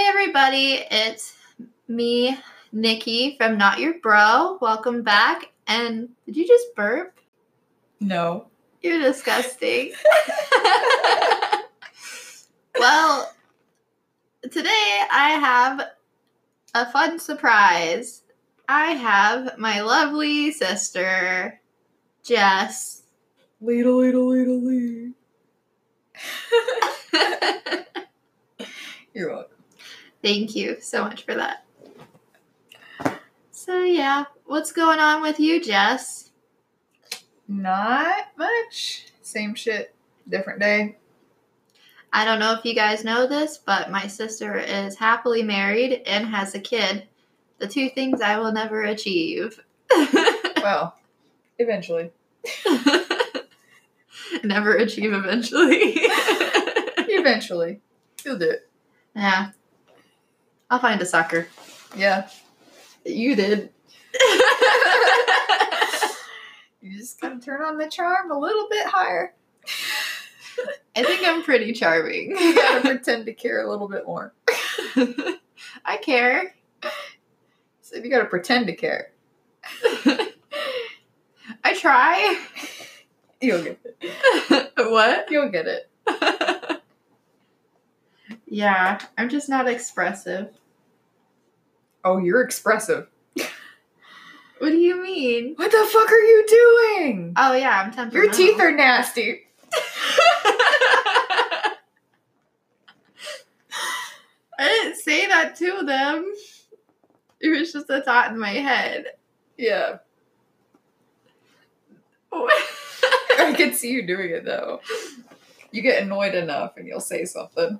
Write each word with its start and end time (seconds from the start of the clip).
Hey 0.00 0.08
everybody, 0.08 0.82
it's 0.90 1.36
me, 1.86 2.38
Nikki 2.72 3.36
from 3.36 3.58
Not 3.58 3.80
Your 3.80 4.00
Bro. 4.00 4.56
Welcome 4.58 5.02
back. 5.02 5.52
And 5.66 6.08
did 6.24 6.38
you 6.38 6.48
just 6.48 6.74
burp? 6.74 7.20
No. 8.00 8.46
You're 8.80 8.98
disgusting. 8.98 9.92
well, 12.78 13.30
today 14.50 15.00
I 15.12 15.36
have 15.38 15.82
a 16.74 16.90
fun 16.90 17.18
surprise. 17.18 18.22
I 18.70 18.92
have 18.92 19.58
my 19.58 19.82
lovely 19.82 20.50
sister, 20.50 21.60
Jess. 22.22 23.02
Ladle, 23.60 24.00
ladle, 24.00 24.30
ladle, 24.30 24.64
ladle. 24.64 25.12
You're 29.12 29.28
welcome. 29.28 29.49
Thank 30.22 30.54
you 30.54 30.76
so 30.80 31.04
much 31.04 31.24
for 31.24 31.34
that. 31.34 31.64
So, 33.50 33.82
yeah, 33.82 34.24
what's 34.46 34.72
going 34.72 34.98
on 34.98 35.22
with 35.22 35.38
you, 35.40 35.60
Jess? 35.62 36.30
Not 37.48 38.26
much. 38.36 39.06
Same 39.22 39.54
shit, 39.54 39.94
different 40.28 40.60
day. 40.60 40.96
I 42.12 42.24
don't 42.24 42.40
know 42.40 42.54
if 42.54 42.64
you 42.64 42.74
guys 42.74 43.04
know 43.04 43.26
this, 43.26 43.58
but 43.58 43.90
my 43.90 44.06
sister 44.06 44.58
is 44.58 44.96
happily 44.96 45.42
married 45.42 46.02
and 46.06 46.26
has 46.26 46.54
a 46.54 46.60
kid. 46.60 47.06
The 47.58 47.68
two 47.68 47.88
things 47.90 48.20
I 48.20 48.38
will 48.38 48.52
never 48.52 48.82
achieve. 48.82 49.60
Well, 50.62 50.94
eventually. 51.58 52.10
never 54.44 54.74
achieve 54.76 55.14
eventually. 55.14 55.78
Eventually. 57.12 57.80
You'll 58.24 58.38
do 58.38 58.50
it. 58.50 58.68
yeah. 59.16 59.52
I'll 60.70 60.78
find 60.78 61.00
a 61.02 61.06
sucker. 61.06 61.48
Yeah. 61.96 62.28
You 63.04 63.36
did. 63.36 63.70
You 66.82 66.96
just 66.96 67.20
gotta 67.20 67.38
turn 67.38 67.62
on 67.62 67.76
the 67.76 67.88
charm 67.88 68.30
a 68.30 68.38
little 68.38 68.66
bit 68.70 68.86
higher. 68.86 69.34
I 70.96 71.02
think 71.04 71.26
I'm 71.26 71.42
pretty 71.42 71.72
charming. 71.72 72.30
You 72.40 72.54
gotta 72.54 72.80
pretend 72.80 73.26
to 73.26 73.34
care 73.34 73.62
a 73.62 73.70
little 73.70 73.86
bit 73.86 74.06
more. 74.06 74.32
I 75.84 75.98
care. 75.98 76.54
So 77.82 77.96
you 77.96 78.08
gotta 78.10 78.24
pretend 78.24 78.66
to 78.68 78.74
care. 78.74 79.12
I 81.62 81.74
try. 81.76 82.42
You'll 83.42 83.62
get 83.62 83.78
it. 84.00 84.72
what? 84.76 85.30
You'll 85.30 85.50
get 85.50 85.66
it. 85.66 86.80
yeah, 88.46 88.98
I'm 89.18 89.28
just 89.28 89.50
not 89.50 89.68
expressive. 89.68 90.48
Oh, 92.04 92.18
you're 92.18 92.42
expressive. 92.42 93.06
What 94.60 94.68
do 94.68 94.76
you 94.76 95.02
mean? 95.02 95.54
What 95.56 95.70
the 95.70 95.88
fuck 95.90 96.12
are 96.12 96.18
you 96.18 96.44
doing? 96.46 97.32
Oh 97.36 97.54
yeah, 97.54 97.80
I'm 97.80 97.92
temperamental. 97.92 98.22
Your 98.22 98.52
teeth 98.52 98.60
are 98.60 98.70
nasty. 98.70 99.46
I 104.58 104.68
didn't 104.68 104.96
say 104.96 105.26
that 105.28 105.56
to 105.56 105.82
them. 105.86 106.30
It 107.40 107.48
was 107.48 107.72
just 107.72 107.88
a 107.88 108.02
thought 108.02 108.32
in 108.32 108.38
my 108.38 108.50
head. 108.50 109.06
Yeah. 109.56 109.96
I 112.32 113.54
can 113.56 113.72
see 113.72 113.92
you 113.92 114.06
doing 114.06 114.28
it 114.28 114.44
though. 114.44 114.82
You 115.72 115.80
get 115.80 116.02
annoyed 116.02 116.34
enough 116.34 116.76
and 116.76 116.86
you'll 116.86 117.00
say 117.00 117.24
something. 117.24 117.78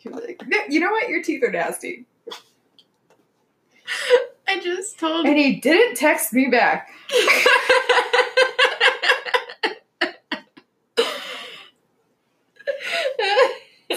You're 0.00 0.14
like, 0.14 0.42
you 0.68 0.80
know 0.80 0.90
what? 0.90 1.08
Your 1.08 1.22
teeth 1.22 1.42
are 1.42 1.50
nasty. 1.50 2.04
I 4.48 4.58
just 4.60 4.98
told 4.98 5.26
And 5.26 5.38
he 5.38 5.56
didn't 5.56 5.96
text 5.96 6.32
me 6.32 6.48
back. 6.48 6.90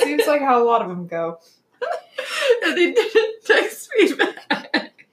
Seems 0.03 0.27
like 0.27 0.41
how 0.41 0.61
a 0.61 0.65
lot 0.65 0.81
of 0.81 0.89
them 0.89 1.07
go. 1.07 1.39
and 2.63 2.77
they 2.77 2.91
didn't 2.91 3.45
text 3.45 3.89
me 3.97 4.13
back. 4.13 5.05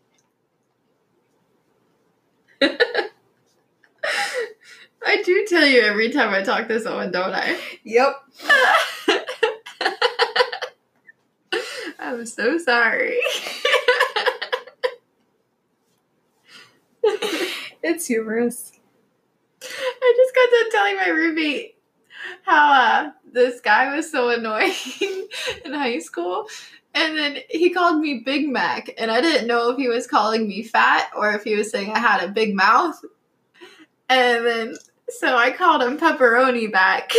I 5.03 5.23
do 5.23 5.47
tell 5.49 5.67
you 5.67 5.81
every 5.81 6.11
time 6.11 6.31
I 6.31 6.43
talk 6.43 6.69
to 6.69 6.79
someone, 6.81 7.11
don't 7.11 7.33
I? 7.35 7.59
Yep. 7.85 8.15
I'm 11.99 12.27
so 12.27 12.59
sorry. 12.59 13.19
It's 17.91 18.07
humorous. 18.07 18.73
I 19.63 20.15
just 20.17 20.35
got 20.35 20.49
done 20.49 20.71
telling 20.71 20.97
my 20.97 21.09
roommate 21.09 21.75
how 22.43 22.73
uh, 22.73 23.11
this 23.33 23.61
guy 23.61 23.97
was 23.97 24.09
so 24.11 24.29
annoying 24.29 24.73
in 25.65 25.73
high 25.73 25.99
school. 25.99 26.47
And 26.95 27.19
then 27.19 27.39
he 27.51 27.71
called 27.71 28.01
me 28.01 28.23
Big 28.25 28.49
Mac, 28.49 28.91
and 28.97 29.11
I 29.11 29.21
didn't 29.21 29.49
know 29.49 29.71
if 29.71 29.77
he 29.77 29.89
was 29.89 30.07
calling 30.07 30.47
me 30.47 30.63
fat 30.63 31.11
or 31.17 31.33
if 31.33 31.43
he 31.43 31.57
was 31.57 31.69
saying 31.69 31.91
I 31.91 31.99
had 31.99 32.23
a 32.23 32.33
big 32.33 32.55
mouth. 32.55 33.01
And 34.09 34.47
then, 34.47 34.77
so 35.09 35.37
I 35.37 35.51
called 35.51 35.83
him 35.83 35.99
Pepperoni 35.99 36.71
back. 36.71 37.11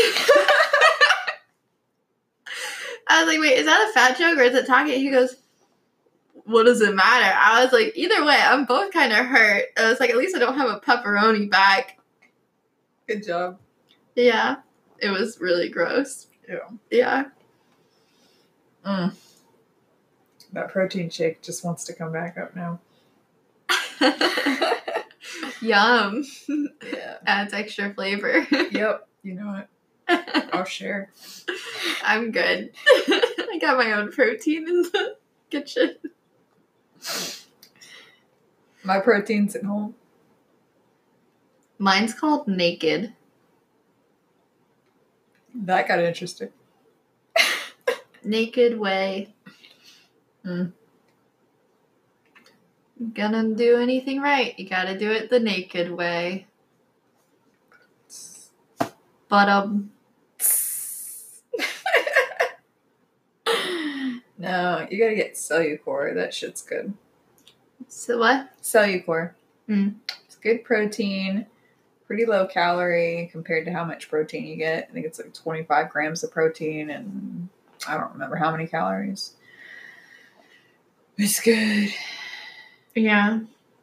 I 3.10 3.24
was 3.24 3.28
like, 3.28 3.42
wait, 3.42 3.58
is 3.58 3.66
that 3.66 3.90
a 3.90 3.94
fat 3.94 4.18
joke 4.18 4.38
or 4.38 4.44
is 4.44 4.56
it 4.56 4.68
talking? 4.68 4.94
He 4.94 5.12
goes, 5.12 5.36
what 6.52 6.66
does 6.66 6.82
it 6.82 6.94
matter? 6.94 7.36
I 7.38 7.64
was 7.64 7.74
like, 7.74 7.94
either 7.96 8.24
way, 8.26 8.38
I'm 8.40 8.66
both 8.66 8.92
kind 8.92 9.12
of 9.12 9.26
hurt. 9.26 9.66
I 9.78 9.90
was 9.90 10.00
like, 10.00 10.10
at 10.10 10.18
least 10.18 10.36
I 10.36 10.40
don't 10.40 10.58
have 10.58 10.70
a 10.70 10.80
pepperoni 10.80 11.50
back. 11.50 12.00
Good 13.08 13.26
job. 13.26 13.60
Yeah, 14.16 14.58
it 15.00 15.10
was 15.10 15.40
really 15.40 15.70
gross. 15.70 16.28
Yeah. 16.48 16.70
Yeah. 16.90 17.24
Mm. 18.86 19.14
That 20.54 20.70
protein 20.70 21.10
shake 21.10 21.42
just 21.42 21.64
wants 21.64 21.86
to 21.86 21.94
come 21.94 22.12
back 22.12 22.38
up 22.38 22.56
now. 22.56 22.80
Yum. 25.62 26.26
Yeah. 26.50 27.18
Adds 27.26 27.54
extra 27.54 27.94
flavor. 27.94 28.46
Yep. 28.52 29.08
You 29.24 29.34
know 29.36 29.48
what? 29.48 29.70
I'll 30.54 30.66
share. 30.66 31.12
I'm 32.04 32.32
good. 32.32 32.72
I 32.88 33.58
got 33.62 33.78
my 33.78 33.94
own 33.94 34.12
protein 34.12 34.68
in 34.68 34.82
the 34.82 35.16
kitchen. 35.50 35.96
My 38.84 39.00
protein's 39.00 39.56
at 39.56 39.64
home. 39.64 39.96
Mine's 41.78 42.14
called 42.14 42.48
Naked. 42.48 43.14
That 45.54 45.88
got 45.88 46.00
interesting. 46.00 46.50
Naked 48.24 48.80
Whey. 48.80 49.34
Mm. 50.46 50.72
Gonna 53.14 53.56
do 53.56 53.78
anything 53.78 54.22
right, 54.22 54.58
you 54.60 54.70
gotta 54.70 54.98
do 54.98 55.12
it 55.12 55.30
the 55.30 55.40
naked 55.40 55.92
way. 55.92 56.46
But 59.28 59.50
um, 59.50 59.92
no, 64.42 64.88
you 64.90 64.98
gotta 65.00 65.16
get 65.16 65.36
Cellucor. 65.36 66.14
That 66.16 66.34
shit's 66.34 66.62
good. 66.62 66.94
so 67.88 68.18
what? 68.18 68.50
Cellucor. 68.62 69.32
Mm. 69.70 69.96
It's 70.26 70.36
good 70.36 70.64
protein, 70.64 71.46
pretty 72.08 72.26
low 72.26 72.48
calorie 72.48 73.30
compared 73.32 73.66
to 73.66 73.72
how 73.72 73.86
much 73.86 74.10
protein 74.10 74.46
you 74.48 74.56
get. 74.56 74.88
I 74.90 74.94
think 74.94 75.06
it's 75.06 75.20
like 75.20 75.34
25 75.34 75.90
grams 75.90 76.24
of 76.24 76.32
protein 76.32 76.90
and 76.90 77.50
I 77.88 77.98
don't 77.98 78.12
remember 78.14 78.36
how 78.36 78.52
many 78.52 78.68
calories. 78.68 79.34
It's 81.18 81.40
good. 81.40 81.90
Yeah, 82.96 83.42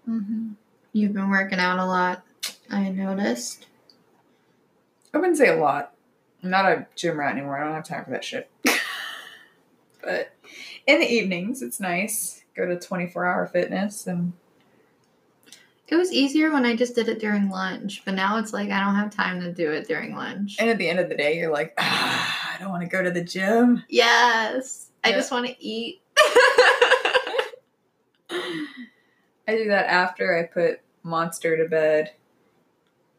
Mm-hmm. 0.09 0.53
you've 0.93 1.13
been 1.13 1.29
working 1.31 1.59
out 1.59 1.79
a 1.79 1.85
lot. 1.87 2.23
I 2.71 2.89
noticed. 2.89 3.67
I 5.15 5.19
wouldn't 5.19 5.37
say 5.39 5.49
a 5.49 5.57
lot. 5.57 5.95
I'm 6.43 6.51
not 6.51 6.65
a 6.67 6.87
gym 6.97 7.19
rat 7.19 7.33
anymore. 7.33 7.59
I 7.59 7.65
don't 7.65 7.75
have 7.75 7.85
time 7.87 8.05
for 8.05 8.11
that 8.11 8.25
shit. 8.25 8.51
but 10.09 10.33
in 10.87 11.01
the 11.01 11.07
evenings, 11.07 11.61
it's 11.61 11.79
nice. 11.81 12.43
Go 12.57 12.67
to 12.67 12.79
24 12.79 13.27
hour 13.27 13.47
fitness 13.47 14.07
and 14.07 14.33
It 15.87 15.97
was 15.97 16.11
easier 16.11 16.51
when 16.51 16.65
I 16.65 16.75
just 16.75 16.95
did 16.95 17.11
it 17.11 17.21
during 17.21 17.51
lunch, 17.51 18.03
but 18.07 18.15
now 18.15 18.39
it's 18.39 18.55
like 18.55 18.71
I 18.71 18.83
don't 18.83 18.95
have 18.95 19.15
time 19.15 19.41
to 19.43 19.53
do 19.53 19.71
it 19.71 19.87
during 19.87 20.17
lunch. 20.17 20.57
and 20.59 20.71
at 20.71 20.79
the 20.79 20.89
end 20.89 20.99
of 20.99 21.11
the 21.11 21.15
day, 21.15 21.37
you're 21.39 21.53
like, 21.53 21.75
ah, 21.79 22.55
I 22.55 22.59
don't 22.59 22.71
want 22.71 22.83
to 22.85 22.89
go 22.89 23.03
to 23.03 23.11
the 23.11 23.23
gym. 23.23 23.85
Yes, 23.91 24.91
I 25.05 25.13
just 25.13 25.31
want 25.31 25.47
to 25.47 25.63
eat. 25.63 26.01
I 28.31 29.57
do 29.57 29.69
that 29.69 29.87
after 29.87 30.39
I 30.39 30.45
put 30.45 30.81
Monster 31.03 31.57
to 31.63 31.69
bed. 31.69 32.13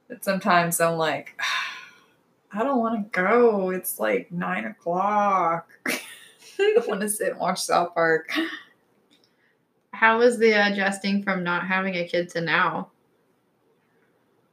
But 0.08 0.24
sometimes 0.26 0.82
I'm 0.82 0.98
like, 0.98 1.40
I 2.52 2.64
don't 2.64 2.80
want 2.80 3.14
to 3.14 3.20
go. 3.20 3.70
It's 3.70 4.00
like 4.00 4.32
nine 4.32 4.66
o'clock. 4.66 5.70
want 6.88 7.02
to 7.02 7.10
sit 7.10 7.32
and 7.32 7.40
watch 7.40 7.62
South 7.62 7.94
Park. 7.94 8.32
How 9.94 10.20
was 10.20 10.38
the 10.38 10.52
adjusting 10.52 11.24
from 11.24 11.44
not 11.44 11.68
having 11.68 11.96
a 11.96 12.08
kid 12.08 12.30
to 12.30 12.42
now? 12.42 12.90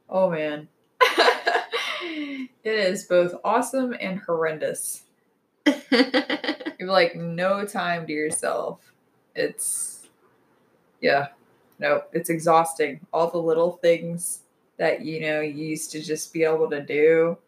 Oh 0.09 0.29
man. 0.29 0.67
it 1.01 2.49
is 2.63 3.05
both 3.05 3.35
awesome 3.43 3.95
and 3.99 4.19
horrendous. 4.19 5.03
You 6.79 6.85
have 6.85 6.93
like 6.93 7.15
no 7.15 7.65
time 7.65 8.05
to 8.05 8.13
yourself. 8.13 8.93
It's 9.33 10.07
yeah. 11.01 11.29
No, 11.79 12.03
it's 12.13 12.29
exhausting. 12.29 12.99
All 13.11 13.31
the 13.31 13.39
little 13.39 13.79
things 13.81 14.43
that 14.77 15.03
you 15.03 15.21
know 15.21 15.41
you 15.41 15.65
used 15.65 15.91
to 15.93 16.03
just 16.03 16.31
be 16.33 16.43
able 16.43 16.69
to 16.69 16.83
do. 16.83 17.39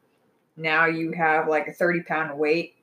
Now 0.58 0.88
you 0.88 1.12
have 1.12 1.48
like 1.48 1.68
a 1.68 1.74
30 1.74 2.02
pound 2.02 2.40
weight 2.40 2.74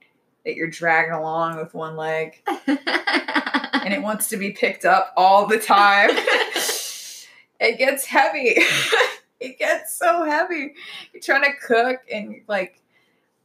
that 0.47 0.55
you're 0.55 0.71
dragging 0.71 1.13
along 1.13 1.57
with 1.57 1.75
one 1.75 1.97
leg 1.97 2.41
and 2.47 3.93
it 3.93 4.01
wants 4.01 4.29
to 4.29 4.37
be 4.37 4.53
picked 4.53 4.85
up 4.85 5.13
all 5.17 5.45
the 5.45 5.59
time. 5.59 6.11
it 7.61 7.79
gets 7.79 8.07
heavy. 8.07 8.55
it 9.41 9.59
gets 9.59 9.99
so 9.99 10.25
heavy. 10.25 10.75
You're 11.13 11.23
trying 11.23 11.43
to 11.43 11.53
cook 11.61 11.99
and 12.11 12.37
like, 12.47 12.81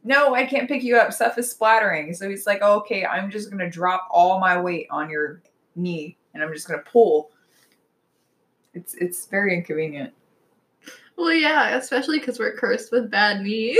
no, 0.04 0.36
I 0.36 0.46
can't 0.46 0.68
pick 0.68 0.84
you 0.84 0.96
up. 0.96 1.12
Stuff 1.12 1.40
is 1.40 1.50
splattering. 1.50 2.14
So 2.14 2.30
he's 2.30 2.46
like, 2.46 2.62
okay, 2.62 3.04
I'm 3.04 3.32
just 3.32 3.50
gonna 3.50 3.70
drop 3.70 4.08
all 4.12 4.40
my 4.40 4.62
weight 4.62 4.86
on 4.92 5.10
your 5.10 5.42
knee 5.76 6.18
and 6.36 6.44
I'm 6.44 6.54
just 6.54 6.68
gonna 6.68 6.84
pull. 6.84 7.32
It's 8.76 8.94
it's 8.94 9.26
very 9.26 9.56
inconvenient. 9.56 10.14
well, 11.18 11.34
yeah, 11.34 11.76
especially 11.78 12.20
because 12.20 12.38
we're 12.38 12.56
cursed 12.56 12.92
with 12.92 13.10
bad 13.10 13.42
knees. 13.42 13.80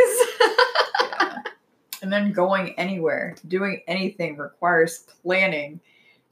And 2.02 2.12
then 2.12 2.32
going 2.32 2.74
anywhere, 2.80 3.36
doing 3.48 3.82
anything 3.88 4.38
requires 4.38 5.06
planning. 5.22 5.80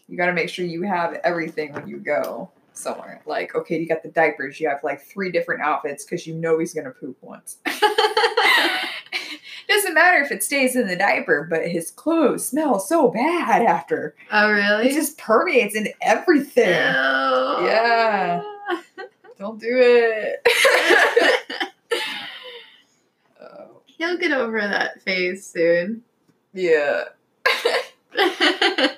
You 0.07 0.17
got 0.17 0.25
to 0.27 0.33
make 0.33 0.49
sure 0.49 0.65
you 0.65 0.81
have 0.83 1.13
everything 1.23 1.73
when 1.73 1.87
you 1.87 1.97
go 1.97 2.49
somewhere. 2.73 3.21
Like, 3.25 3.53
okay, 3.55 3.79
you 3.79 3.87
got 3.87 4.01
the 4.03 4.09
diapers. 4.09 4.59
You 4.59 4.69
have 4.69 4.83
like 4.83 5.01
three 5.01 5.31
different 5.31 5.61
outfits 5.61 6.03
because 6.03 6.25
you 6.25 6.33
know 6.33 6.57
he's 6.57 6.73
gonna 6.73 6.91
poop 6.91 7.17
once. 7.21 7.57
Doesn't 9.67 9.93
matter 9.93 10.17
if 10.23 10.31
it 10.31 10.43
stays 10.43 10.75
in 10.75 10.87
the 10.87 10.95
diaper, 10.95 11.45
but 11.47 11.67
his 11.67 11.91
clothes 11.91 12.47
smell 12.47 12.79
so 12.79 13.09
bad 13.09 13.61
after. 13.61 14.15
oh, 14.31 14.49
really? 14.49 14.87
It 14.89 14.93
just 14.93 15.19
permeates 15.19 15.75
in 15.75 15.89
everything. 16.01 16.69
Yeah. 16.69 18.41
Don't 19.37 19.59
do 19.59 19.69
it. 19.71 20.41
He'll 23.99 24.17
get 24.17 24.31
over 24.31 24.59
that 24.59 25.01
phase 25.03 25.45
soon. 25.45 26.03
yeah. 26.53 27.03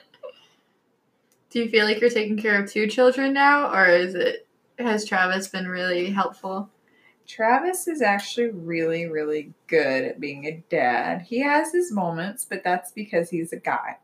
Do 1.50 1.60
you 1.60 1.70
feel 1.70 1.86
like 1.86 2.00
you're 2.00 2.10
taking 2.10 2.38
care 2.38 2.64
of 2.64 2.72
two 2.72 2.88
children 2.88 3.34
now, 3.34 3.74
or 3.74 3.88
is 3.88 4.16
it 4.16 4.48
has 4.80 5.04
Travis 5.04 5.50
been 5.50 5.68
really 5.68 6.12
helpful? 6.12 6.70
Travis 7.28 7.88
is 7.88 8.02
actually 8.02 8.52
really, 8.52 9.06
really 9.08 9.54
good 9.68 10.06
at 10.06 10.20
being 10.20 10.46
a 10.46 10.64
dad. 10.70 11.24
He 11.24 11.42
has 11.42 11.74
his 11.74 11.92
moments, 11.92 12.46
but 12.46 12.64
that's 12.64 12.92
because 12.92 13.30
he's 13.30 13.52
a 13.52 13.58
guy. 13.58 13.98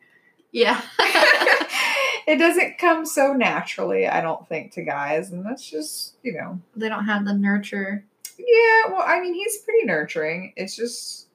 Yeah. 0.51 0.81
it 2.27 2.37
doesn't 2.37 2.77
come 2.79 3.05
so 3.05 3.33
naturally, 3.33 4.07
I 4.07 4.21
don't 4.21 4.47
think, 4.47 4.73
to 4.73 4.83
guys. 4.83 5.31
And 5.31 5.45
that's 5.45 5.69
just, 5.69 6.15
you 6.23 6.33
know, 6.33 6.59
they 6.75 6.89
don't 6.89 7.05
have 7.05 7.23
the 7.23 7.33
nurture. 7.33 8.03
Yeah, 8.37 8.91
well, 8.91 9.03
I 9.05 9.19
mean, 9.19 9.33
he's 9.33 9.57
pretty 9.59 9.85
nurturing. 9.85 10.53
It's 10.55 10.75
just, 10.75 11.27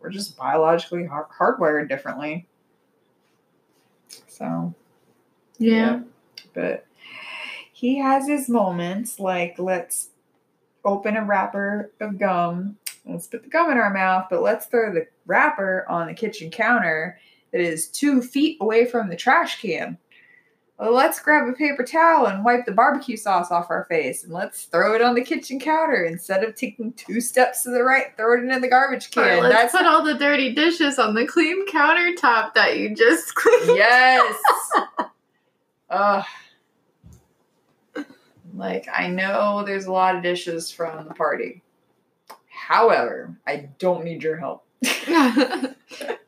we're 0.00 0.10
just 0.10 0.36
biologically 0.36 1.04
har- 1.06 1.28
hardwired 1.38 1.88
differently. 1.88 2.46
So, 4.26 4.74
Yeah. 5.58 6.00
but 6.54 6.86
he 7.72 7.98
has 7.98 8.26
his 8.26 8.48
moments 8.48 9.20
like 9.20 9.56
let's 9.58 10.10
open 10.84 11.16
a 11.16 11.24
wrapper 11.24 11.92
of 12.00 12.18
gum 12.18 12.76
let's 13.04 13.26
put 13.26 13.42
the 13.42 13.48
gum 13.48 13.70
in 13.70 13.76
our 13.78 13.92
mouth 13.92 14.26
but 14.30 14.42
let's 14.42 14.66
throw 14.66 14.92
the 14.92 15.06
wrapper 15.26 15.84
on 15.88 16.06
the 16.06 16.14
kitchen 16.14 16.50
counter 16.50 17.18
that 17.52 17.60
is 17.60 17.88
two 17.88 18.22
feet 18.22 18.56
away 18.60 18.84
from 18.84 19.08
the 19.08 19.16
trash 19.16 19.60
can 19.60 19.98
well, 20.78 20.92
let's 20.92 21.18
grab 21.18 21.48
a 21.48 21.52
paper 21.52 21.82
towel 21.82 22.26
and 22.26 22.44
wipe 22.44 22.64
the 22.64 22.72
barbecue 22.72 23.16
sauce 23.16 23.50
off 23.50 23.70
our 23.70 23.84
face 23.86 24.22
and 24.22 24.32
let's 24.32 24.64
throw 24.64 24.94
it 24.94 25.02
on 25.02 25.14
the 25.14 25.24
kitchen 25.24 25.58
counter 25.58 26.04
instead 26.04 26.44
of 26.44 26.54
taking 26.54 26.92
two 26.92 27.20
steps 27.20 27.64
to 27.64 27.70
the 27.70 27.82
right 27.82 28.16
throw 28.16 28.38
it 28.38 28.44
in 28.44 28.60
the 28.60 28.68
garbage 28.68 29.10
can 29.10 29.42
let's 29.42 29.54
that's 29.54 29.76
put 29.76 29.86
all 29.86 30.04
the 30.04 30.14
dirty 30.14 30.54
dishes 30.54 30.98
on 30.98 31.14
the 31.14 31.26
clean 31.26 31.66
countertop 31.68 32.54
that 32.54 32.78
you 32.78 32.94
just 32.94 33.34
cleaned. 33.34 33.76
Yes. 33.76 34.36
Ugh. 35.90 36.24
Like, 38.54 38.88
I 38.92 39.06
know 39.06 39.62
there's 39.64 39.86
a 39.86 39.92
lot 39.92 40.16
of 40.16 40.22
dishes 40.22 40.70
from 40.70 41.06
the 41.06 41.14
party. 41.14 41.62
However, 42.48 43.36
I 43.46 43.68
don't 43.78 44.04
need 44.04 44.22
your 44.22 44.36
help. 44.36 44.64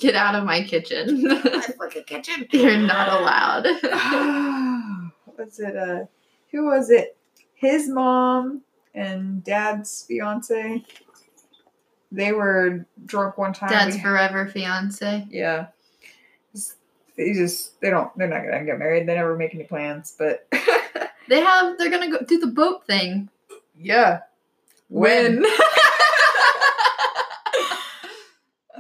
Get 0.01 0.15
out 0.17 0.35
of 0.35 0.45
my 0.45 0.63
kitchen. 0.63 1.31
fucking 1.79 2.05
kitchen. 2.05 2.47
You're 2.51 2.77
not 2.79 3.21
allowed. 3.21 3.67
What's 5.37 5.61
it? 5.61 5.77
Uh, 5.77 6.05
who 6.51 6.65
was 6.67 6.91
it? 6.91 7.17
His 7.55 7.89
mom 7.89 8.63
and 8.95 9.45
dad's 9.45 10.05
fiance. 10.09 10.83
They 12.13 12.33
were 12.33 12.87
drunk 13.07 13.39
one 13.39 13.53
time. 13.53 13.69
Dad's 13.71 13.97
We- 13.97 14.03
forever 14.03 14.47
fiance. 14.49 15.27
yeah. 15.31 15.67
They 17.17 17.35
just 17.35 17.79
they 17.83 17.91
don't 17.91 18.17
they're 18.17 18.29
not 18.29 18.43
gonna 18.45 18.65
get 18.65 18.79
married. 18.79 19.07
They 19.07 19.15
never 19.15 19.37
make 19.37 19.55
any 19.55 19.65
plans. 19.65 20.15
But 20.19 20.49
They 21.29 21.41
have. 21.41 21.77
They're 21.79 21.91
gonna 21.91 22.11
go 22.11 22.25
do 22.27 22.39
the 22.41 22.47
boat 22.47 22.87
thing. 22.87 23.29
yeah, 23.79 24.21
When? 24.89 25.45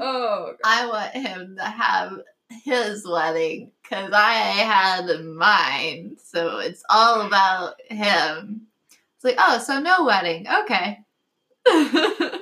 Oh 0.00 0.54
I 0.64 0.86
want 0.86 1.12
him 1.12 1.56
to 1.56 1.64
have 1.64 2.12
his 2.64 3.06
wedding 3.06 3.70
because 3.82 4.10
I 4.12 4.32
had 4.32 5.06
mine. 5.24 6.16
So 6.22 6.58
it's 6.58 6.82
all 6.90 7.20
about 7.22 7.74
him. 7.88 8.62
It's 9.16 9.24
like, 9.24 9.36
oh, 9.38 9.58
so 9.58 9.80
no 9.80 10.04
wedding. 10.04 10.46
Okay. 10.48 11.00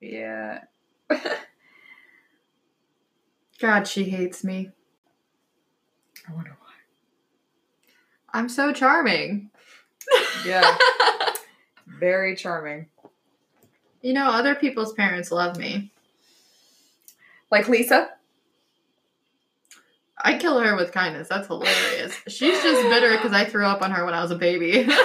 yeah. 0.00 0.64
God, 3.60 3.86
she 3.88 4.04
hates 4.04 4.44
me. 4.44 4.70
I 6.28 6.34
wonder 6.34 6.56
why. 6.60 6.66
I'm 8.32 8.48
so 8.48 8.72
charming. 8.72 9.50
Yeah, 10.44 10.76
very 11.86 12.36
charming. 12.36 12.86
you 14.02 14.12
know, 14.12 14.28
other 14.28 14.54
people's 14.54 14.92
parents 14.92 15.32
love 15.32 15.56
me. 15.56 15.92
Like 17.50 17.68
Lisa. 17.68 18.08
I 20.18 20.38
kill 20.38 20.58
her 20.60 20.74
with 20.76 20.92
kindness. 20.92 21.28
That's 21.28 21.46
hilarious. 21.46 22.14
She's 22.26 22.62
just 22.62 22.82
bitter 22.88 23.12
because 23.12 23.32
I 23.32 23.44
threw 23.44 23.66
up 23.66 23.82
on 23.82 23.90
her 23.90 24.04
when 24.04 24.14
I 24.14 24.22
was 24.22 24.30
a 24.30 24.36
baby. 24.36 24.88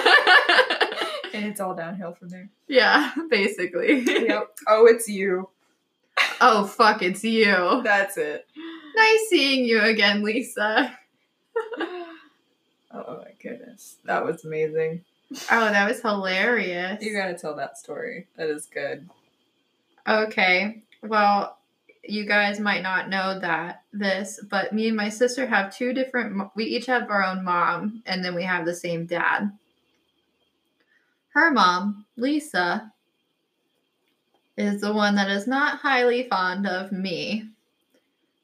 And 1.34 1.46
it's 1.46 1.60
all 1.60 1.74
downhill 1.74 2.12
from 2.12 2.28
there. 2.28 2.50
yeah, 2.68 3.10
basically. 3.30 4.00
Yep. 4.00 4.54
Oh, 4.68 4.84
it's 4.86 5.08
you. 5.08 5.48
Oh, 6.42 6.66
fuck, 6.66 7.02
it's 7.02 7.24
you. 7.24 7.80
That's 7.82 8.18
it. 8.18 8.46
Nice 8.94 9.20
seeing 9.30 9.64
you 9.64 9.80
again, 9.80 10.22
Lisa. 10.22 10.92
Oh, 11.78 12.06
oh 12.92 13.16
my 13.24 13.32
goodness. 13.42 13.96
That 14.04 14.24
was 14.26 14.44
amazing. 14.44 15.04
Oh, 15.50 15.64
that 15.70 15.88
was 15.88 16.02
hilarious. 16.02 17.02
You 17.02 17.14
gotta 17.14 17.34
tell 17.34 17.56
that 17.56 17.78
story. 17.78 18.28
That 18.36 18.50
is 18.50 18.66
good. 18.66 19.08
Okay. 20.06 20.82
Well, 21.02 21.56
you 22.04 22.24
guys 22.26 22.58
might 22.58 22.82
not 22.82 23.08
know 23.08 23.38
that 23.38 23.82
this, 23.92 24.40
but 24.50 24.72
me 24.72 24.88
and 24.88 24.96
my 24.96 25.08
sister 25.08 25.46
have 25.46 25.74
two 25.74 25.92
different 25.92 26.50
we 26.56 26.64
each 26.64 26.86
have 26.86 27.08
our 27.10 27.24
own 27.24 27.44
mom 27.44 28.02
and 28.06 28.24
then 28.24 28.34
we 28.34 28.42
have 28.42 28.64
the 28.64 28.74
same 28.74 29.06
dad. 29.06 29.52
Her 31.28 31.50
mom, 31.50 32.04
Lisa, 32.16 32.92
is 34.56 34.80
the 34.80 34.92
one 34.92 35.14
that 35.14 35.30
is 35.30 35.46
not 35.46 35.78
highly 35.78 36.28
fond 36.28 36.66
of 36.66 36.92
me. 36.92 37.48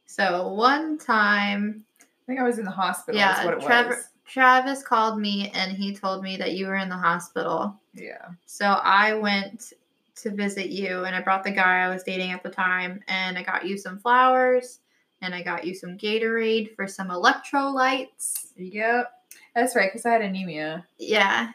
So 0.06 0.48
one 0.48 0.96
time, 0.96 1.84
I 2.00 2.04
think 2.26 2.40
I 2.40 2.44
was 2.44 2.58
in 2.58 2.64
the 2.64 2.70
hospital. 2.70 3.18
yeah, 3.18 3.40
is 3.40 3.44
what 3.44 3.54
it 3.58 3.60
Trevor, 3.60 3.90
was. 3.90 4.08
Travis 4.24 4.82
called 4.82 5.20
me 5.20 5.50
and 5.54 5.72
he 5.72 5.94
told 5.94 6.22
me 6.22 6.36
that 6.36 6.52
you 6.52 6.66
were 6.66 6.76
in 6.76 6.88
the 6.88 6.96
hospital. 6.96 7.78
Yeah. 7.94 8.28
So 8.46 8.66
I 8.66 9.14
went 9.14 9.72
to 10.22 10.30
visit 10.30 10.68
you 10.70 11.04
and 11.04 11.14
I 11.14 11.20
brought 11.20 11.44
the 11.44 11.50
guy 11.50 11.80
I 11.84 11.88
was 11.88 12.02
dating 12.02 12.32
at 12.32 12.42
the 12.42 12.50
time 12.50 13.00
and 13.08 13.38
I 13.38 13.42
got 13.42 13.66
you 13.66 13.76
some 13.78 13.98
flowers 13.98 14.80
and 15.22 15.34
I 15.34 15.42
got 15.42 15.64
you 15.64 15.74
some 15.74 15.98
Gatorade 15.98 16.74
for 16.74 16.86
some 16.86 17.08
electrolytes. 17.08 18.48
Yep. 18.56 19.12
That's 19.54 19.74
right, 19.74 19.90
because 19.90 20.06
I 20.06 20.10
had 20.10 20.22
anemia. 20.22 20.86
Yeah. 20.98 21.52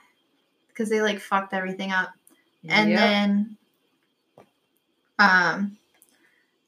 Because 0.67 0.89
they 0.89 1.01
like 1.01 1.19
fucked 1.19 1.53
everything 1.53 1.91
up. 1.91 2.13
And 2.67 2.89
Yep. 2.89 2.99
then 2.99 3.57
um 5.19 5.77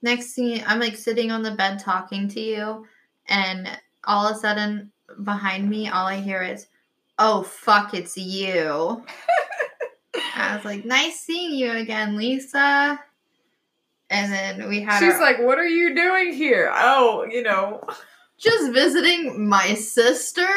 next 0.01 0.27
scene 0.33 0.63
I'm 0.67 0.79
like 0.79 0.95
sitting 0.95 1.31
on 1.31 1.41
the 1.41 1.51
bed 1.51 1.79
talking 1.79 2.27
to 2.29 2.39
you 2.39 2.85
and 3.27 3.67
all 4.03 4.27
of 4.27 4.35
a 4.35 4.39
sudden 4.39 4.91
behind 5.23 5.69
me, 5.69 5.89
all 5.89 6.05
I 6.05 6.17
hear 6.17 6.41
is, 6.43 6.67
"Oh 7.17 7.41
fuck, 7.43 7.93
it's 7.93 8.17
you." 8.17 9.03
I 10.35 10.55
was 10.55 10.65
like, 10.65 10.85
"Nice 10.85 11.19
seeing 11.19 11.51
you 11.53 11.71
again, 11.71 12.15
Lisa." 12.17 12.99
And 14.09 14.31
then 14.31 14.69
we 14.69 14.81
had 14.81 14.99
She's 14.99 15.13
our- 15.15 15.21
like, 15.21 15.39
"What 15.39 15.57
are 15.57 15.67
you 15.67 15.95
doing 15.95 16.33
here?" 16.33 16.71
Oh, 16.73 17.25
you 17.29 17.41
know. 17.43 17.81
just 18.37 18.71
visiting 18.73 19.47
my 19.47 19.73
sister. 19.73 20.47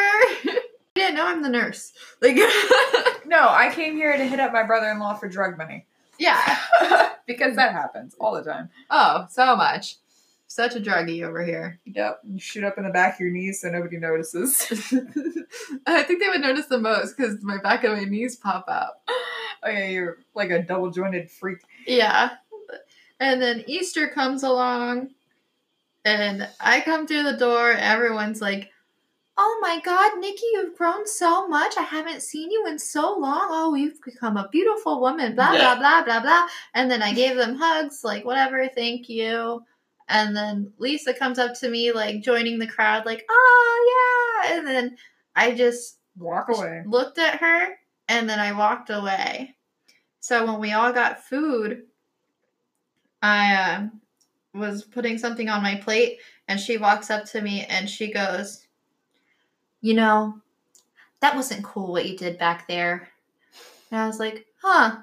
yeah, 0.97 1.11
no, 1.11 1.27
I'm 1.27 1.43
the 1.43 1.49
nurse. 1.49 1.93
Like, 2.21 2.37
No, 3.27 3.49
I 3.49 3.71
came 3.75 3.95
here 3.95 4.17
to 4.17 4.25
hit 4.25 4.41
up 4.41 4.53
my 4.53 4.62
brother-in-law 4.65 5.15
for 5.15 5.29
drug 5.29 5.59
money 5.59 5.87
yeah. 6.19 6.59
because 7.27 7.55
that 7.57 7.73
happens 7.73 8.17
all 8.19 8.35
the 8.35 8.43
time. 8.43 8.71
Oh, 8.91 9.27
so 9.31 9.55
much. 9.55 9.97
Such 10.50 10.75
a 10.76 10.81
druggie 10.81 11.23
over 11.23 11.45
here. 11.45 11.78
Yep, 11.85 12.21
you 12.25 12.40
shoot 12.40 12.64
up 12.64 12.78
in 12.78 12.85
the 12.85 12.90
back 12.90 13.14
of 13.14 13.21
your 13.21 13.31
knees 13.31 13.61
so 13.61 13.69
nobody 13.69 13.99
notices. 13.99 14.62
I 15.87 16.02
think 16.02 16.21
they 16.21 16.28
would 16.28 16.40
notice 16.40 16.67
the 16.67 16.78
most 16.78 17.17
because 17.17 17.43
my 17.43 17.59
back 17.59 17.85
of 17.85 17.97
my 17.99 18.05
knees 18.05 18.37
pop 18.37 18.64
out. 18.69 18.95
oh 19.62 19.69
yeah, 19.69 19.85
you're 19.88 20.19
like 20.35 20.50
a 20.50 20.62
double 20.62 20.90
jointed 20.90 21.31
freak. 21.31 21.59
Yeah. 21.87 22.31
And 23.21 23.43
then 23.43 23.62
Easter 23.67 24.09
comes 24.09 24.43
along, 24.43 25.11
and 26.05 26.49
I 26.61 26.81
come 26.81 27.07
through 27.07 27.25
the 27.25 27.37
door. 27.37 27.73
Everyone's 27.73 28.40
like, 28.40 28.71
Oh 29.40 29.59
my 29.61 29.81
God, 29.85 30.19
Nikki, 30.19 30.47
you've 30.55 30.76
grown 30.76 31.07
so 31.07 31.47
much. 31.47 31.75
I 31.76 31.83
haven't 31.83 32.23
seen 32.23 32.50
you 32.50 32.67
in 32.67 32.76
so 32.78 33.17
long. 33.17 33.47
Oh, 33.50 33.75
you've 33.75 34.00
become 34.02 34.37
a 34.37 34.49
beautiful 34.50 35.00
woman. 35.00 35.35
Blah, 35.37 35.52
Yeah. 35.52 35.75
blah, 35.76 36.02
blah, 36.02 36.05
blah, 36.05 36.21
blah. 36.23 36.49
And 36.75 36.90
then 36.90 37.02
I 37.02 37.12
gave 37.12 37.37
them 37.37 37.55
hugs, 37.55 38.02
like, 38.02 38.25
whatever, 38.25 38.67
thank 38.69 39.09
you. 39.09 39.62
And 40.09 40.35
then 40.37 40.73
Lisa 40.79 41.12
comes 41.12 41.38
up 41.38 41.55
to 41.61 41.69
me, 41.69 41.93
like, 41.93 42.23
joining 42.23 42.59
the 42.59 42.67
crowd, 42.67 43.05
like, 43.07 43.25
Oh, 43.29 44.43
yeah. 44.45 44.57
And 44.59 44.67
then 44.67 44.97
I 45.37 45.55
just 45.55 45.99
Walk 46.17 46.49
away. 46.49 46.83
looked 46.87 47.19
at 47.19 47.41
her 47.41 47.75
and 48.09 48.29
then 48.29 48.38
I 48.38 48.53
walked 48.53 48.91
away. 48.91 49.55
So 50.21 50.45
when 50.47 50.61
we 50.61 50.73
all 50.73 50.93
got 50.93 51.25
food, 51.25 51.83
I 53.23 53.55
uh, 53.55 53.87
was 54.55 54.85
putting 54.85 55.19
something 55.19 55.49
on 55.49 55.62
my 55.62 55.77
plate 55.77 56.19
and 56.49 56.59
she 56.59 56.79
walks 56.79 57.11
up 57.11 57.25
to 57.27 57.41
me 57.41 57.65
and 57.69 57.88
she 57.88 58.12
goes, 58.12 58.67
You 59.81 59.95
know, 59.95 60.41
that 61.21 61.37
wasn't 61.37 61.65
cool 61.65 61.93
what 61.93 62.07
you 62.09 62.17
did 62.17 62.38
back 62.38 62.67
there. 62.67 63.09
And 63.91 64.00
I 64.00 64.07
was 64.07 64.19
like, 64.19 64.47
Huh. 64.62 64.99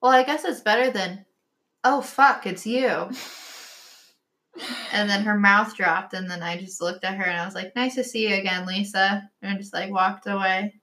Well, 0.00 0.12
I 0.12 0.22
guess 0.22 0.44
it's 0.44 0.60
better 0.60 0.90
than, 0.90 1.24
Oh, 1.84 2.02
fuck, 2.02 2.46
it's 2.46 2.66
you. 2.66 3.10
And 4.92 5.08
then 5.08 5.22
her 5.22 5.38
mouth 5.38 5.76
dropped, 5.76 6.14
and 6.14 6.30
then 6.30 6.42
I 6.42 6.58
just 6.58 6.80
looked 6.80 7.04
at 7.04 7.16
her 7.16 7.24
and 7.24 7.40
I 7.40 7.44
was 7.44 7.54
like, 7.54 7.74
Nice 7.76 7.94
to 7.94 8.04
see 8.04 8.28
you 8.28 8.34
again, 8.34 8.66
Lisa. 8.66 9.28
And 9.42 9.54
I 9.54 9.56
just 9.56 9.72
like 9.72 9.90
walked 9.90 10.26
away. 10.26 10.74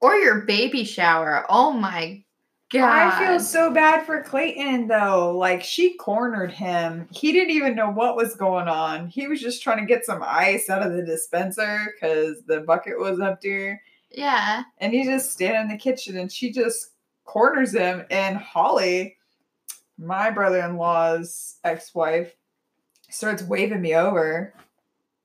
Or 0.00 0.16
your 0.16 0.42
baby 0.42 0.84
shower. 0.84 1.44
Oh 1.48 1.72
my 1.72 2.22
god. 2.70 3.12
I 3.12 3.26
feel 3.26 3.40
so 3.40 3.70
bad 3.70 4.04
for 4.04 4.22
Clayton 4.22 4.88
though. 4.88 5.36
Like 5.36 5.62
she 5.62 5.96
cornered 5.96 6.52
him. 6.52 7.08
He 7.10 7.32
didn't 7.32 7.54
even 7.54 7.74
know 7.74 7.90
what 7.90 8.16
was 8.16 8.34
going 8.34 8.68
on. 8.68 9.08
He 9.08 9.26
was 9.26 9.40
just 9.40 9.62
trying 9.62 9.78
to 9.78 9.86
get 9.86 10.04
some 10.04 10.22
ice 10.24 10.70
out 10.70 10.86
of 10.86 10.92
the 10.92 11.02
dispenser 11.02 11.94
because 11.94 12.42
the 12.46 12.60
bucket 12.60 12.98
was 12.98 13.20
empty. 13.20 13.78
Yeah. 14.10 14.62
And 14.78 14.92
he 14.92 15.04
just 15.04 15.32
standing 15.32 15.62
in 15.62 15.68
the 15.68 15.76
kitchen 15.76 16.16
and 16.16 16.30
she 16.30 16.52
just 16.52 16.92
corners 17.24 17.74
him. 17.74 18.04
And 18.10 18.36
Holly, 18.36 19.17
my 19.98 20.30
brother-in-law's 20.30 21.56
ex-wife, 21.64 22.34
starts 23.10 23.42
waving 23.42 23.82
me 23.82 23.94
over. 23.94 24.54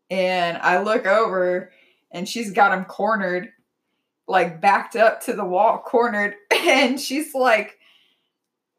And 0.10 0.58
I 0.58 0.82
look 0.82 1.06
over 1.06 1.72
and 2.12 2.28
she's 2.28 2.52
got 2.52 2.78
him 2.78 2.86
cornered, 2.86 3.52
like 4.28 4.62
backed 4.62 4.96
up 4.96 5.22
to 5.22 5.34
the 5.34 5.46
wall, 5.46 5.80
cornered. 5.86 6.36
And 6.52 7.00
she's 7.00 7.34
like, 7.34 7.80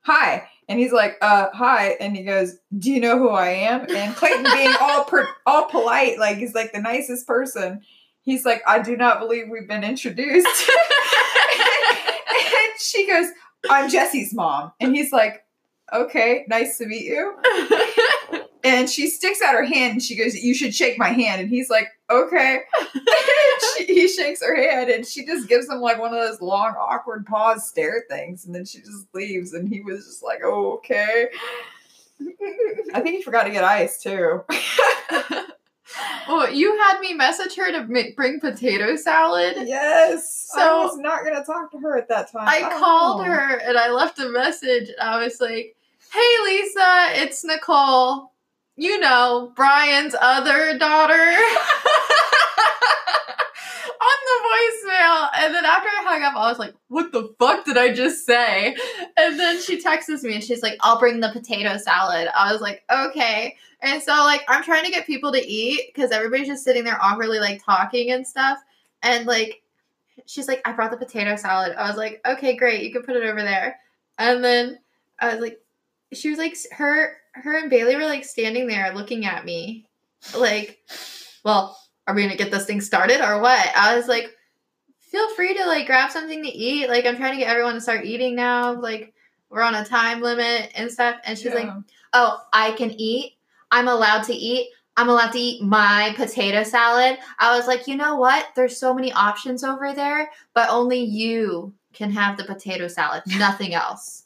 Hi. 0.03 0.49
And 0.69 0.79
he's 0.79 0.93
like, 0.93 1.17
uh, 1.21 1.49
hi. 1.53 1.97
And 2.01 2.17
he 2.17 2.25
goes, 2.25 2.57
Do 2.77 2.91
you 2.91 3.01
know 3.01 3.19
who 3.19 3.31
I 3.31 3.49
am? 3.49 3.87
And 3.95 4.15
Clayton 4.15 4.45
being 4.45 4.75
all 4.81 5.05
per- 5.05 5.29
all 5.47 5.67
polite, 5.67 6.19
like 6.19 6.39
he's 6.39 6.55
like 6.55 6.73
the 6.73 6.81
nicest 6.81 7.27
person. 7.27 7.83
He's 8.23 8.45
like, 8.47 8.63
I 8.67 8.79
do 8.81 8.97
not 8.97 9.19
believe 9.19 9.49
we've 9.51 9.69
been 9.69 9.85
introduced. 9.85 10.47
and 12.31 12.81
she 12.81 13.07
goes, 13.07 13.27
I'm 13.69 13.91
Jesse's 13.91 14.33
mom. 14.33 14.73
And 14.81 14.97
he's 14.97 15.13
like, 15.13 15.44
Okay, 15.93 16.45
nice 16.49 16.79
to 16.79 16.87
meet 16.87 17.05
you. 17.05 17.37
And 18.64 18.88
she 18.88 19.09
sticks 19.09 19.43
out 19.43 19.55
her 19.55 19.64
hand 19.64 19.93
and 19.93 20.03
she 20.03 20.17
goes, 20.17 20.35
You 20.35 20.55
should 20.55 20.75
shake 20.75 20.99
my 20.99 21.11
hand. 21.11 21.43
And 21.43 21.50
he's 21.50 21.69
like, 21.69 21.88
Okay. 22.11 22.61
she, 23.76 23.85
he 23.85 24.09
shakes 24.09 24.43
her 24.43 24.57
hand 24.57 24.88
and 24.88 25.07
she 25.07 25.26
just 25.26 25.49
gives 25.49 25.69
him 25.69 25.81
like 25.81 26.00
one 26.00 26.14
of 26.14 26.21
those 26.21 26.41
long, 26.41 26.75
awkward 26.79 27.26
pause 27.26 27.69
stare 27.69 28.05
things. 28.09 28.47
And 28.47 28.55
then 28.55 28.64
she 28.64 28.79
just 28.79 29.07
leaves. 29.12 29.53
And 29.53 29.69
he 29.69 29.83
was 29.83 30.07
just 30.07 30.23
like, 30.23 30.41
Oh, 30.43 30.76
okay. 30.76 31.26
I 32.95 33.00
think 33.00 33.17
he 33.17 33.23
forgot 33.23 33.45
to 33.45 33.50
get 33.50 33.64
ice 33.64 34.03
too. 34.03 34.45
well, 36.29 36.50
you 36.50 36.76
had 36.79 37.00
me 37.00 37.12
message 37.14 37.57
her 37.57 37.71
to 37.73 37.87
make, 37.87 38.17
bring 38.17 38.41
potato 38.41 38.97
salad. 38.97 39.55
yes. 39.67 40.49
So 40.53 40.61
I 40.61 40.85
was 40.85 40.99
not 40.99 41.25
going 41.25 41.37
to 41.37 41.45
talk 41.45 41.71
to 41.73 41.79
her 41.79 41.99
at 41.99 42.09
that 42.09 42.33
time. 42.33 42.49
I 42.49 42.61
don't 42.61 42.81
called 42.81 43.26
her 43.26 43.59
and 43.59 43.76
I 43.76 43.91
left 43.91 44.19
a 44.19 44.29
message. 44.29 44.91
I 45.00 45.23
was 45.23 45.41
like, 45.41 45.76
Hey 46.12 46.45
Lisa, 46.45 47.23
it's 47.23 47.45
Nicole. 47.45 48.33
You 48.76 48.99
know, 48.99 49.53
Brian's 49.55 50.14
other 50.21 50.79
daughter. 50.79 51.14
Voicemail. 54.55 55.29
And 55.39 55.55
then 55.55 55.65
after 55.65 55.89
I 55.89 56.05
hung 56.05 56.23
up, 56.23 56.35
I 56.37 56.49
was 56.49 56.59
like, 56.59 56.75
What 56.89 57.13
the 57.13 57.35
fuck 57.39 57.65
did 57.65 57.77
I 57.77 57.93
just 57.93 58.27
say? 58.27 58.77
And 59.17 59.39
then 59.39 59.61
she 59.61 59.81
texts 59.81 60.23
me 60.23 60.35
and 60.35 60.45
she's 60.45 60.63
like, 60.63 60.77
I'll 60.81 60.99
bring 60.99 61.21
the 61.21 61.31
potato 61.31 61.77
salad. 61.77 62.29
I 62.35 62.53
was 62.53 62.61
like, 62.61 62.85
Okay. 62.91 63.57
And 63.81 64.03
so, 64.03 64.13
like, 64.13 64.43
I'm 64.49 64.63
trying 64.63 64.85
to 64.85 64.91
get 64.91 65.07
people 65.07 65.31
to 65.33 65.47
eat 65.47 65.93
because 65.95 66.11
everybody's 66.11 66.47
just 66.47 66.65
sitting 66.65 66.85
there 66.85 66.99
awkwardly, 67.03 67.39
like, 67.39 67.63
talking 67.63 68.13
and 68.13 68.27
stuff. 68.27 68.59
And, 69.03 69.27
like, 69.27 69.63
she's 70.27 70.49
like, 70.49 70.63
I 70.65 70.73
brought 70.73 70.91
the 70.91 70.97
potato 70.97 71.37
salad. 71.37 71.75
I 71.77 71.87
was 71.89 71.97
like, 71.99 72.21
okay, 72.27 72.57
great, 72.57 72.83
you 72.83 72.93
can 72.93 73.03
put 73.03 73.17
it 73.17 73.25
over 73.25 73.43
there. 73.43 73.79
And 74.19 74.43
then 74.43 74.79
I 75.19 75.33
was 75.35 75.41
like, 75.41 75.61
she 76.13 76.31
was 76.31 76.39
like, 76.39 76.57
her, 76.73 77.17
her 77.33 77.59
and 77.59 77.71
Bailey 77.71 77.97
were 77.97 78.05
like 78.07 78.25
standing 78.25 78.67
there 78.67 78.95
looking 78.95 79.27
at 79.27 79.45
me, 79.45 79.87
like, 80.37 80.79
well, 81.45 81.79
are 82.07 82.15
we 82.15 82.23
gonna 82.23 82.37
get 82.37 82.51
this 82.51 82.67
thing 82.67 82.81
started 82.81 83.21
or 83.21 83.41
what? 83.41 83.69
I 83.77 83.97
was 83.97 84.09
like, 84.09 84.31
feel 85.14 85.33
free 85.37 85.54
to 85.54 85.64
like 85.66 85.87
grab 85.87 86.11
something 86.11 86.42
to 86.42 86.49
eat. 86.49 86.88
Like, 86.88 87.06
I'm 87.06 87.16
trying 87.16 87.35
to 87.35 87.38
get 87.38 87.49
everyone 87.49 87.75
to 87.75 87.80
start 87.80 88.04
eating 88.04 88.35
now. 88.35 88.73
Like, 88.73 89.14
we're 89.49 89.62
on 89.62 89.76
a 89.76 89.85
time 89.85 90.21
limit 90.21 90.73
and 90.75 90.90
stuff. 90.90 91.16
And 91.25 91.38
she's 91.38 91.54
like, 91.54 91.68
oh, 92.12 92.42
I 92.52 92.73
can 92.73 92.90
eat. 92.90 93.37
I'm 93.71 93.87
allowed 93.87 94.25
to 94.25 94.35
eat. 94.35 94.71
I'm 94.97 95.09
allowed 95.09 95.30
to 95.33 95.38
eat 95.38 95.62
my 95.62 96.14
potato 96.16 96.64
salad. 96.64 97.18
I 97.38 97.56
was 97.56 97.68
like, 97.68 97.87
you 97.87 97.97
know 97.97 98.16
what? 98.16 98.49
There's 98.56 98.76
so 98.76 98.92
many 98.92 99.12
options 99.12 99.62
over 99.62 99.92
there, 99.92 100.30
but 100.52 100.68
only 100.68 100.99
you 100.99 101.73
can 101.92 102.11
have 102.11 102.37
the 102.37 102.44
potato 102.44 102.88
salad, 102.88 103.23
nothing 103.38 103.73
else. 103.73 104.25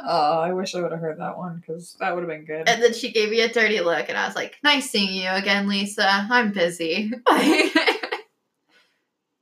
Oh, 0.00 0.40
I 0.40 0.52
wish 0.52 0.74
I 0.74 0.80
would 0.80 0.90
have 0.90 1.00
heard 1.00 1.20
that 1.20 1.36
one 1.38 1.62
because 1.64 1.96
that 2.00 2.14
would 2.14 2.22
have 2.22 2.28
been 2.28 2.44
good. 2.44 2.68
And 2.68 2.82
then 2.82 2.94
she 2.94 3.12
gave 3.12 3.30
me 3.30 3.42
a 3.42 3.48
dirty 3.48 3.80
look, 3.80 4.08
and 4.08 4.18
I 4.18 4.26
was 4.26 4.34
like, 4.34 4.56
nice 4.64 4.90
seeing 4.90 5.12
you 5.12 5.28
again, 5.30 5.68
Lisa. 5.68 6.26
I'm 6.30 6.52
busy. 6.52 7.12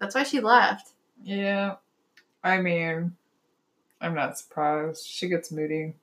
That's 0.01 0.15
why 0.15 0.23
she 0.23 0.41
left. 0.41 0.93
Yeah. 1.23 1.77
I 2.43 2.61
mean, 2.61 3.17
I'm 4.01 4.15
not 4.15 4.39
surprised. 4.39 5.07
She 5.07 5.29
gets 5.29 5.51
moody. 5.51 5.95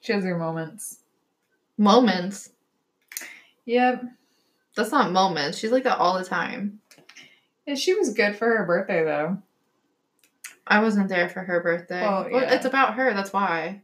She 0.00 0.12
has 0.12 0.24
her 0.24 0.38
moments. 0.38 1.00
Moments. 1.76 2.50
Yep. 3.66 4.04
That's 4.76 4.92
not 4.92 5.12
moments. 5.12 5.58
She's 5.58 5.72
like 5.72 5.84
that 5.84 5.98
all 5.98 6.18
the 6.18 6.24
time. 6.24 6.80
And 7.66 7.78
she 7.78 7.94
was 7.94 8.12
good 8.12 8.36
for 8.36 8.46
her 8.46 8.64
birthday 8.66 9.04
though. 9.04 9.38
I 10.66 10.80
wasn't 10.80 11.08
there 11.08 11.28
for 11.28 11.40
her 11.40 11.62
birthday. 11.62 12.02
Well, 12.02 12.28
Well, 12.30 12.52
it's 12.52 12.64
about 12.64 12.94
her. 12.94 13.12
That's 13.12 13.32
why. 13.32 13.82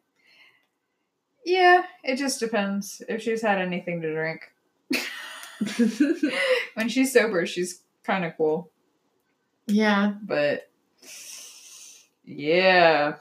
Yeah, 1.45 1.85
it 2.05 2.17
just 2.17 2.41
depends 2.41 3.03
if 3.09 3.23
she's 3.23 3.43
had 3.43 3.59
anything 3.59 4.03
to 4.03 4.13
drink. 4.13 4.53
when 6.75 6.89
she's 6.89 7.13
sober, 7.13 7.47
she's 7.47 7.83
kind 8.05 8.25
of 8.25 8.37
cool. 8.37 8.71
Yeah. 9.71 10.15
But 10.23 10.71
yeah, 12.25 13.17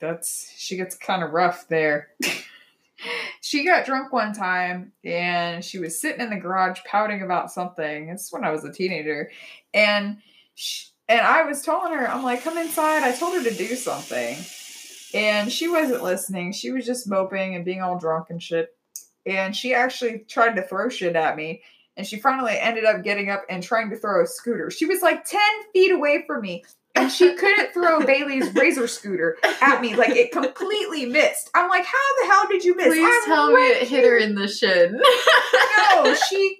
that's 0.00 0.52
she 0.56 0.76
gets 0.76 0.96
kind 0.96 1.22
of 1.22 1.32
rough 1.32 1.68
there. 1.68 2.10
she 3.40 3.64
got 3.64 3.86
drunk 3.86 4.12
one 4.12 4.32
time 4.32 4.92
and 5.04 5.64
she 5.64 5.78
was 5.78 6.00
sitting 6.00 6.20
in 6.20 6.30
the 6.30 6.36
garage 6.36 6.80
pouting 6.86 7.22
about 7.22 7.52
something. 7.52 8.08
It's 8.08 8.32
when 8.32 8.44
I 8.44 8.50
was 8.50 8.64
a 8.64 8.72
teenager, 8.72 9.30
and 9.74 10.18
she, 10.54 10.88
and 11.08 11.20
I 11.20 11.44
was 11.44 11.62
telling 11.62 11.92
her, 11.92 12.08
I'm 12.08 12.22
like, 12.22 12.42
come 12.42 12.58
inside. 12.58 13.02
I 13.02 13.12
told 13.12 13.34
her 13.34 13.42
to 13.42 13.54
do 13.54 13.74
something, 13.76 14.36
and 15.14 15.50
she 15.50 15.68
wasn't 15.68 16.02
listening. 16.02 16.52
She 16.52 16.70
was 16.70 16.84
just 16.86 17.08
moping 17.08 17.54
and 17.54 17.64
being 17.64 17.82
all 17.82 17.98
drunk 17.98 18.30
and 18.30 18.42
shit. 18.42 18.74
and 19.26 19.54
she 19.54 19.74
actually 19.74 20.20
tried 20.20 20.56
to 20.56 20.62
throw 20.62 20.88
shit 20.88 21.16
at 21.16 21.36
me. 21.36 21.62
And 21.98 22.06
she 22.06 22.16
finally 22.16 22.56
ended 22.56 22.84
up 22.84 23.02
getting 23.02 23.28
up 23.28 23.44
and 23.50 23.62
trying 23.62 23.90
to 23.90 23.96
throw 23.96 24.22
a 24.22 24.26
scooter. 24.26 24.70
She 24.70 24.86
was 24.86 25.02
like 25.02 25.24
10 25.24 25.40
feet 25.74 25.90
away 25.90 26.24
from 26.26 26.42
me, 26.42 26.64
and 26.94 27.10
she 27.10 27.34
couldn't 27.34 27.72
throw 27.72 28.00
Bailey's 28.06 28.54
razor 28.54 28.86
scooter 28.86 29.36
at 29.60 29.80
me. 29.80 29.94
Like 29.96 30.10
it 30.10 30.32
completely 30.32 31.06
missed. 31.06 31.50
I'm 31.54 31.68
like, 31.68 31.84
how 31.84 32.22
the 32.22 32.26
hell 32.26 32.46
did 32.48 32.64
you 32.64 32.76
miss? 32.76 32.86
Please 32.86 33.04
I'm 33.04 33.24
tell 33.24 33.52
me 33.52 33.62
it 33.62 33.88
hit 33.88 34.04
her 34.04 34.16
in 34.16 34.34
the 34.34 34.48
shin. 34.48 35.00
no, 35.94 36.14
she, 36.30 36.58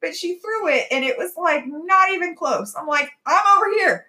but 0.00 0.14
she 0.16 0.40
threw 0.40 0.68
it 0.68 0.86
and 0.90 1.04
it 1.04 1.16
was 1.16 1.32
like 1.36 1.64
not 1.66 2.10
even 2.10 2.34
close. 2.34 2.74
I'm 2.76 2.86
like, 2.86 3.10
I'm 3.24 3.58
over 3.58 3.70
here. 3.74 4.06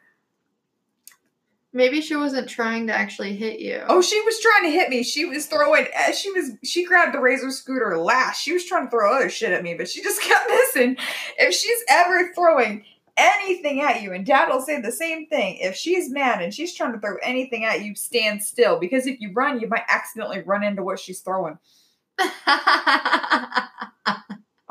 Maybe 1.75 2.01
she 2.01 2.15
wasn't 2.15 2.47
trying 2.47 2.85
to 2.87 2.93
actually 2.93 3.35
hit 3.35 3.59
you. 3.59 3.81
Oh, 3.87 4.03
she 4.03 4.21
was 4.21 4.39
trying 4.39 4.65
to 4.65 4.69
hit 4.69 4.89
me. 4.89 5.01
She 5.01 5.25
was 5.25 5.47
throwing, 5.47 5.87
uh, 5.97 6.11
she 6.11 6.31
was, 6.31 6.51
she 6.63 6.85
grabbed 6.85 7.15
the 7.15 7.19
razor 7.19 7.49
scooter 7.49 7.97
last. 7.97 8.41
She 8.41 8.53
was 8.53 8.63
trying 8.63 8.85
to 8.85 8.91
throw 8.91 9.11
other 9.11 9.29
shit 9.29 9.51
at 9.51 9.63
me, 9.63 9.73
but 9.73 9.89
she 9.89 10.03
just 10.03 10.21
kept 10.21 10.47
missing. 10.49 10.97
If 11.39 11.55
she's 11.55 11.83
ever 11.89 12.31
throwing 12.35 12.85
anything 13.17 13.81
at 13.81 14.03
you, 14.03 14.13
and 14.13 14.23
dad 14.23 14.49
will 14.49 14.61
say 14.61 14.79
the 14.79 14.91
same 14.91 15.25
thing, 15.25 15.57
if 15.57 15.75
she's 15.75 16.11
mad 16.11 16.43
and 16.43 16.53
she's 16.53 16.75
trying 16.75 16.93
to 16.93 16.99
throw 16.99 17.15
anything 17.23 17.65
at 17.65 17.81
you, 17.81 17.95
stand 17.95 18.43
still 18.43 18.79
because 18.79 19.07
if 19.07 19.19
you 19.19 19.31
run, 19.33 19.59
you 19.59 19.67
might 19.67 19.85
accidentally 19.89 20.43
run 20.43 20.63
into 20.63 20.83
what 20.83 20.99
she's 20.99 21.21
throwing. 21.21 21.57
I 22.19 23.69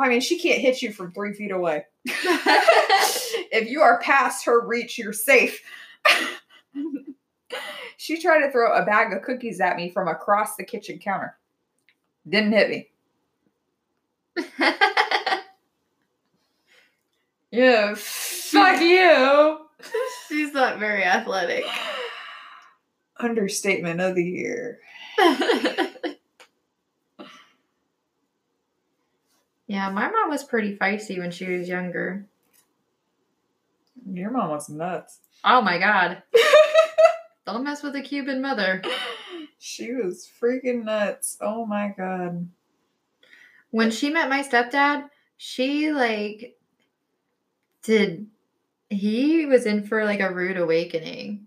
mean, 0.08 0.20
she 0.20 0.38
can't 0.38 0.60
hit 0.60 0.82
you 0.82 0.92
from 0.92 1.10
three 1.12 1.32
feet 1.32 1.50
away. 1.50 1.84
if 2.04 3.68
you 3.68 3.80
are 3.80 3.98
past 4.00 4.46
her 4.46 4.64
reach, 4.64 4.98
you're 4.98 5.12
safe. 5.12 5.60
She 7.96 8.20
tried 8.20 8.40
to 8.40 8.50
throw 8.50 8.72
a 8.72 8.84
bag 8.84 9.12
of 9.12 9.22
cookies 9.22 9.60
at 9.60 9.76
me 9.76 9.90
from 9.90 10.08
across 10.08 10.56
the 10.56 10.64
kitchen 10.64 10.98
counter. 10.98 11.36
Didn't 12.28 12.52
hit 12.52 12.70
me. 12.70 12.88
Yeah, 17.52 17.94
fuck 17.94 18.80
you. 18.80 19.58
She's 20.28 20.52
not 20.54 20.78
very 20.78 21.04
athletic. 21.04 21.64
Understatement 23.20 24.00
of 24.00 24.14
the 24.14 24.24
year. 24.24 24.78
yeah, 29.66 29.90
my 29.90 30.08
mom 30.10 30.30
was 30.30 30.42
pretty 30.44 30.76
feisty 30.76 31.18
when 31.18 31.30
she 31.30 31.46
was 31.46 31.68
younger. 31.68 32.24
Your 34.06 34.30
mom 34.30 34.50
was 34.50 34.68
nuts. 34.68 35.18
Oh 35.44 35.60
my 35.62 35.78
god. 35.78 36.22
Don't 37.46 37.64
mess 37.64 37.82
with 37.82 37.96
a 37.96 38.02
Cuban 38.02 38.40
mother. 38.40 38.82
she 39.58 39.92
was 39.92 40.28
freaking 40.40 40.84
nuts. 40.84 41.36
Oh 41.40 41.66
my 41.66 41.92
god. 41.96 42.48
When 43.70 43.90
she 43.90 44.10
met 44.10 44.28
my 44.28 44.42
stepdad, 44.42 45.08
she 45.36 45.92
like 45.92 46.56
did 47.82 48.26
he 48.90 49.46
was 49.46 49.66
in 49.66 49.84
for 49.84 50.04
like 50.04 50.20
a 50.20 50.32
rude 50.32 50.58
awakening 50.58 51.46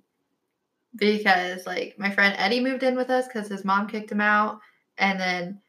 because 0.95 1.65
like 1.65 1.95
my 1.97 2.09
friend 2.09 2.35
Eddie 2.37 2.59
moved 2.61 2.83
in 2.83 2.95
with 2.95 3.09
us 3.09 3.27
because 3.27 3.47
his 3.47 3.65
mom 3.65 3.87
kicked 3.87 4.11
him 4.11 4.21
out, 4.21 4.59
and 4.97 5.19
then 5.19 5.61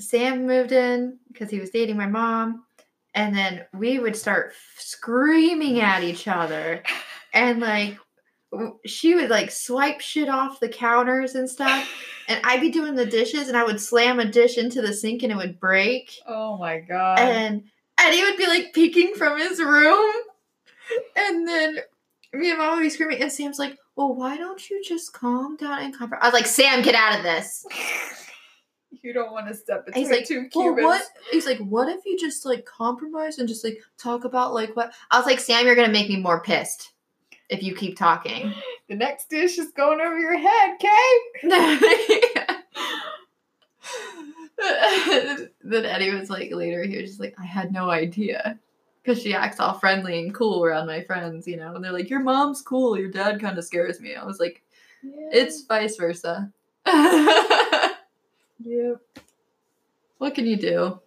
Sam 0.00 0.46
moved 0.46 0.72
in 0.72 1.18
because 1.32 1.50
he 1.50 1.60
was 1.60 1.70
dating 1.70 1.96
my 1.96 2.06
mom, 2.06 2.63
and 3.14 3.34
then 3.34 3.64
we 3.72 3.98
would 3.98 4.16
start 4.16 4.52
screaming 4.76 5.80
at 5.80 6.02
each 6.02 6.26
other, 6.28 6.82
and 7.32 7.60
like 7.60 7.98
she 8.86 9.14
would 9.14 9.30
like 9.30 9.50
swipe 9.50 10.00
shit 10.00 10.28
off 10.28 10.60
the 10.60 10.68
counters 10.68 11.34
and 11.34 11.48
stuff, 11.50 11.88
and 12.28 12.40
I'd 12.44 12.60
be 12.60 12.70
doing 12.70 12.94
the 12.94 13.06
dishes, 13.06 13.48
and 13.48 13.56
I 13.56 13.64
would 13.64 13.80
slam 13.80 14.20
a 14.20 14.24
dish 14.24 14.58
into 14.58 14.80
the 14.80 14.92
sink, 14.92 15.22
and 15.22 15.32
it 15.32 15.36
would 15.36 15.58
break, 15.58 16.12
Oh 16.26 16.56
my 16.58 16.78
god. 16.80 17.18
and 17.18 17.64
Eddie 17.98 18.22
would 18.22 18.36
be 18.36 18.46
like 18.46 18.72
peeking 18.72 19.14
from 19.14 19.38
his 19.38 19.58
room. 19.60 20.12
And 21.16 21.48
then 21.48 21.78
me 22.32 22.50
and 22.50 22.58
mom 22.58 22.76
would 22.76 22.82
be 22.82 22.90
screaming, 22.90 23.22
and 23.22 23.32
Sam's 23.32 23.58
like, 23.58 23.76
Well, 23.96 24.14
why 24.14 24.36
don't 24.36 24.68
you 24.68 24.82
just 24.84 25.12
calm 25.12 25.56
down 25.56 25.82
and 25.82 25.96
comfort? 25.96 26.18
I 26.20 26.26
was 26.26 26.34
like, 26.34 26.46
Sam, 26.46 26.82
get 26.82 26.94
out 26.94 27.16
of 27.16 27.22
this. 27.22 27.64
you 29.02 29.12
don't 29.12 29.32
want 29.32 29.48
to 29.48 29.54
step 29.54 29.86
between 29.86 30.04
he's 30.04 30.12
like, 30.12 30.26
two 30.26 30.48
Well, 30.54 30.74
Cubans. 30.74 30.84
what? 30.84 31.02
He's 31.30 31.46
like, 31.46 31.58
What 31.58 31.88
if 31.88 32.04
you 32.04 32.18
just 32.18 32.44
like 32.44 32.64
compromise 32.64 33.38
and 33.38 33.48
just 33.48 33.64
like 33.64 33.78
talk 33.98 34.24
about 34.24 34.54
like 34.54 34.76
what? 34.76 34.92
I 35.10 35.18
was 35.18 35.26
like, 35.26 35.40
Sam, 35.40 35.66
you're 35.66 35.74
gonna 35.74 35.88
make 35.88 36.08
me 36.08 36.16
more 36.18 36.40
pissed 36.42 36.92
if 37.48 37.62
you 37.62 37.74
keep 37.74 37.96
talking. 37.98 38.52
The 38.86 38.96
next 38.96 39.30
dish 39.30 39.56
is 39.56 39.72
going 39.72 39.98
over 40.02 40.18
your 40.18 40.36
head, 40.36 40.76
Kay. 40.78 41.20
then 45.62 45.84
Eddie 45.86 46.12
was 46.14 46.28
like 46.30 46.52
later, 46.52 46.84
he 46.84 47.00
was 47.00 47.10
just 47.10 47.20
like, 47.20 47.34
I 47.38 47.44
had 47.44 47.72
no 47.72 47.88
idea. 47.90 48.58
Because 49.02 49.22
she 49.22 49.34
acts 49.34 49.60
all 49.60 49.74
friendly 49.74 50.18
and 50.18 50.34
cool 50.34 50.64
around 50.64 50.86
my 50.86 51.02
friends, 51.02 51.46
you 51.46 51.56
know? 51.56 51.74
And 51.74 51.84
they're 51.84 51.92
like, 51.92 52.10
Your 52.10 52.20
mom's 52.20 52.62
cool, 52.62 52.98
your 52.98 53.10
dad 53.10 53.40
kind 53.40 53.56
of 53.58 53.64
scares 53.64 54.00
me. 54.00 54.14
I 54.14 54.24
was 54.24 54.38
like, 54.38 54.62
It's 55.02 55.62
vice 55.64 55.96
versa. 55.96 56.52
Yep. 58.60 59.00
what 60.18 60.34
can 60.34 60.46
you 60.46 60.56
do? 60.56 61.00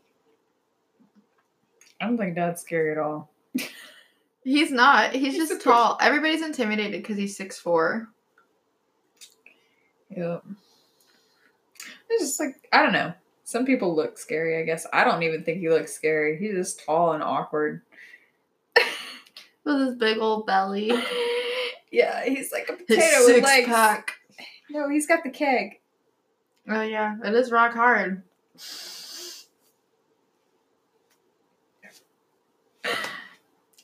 I 1.99 2.05
don't 2.05 2.17
think 2.17 2.35
dad's 2.35 2.61
scary 2.61 2.91
at 2.91 2.97
all. 2.97 3.31
He's 4.43 4.71
not. 4.71 5.13
He's, 5.13 5.33
He's 5.35 5.49
just 5.49 5.61
a 5.61 5.63
tall. 5.63 5.97
Everybody's 5.99 6.41
intimidated 6.43 7.01
because 7.01 7.17
he's 7.17 7.35
six 7.35 7.59
four. 7.59 8.07
Yep. 10.15 10.45
It's 12.09 12.23
just 12.23 12.39
like 12.39 12.55
I 12.71 12.81
don't 12.81 12.93
know. 12.93 13.13
Some 13.43 13.65
people 13.65 13.93
look 13.95 14.17
scary, 14.17 14.57
I 14.61 14.63
guess. 14.63 14.85
I 14.93 15.03
don't 15.03 15.23
even 15.23 15.43
think 15.43 15.59
he 15.59 15.69
looks 15.69 15.93
scary. 15.93 16.37
He's 16.37 16.53
just 16.53 16.85
tall 16.85 17.13
and 17.13 17.23
awkward. 17.23 17.81
With 19.65 19.79
his 19.79 19.95
big 19.95 20.19
old 20.19 20.45
belly. 20.45 20.91
yeah, 21.91 22.23
he's 22.23 22.51
like 22.53 22.69
a 22.69 22.73
His 22.73 22.81
potato 22.87 23.17
with 23.19 23.25
six 23.27 23.45
legs. 23.47 23.67
pack. 23.67 24.13
No, 24.69 24.87
he's 24.89 25.07
got 25.07 25.23
the 25.23 25.29
keg. 25.29 25.79
Oh 26.69 26.81
yeah, 26.81 27.15
it 27.23 27.33
is 27.33 27.51
rock 27.51 27.73
hard. 27.73 28.23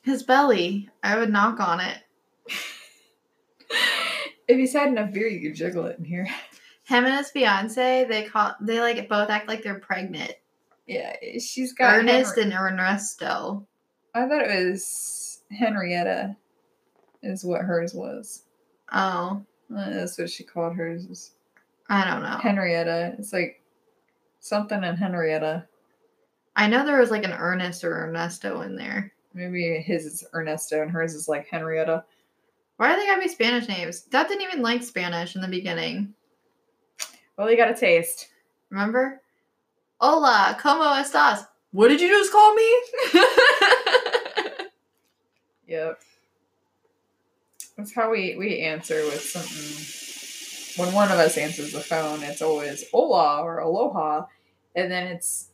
His 0.02 0.24
belly. 0.24 0.90
I 1.02 1.18
would 1.18 1.32
knock 1.32 1.60
on 1.60 1.80
it. 1.80 1.98
If 4.46 4.58
he's 4.58 4.74
had 4.74 4.90
enough 4.90 5.14
beer, 5.14 5.28
you 5.28 5.40
could 5.40 5.56
jiggle 5.58 5.86
it 5.86 5.98
in 5.98 6.04
here. 6.04 6.28
Him 6.84 7.06
and 7.06 7.16
his 7.16 7.32
fiance, 7.32 8.04
they 8.10 8.24
call 8.26 8.54
they 8.60 8.82
like 8.82 9.08
both 9.08 9.30
act 9.30 9.48
like 9.48 9.64
they're 9.64 9.80
pregnant. 9.80 10.34
Yeah, 10.86 11.16
she's 11.40 11.72
got 11.72 12.00
Ernest 12.00 12.38
Henri- 12.38 12.44
and 12.44 12.54
Ernesto. 12.54 13.66
I 14.14 14.28
thought 14.28 14.42
it 14.46 14.70
was 14.70 15.44
Henrietta, 15.50 16.36
is 17.24 17.46
what 17.46 17.62
hers 17.62 17.94
was. 17.94 18.44
Oh, 18.92 19.46
Uh, 19.74 19.90
That's 19.92 20.18
what 20.20 20.30
she 20.30 20.44
called 20.44 20.76
hers. 20.76 21.32
Is 21.98 22.04
I 22.06 22.10
don't 22.10 22.24
know. 22.24 22.38
Henrietta. 22.38 23.16
It's 23.18 23.34
like 23.34 23.62
something 24.40 24.84
in 24.84 24.96
Henrietta. 24.96 25.66
I 26.56 26.68
know 26.68 26.86
there 26.86 27.00
was 27.00 27.12
like 27.12 27.24
an 27.24 27.34
Ernest 27.34 27.84
or 27.84 28.06
Ernesto 28.08 28.62
in 28.62 28.76
there. 28.76 29.12
Maybe 29.34 29.80
his 29.80 30.06
is 30.06 30.24
Ernesto 30.34 30.82
and 30.82 30.92
hers 30.92 31.16
is 31.16 31.28
like 31.28 31.48
Henrietta. 31.48 32.04
Why 32.78 32.94
do 32.94 33.00
they 33.00 33.08
gotta 33.08 33.22
be 33.22 33.28
Spanish 33.28 33.68
names? 33.68 34.02
Dad 34.02 34.28
didn't 34.28 34.44
even 34.44 34.62
like 34.62 34.84
Spanish 34.84 35.36
in 35.36 35.42
the 35.42 35.48
beginning. 35.48 36.14
Well, 37.38 37.50
you 37.50 37.58
got 37.58 37.72
a 37.72 37.76
taste. 37.76 38.30
Remember? 38.70 39.22
Hola, 40.00 40.58
¿cómo 40.62 41.02
estás? 41.02 41.48
What 41.72 41.88
did 41.88 42.02
you 42.02 42.10
just 42.10 42.32
call 42.32 42.54
me? 42.54 42.82
Yep. 45.74 46.02
That's 47.78 47.96
how 47.96 48.12
we 48.12 48.36
we 48.38 48.60
answer 48.60 49.04
with 49.06 49.22
something. 49.22 50.03
When 50.78 50.94
one 50.94 51.12
of 51.12 51.20
us 51.20 51.38
answers 51.38 51.72
the 51.72 51.80
phone, 51.80 52.24
it's 52.24 52.42
always 52.42 52.86
hola 52.92 53.42
or 53.42 53.60
aloha, 53.60 54.26
and 54.76 54.92
then 54.92 55.08
it's 55.08 55.50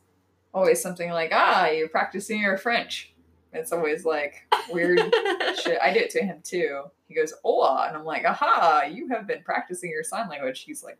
always 0.54 0.80
something 0.80 1.10
like 1.10 1.30
ah, 1.32 1.66
you're 1.68 1.88
practicing 1.88 2.40
your 2.40 2.56
French. 2.56 3.12
It's 3.52 3.72
always 3.72 4.04
like 4.04 4.46
weird 4.70 4.98
shit. 5.62 5.78
I 5.82 5.92
do 5.92 6.00
it 6.00 6.10
to 6.10 6.22
him 6.22 6.40
too. 6.42 6.84
He 7.08 7.14
goes 7.14 7.34
hola, 7.42 7.86
and 7.88 7.96
I'm 7.96 8.04
like 8.04 8.24
aha, 8.24 8.84
you 8.90 9.08
have 9.08 9.26
been 9.26 9.42
practicing 9.42 9.90
your 9.90 10.04
sign 10.04 10.28
language. 10.28 10.62
He's 10.62 10.84
like. 10.84 10.98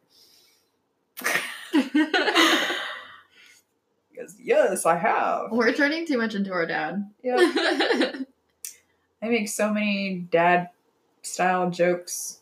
He 4.11 4.19
goes, 4.19 4.37
yes, 4.39 4.87
I 4.87 4.97
have. 4.97 5.51
We're 5.51 5.73
turning 5.73 6.07
too 6.07 6.19
much 6.19 6.35
into 6.35 6.53
our 6.53 6.67
dad. 6.67 7.11
Yeah. 7.23 7.37
I 9.23 9.29
make 9.29 9.49
so 9.49 9.73
many 9.73 10.27
dad 10.31 10.71
style 11.23 11.71
jokes. 11.71 12.40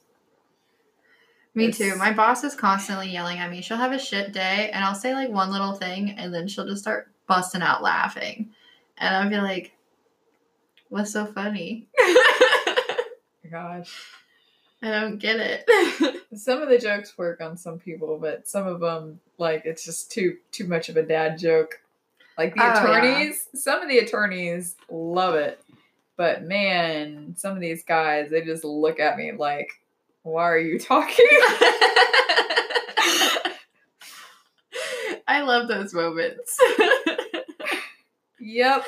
Me 1.59 1.66
It's- 1.66 1.79
too. 1.79 1.97
My 1.97 2.12
boss 2.12 2.44
is 2.44 2.55
constantly 2.55 3.09
yelling 3.11 3.38
at 3.38 3.51
me. 3.51 3.61
She'll 3.62 3.77
have 3.77 3.92
a 3.92 3.99
shit 3.99 4.33
day 4.33 4.71
and 4.73 4.85
I'll 4.85 4.94
say 4.94 5.12
like 5.14 5.29
one 5.31 5.51
little 5.51 5.73
thing 5.75 6.11
and 6.11 6.33
then 6.35 6.49
she'll 6.49 6.66
just 6.66 6.83
start 6.83 7.11
busting 7.27 7.62
out 7.62 7.83
laughing. 7.83 8.51
And 8.97 9.14
I'll 9.14 9.29
be 9.31 9.37
like, 9.37 9.73
what's 10.88 11.12
so 11.12 11.27
funny? 11.27 11.87
Gosh. 13.51 13.92
I 14.83 14.90
don't 14.90 15.18
get 15.18 15.37
it. 15.40 16.21
Some 16.38 16.62
of 16.62 16.68
the 16.68 16.79
jokes 16.79 17.16
work 17.18 17.40
on 17.40 17.57
some 17.57 17.79
people, 17.79 18.18
but 18.21 18.47
some 18.47 18.66
of 18.66 18.79
them, 18.81 19.18
like, 19.38 19.62
it's 19.64 19.85
just 19.85 20.12
too 20.12 20.37
too 20.53 20.66
much 20.68 20.88
of 20.88 20.97
a 20.97 21.03
dad 21.03 21.38
joke. 21.38 21.81
Like 22.37 22.55
the 22.55 22.61
Oh, 22.62 22.66
yeah. 22.66 22.83
attorneys, 23.01 23.49
some 23.55 23.83
of 23.83 23.88
the 23.88 23.99
attorneys 23.99 24.77
love 24.90 25.35
it, 25.35 25.61
but 26.16 26.42
man, 26.44 27.35
some 27.37 27.55
of 27.55 27.61
these 27.61 27.83
guys, 27.83 28.31
they 28.31 28.42
just 28.42 28.62
look 28.62 29.01
at 29.01 29.16
me 29.16 29.33
like, 29.33 29.68
"Why 30.29 30.45
are 30.51 30.59
you 30.59 30.79
talking?" 30.79 31.27
I 35.27 35.43
love 35.43 35.69
those 35.69 35.93
moments. 35.95 36.59
yep, 38.41 38.85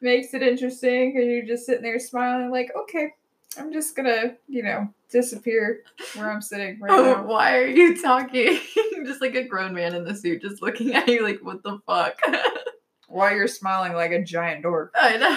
makes 0.00 0.34
it 0.34 0.42
interesting 0.42 1.12
because 1.12 1.26
you're 1.28 1.46
just 1.46 1.66
sitting 1.66 1.82
there 1.82 1.98
smiling, 1.98 2.50
like, 2.50 2.70
"Okay, 2.76 3.12
I'm 3.58 3.72
just 3.72 3.96
gonna, 3.96 4.36
you 4.48 4.62
know, 4.62 4.88
disappear 5.10 5.82
where 6.14 6.30
I'm 6.30 6.42
sitting 6.42 6.78
right 6.80 6.90
Oh, 6.92 7.14
now." 7.14 7.24
why 7.26 7.56
are 7.56 7.66
you 7.66 8.00
talking? 8.00 8.58
just 9.06 9.20
like 9.20 9.34
a 9.34 9.44
grown 9.44 9.72
man 9.74 9.94
in 9.94 10.04
the 10.04 10.14
suit, 10.14 10.42
just 10.42 10.62
looking 10.62 10.94
at 10.94 11.08
you 11.08 11.22
like, 11.22 11.40
what 11.42 11.62
the 11.62 11.78
fuck? 11.86 12.18
While 13.08 13.34
you're 13.34 13.48
smiling 13.48 13.94
like 13.94 14.12
a 14.12 14.22
giant 14.22 14.62
dork. 14.62 14.92
I 14.94 15.16
know. 15.16 15.36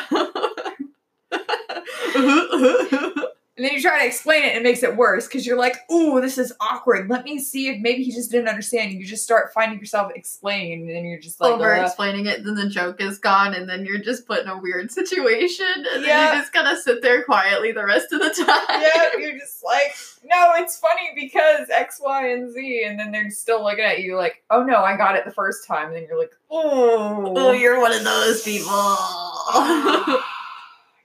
And 3.64 3.70
then 3.70 3.78
you 3.78 3.82
try 3.82 4.02
to 4.02 4.06
explain 4.06 4.44
it 4.44 4.48
and 4.50 4.58
it 4.58 4.64
makes 4.64 4.84
it 4.84 4.98
worse 4.98 5.26
because 5.26 5.48
you're 5.48 5.58
like, 5.58 5.90
ooh, 5.90 6.20
this 6.20 6.38
is 6.38 6.52
awkward. 6.60 7.10
Let 7.10 7.24
me 7.24 7.40
see 7.40 7.70
if 7.70 7.80
maybe 7.80 8.04
he 8.04 8.12
just 8.12 8.30
didn't 8.30 8.50
understand. 8.50 8.92
You 8.92 9.06
just 9.06 9.24
start 9.24 9.54
finding 9.54 9.80
yourself 9.80 10.12
explaining 10.14 10.82
and 10.82 10.90
then 10.90 11.06
you're 11.06 11.18
just 11.22 11.40
like, 11.40 11.54
Over 11.54 11.74
explaining 11.76 12.26
it, 12.26 12.44
then 12.44 12.56
the 12.56 12.68
joke 12.68 13.00
is 13.00 13.20
gone, 13.20 13.54
and 13.54 13.70
then 13.70 13.86
you're 13.86 14.00
just 14.00 14.28
put 14.28 14.42
in 14.42 14.50
a 14.50 14.58
weird 14.58 14.92
situation, 14.92 15.66
and 15.94 16.04
then 16.04 16.10
Yeah. 16.10 16.34
you 16.34 16.42
just 16.42 16.52
gotta 16.52 16.76
sit 16.76 17.02
there 17.02 17.24
quietly 17.24 17.72
the 17.72 17.86
rest 17.86 18.12
of 18.12 18.20
the 18.20 18.32
time. 18.46 18.82
yeah, 18.82 19.12
you're 19.18 19.40
just 19.40 19.64
like, 19.64 19.96
no, 20.26 20.56
it's 20.58 20.78
funny 20.78 21.12
because 21.16 21.70
X, 21.70 22.02
Y, 22.04 22.32
and 22.32 22.52
Z. 22.52 22.84
And 22.86 23.00
then 23.00 23.14
they're 23.14 23.30
still 23.30 23.64
looking 23.64 23.86
at 23.86 24.02
you 24.02 24.18
like, 24.18 24.44
oh 24.50 24.64
no, 24.64 24.84
I 24.84 24.98
got 24.98 25.16
it 25.16 25.24
the 25.24 25.32
first 25.32 25.66
time. 25.66 25.88
And 25.88 25.96
then 25.96 26.06
you're 26.10 26.20
like, 26.20 26.34
Oh, 26.52 27.34
oh, 27.38 27.52
you're 27.54 27.80
one 27.80 27.94
of 27.94 28.04
those 28.04 28.44
people. 28.44 28.68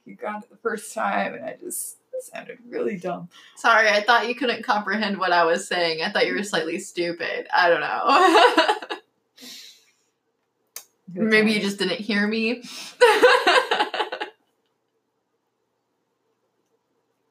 you 0.05 0.17
got 0.17 0.43
it 0.43 0.51
the 0.51 0.57
first 0.61 0.93
time. 0.93 1.35
And 1.35 1.45
I 1.45 1.57
just 1.61 1.98
sounded 2.21 2.59
really 2.69 2.97
dumb. 2.97 3.29
Sorry, 3.57 3.89
I 3.89 4.03
thought 4.03 4.29
you 4.29 4.35
couldn't 4.35 4.65
comprehend 4.65 5.19
what 5.19 5.33
I 5.33 5.45
was 5.45 5.67
saying. 5.67 6.03
I 6.03 6.11
thought 6.11 6.27
you 6.27 6.35
were 6.35 6.43
slightly 6.43 6.79
stupid. 6.79 7.47
I 7.55 7.69
don't 7.69 7.81
know. 7.81 8.99
Maybe 11.29 11.53
you 11.53 11.61
just 11.61 11.79
didn't 11.79 12.01
hear 12.01 12.27
me. 12.27 12.63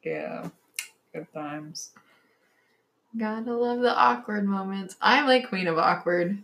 Yeah. 0.07 0.47
Good 1.13 1.27
times. 1.33 1.91
Gotta 3.17 3.53
love 3.53 3.81
the 3.81 3.93
awkward 3.93 4.45
moments. 4.45 4.95
I'm 5.01 5.27
like 5.27 5.49
queen 5.49 5.67
of 5.67 5.77
awkward. 5.77 6.37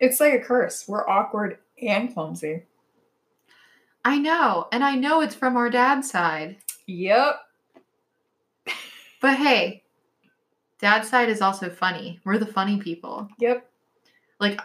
It's 0.00 0.18
like 0.18 0.32
a 0.32 0.40
curse. 0.40 0.88
We're 0.88 1.08
awkward 1.08 1.58
and 1.80 2.12
clumsy. 2.12 2.64
I 4.08 4.16
know, 4.16 4.68
and 4.72 4.82
I 4.82 4.94
know 4.94 5.20
it's 5.20 5.34
from 5.34 5.58
our 5.58 5.68
dad's 5.68 6.10
side. 6.10 6.56
Yep. 6.86 7.40
But 9.20 9.36
hey, 9.36 9.82
dad's 10.80 11.10
side 11.10 11.28
is 11.28 11.42
also 11.42 11.68
funny. 11.68 12.18
We're 12.24 12.38
the 12.38 12.46
funny 12.46 12.78
people. 12.78 13.28
Yep. 13.38 13.70
Like, 14.40 14.58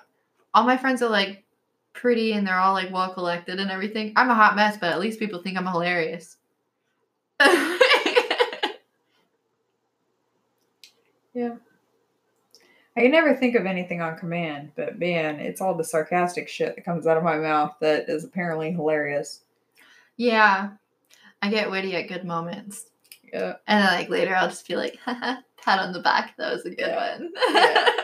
all 0.53 0.63
my 0.63 0.77
friends 0.77 1.01
are 1.01 1.09
like 1.09 1.43
pretty 1.91 2.31
and 2.31 2.47
they're 2.47 2.57
all 2.57 2.71
like 2.71 2.89
well 2.93 3.13
collected 3.13 3.59
and 3.59 3.69
everything. 3.69 4.13
I'm 4.15 4.29
a 4.29 4.33
hot 4.33 4.55
mess, 4.55 4.77
but 4.77 4.93
at 4.93 5.01
least 5.01 5.19
people 5.19 5.41
think 5.41 5.57
I'm 5.57 5.67
hilarious. 5.67 6.37
Yeah. 11.33 11.55
I 12.95 13.01
can 13.01 13.11
never 13.11 13.33
think 13.35 13.55
of 13.55 13.65
anything 13.65 14.01
on 14.01 14.17
command, 14.17 14.71
but 14.75 14.99
man, 14.99 15.39
it's 15.39 15.61
all 15.61 15.73
the 15.75 15.83
sarcastic 15.83 16.47
shit 16.47 16.75
that 16.75 16.85
comes 16.85 17.07
out 17.07 17.17
of 17.17 17.23
my 17.23 17.37
mouth 17.37 17.73
that 17.81 18.07
is 18.07 18.23
apparently 18.23 18.71
hilarious. 18.71 19.41
yeah, 20.17 20.69
I 21.41 21.49
get 21.49 21.71
witty 21.71 21.95
at 21.95 22.07
good 22.07 22.23
moments. 22.23 22.85
Yeah. 23.33 23.55
And 23.67 23.83
then, 23.83 23.93
like, 23.93 24.09
later 24.09 24.35
I'll 24.35 24.47
just 24.47 24.67
be 24.67 24.75
like, 24.75 24.97
haha, 25.05 25.37
pat 25.61 25.79
on 25.79 25.91
the 25.91 25.99
back. 26.01 26.35
That 26.37 26.53
was 26.53 26.65
a 26.65 26.69
good 26.69 26.79
Yeah. 26.87 27.17
one. 27.19 27.31
Yeah. 27.53 27.89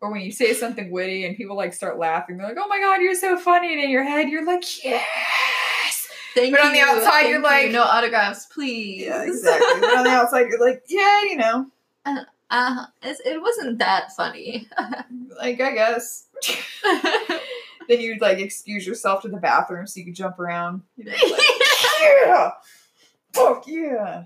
Or 0.00 0.10
when 0.10 0.20
you 0.22 0.32
say 0.32 0.52
something 0.52 0.90
witty 0.90 1.24
and 1.26 1.36
people 1.36 1.56
like 1.56 1.72
start 1.72 1.96
laughing, 1.96 2.36
they're 2.36 2.48
like, 2.48 2.56
"Oh 2.58 2.66
my 2.66 2.80
god, 2.80 3.00
you're 3.00 3.14
so 3.14 3.38
funny!" 3.38 3.72
And 3.72 3.80
in 3.84 3.88
your 3.88 4.02
head, 4.02 4.28
you're 4.28 4.44
like, 4.44 4.64
"Yes." 4.84 6.08
Thank 6.34 6.48
you. 6.50 6.56
But 6.56 6.64
on 6.66 6.72
the 6.72 6.78
you, 6.78 6.84
outside, 6.84 7.28
you're 7.28 7.36
you. 7.38 7.44
like- 7.44 7.70
no 7.70 7.84
autographs, 7.84 8.46
please. 8.46 9.02
Yeah, 9.02 9.22
exactly. 9.22 9.80
but 9.80 9.96
on 9.98 10.02
the 10.02 10.10
outside, 10.20 10.48
you're 10.48 10.58
like, 10.58 10.82
"Yeah, 10.88 11.22
you 11.22 11.36
know, 11.36 11.66
uh, 12.52 12.84
it 13.02 13.40
wasn't 13.40 13.78
that 13.78 14.12
funny. 14.12 14.68
like 15.38 15.60
I 15.60 15.72
guess." 15.72 16.28
then 17.88 18.00
you'd 18.00 18.20
like 18.20 18.38
excuse 18.38 18.86
yourself 18.86 19.22
to 19.22 19.28
the 19.28 19.38
bathroom 19.38 19.86
so 19.86 19.98
you 19.98 20.04
could 20.04 20.14
jump 20.14 20.38
around. 20.38 20.82
You 20.96 21.06
know, 21.06 21.12
like, 21.12 21.42
yeah, 22.26 22.50
fuck 23.32 23.66
yeah. 23.66 24.24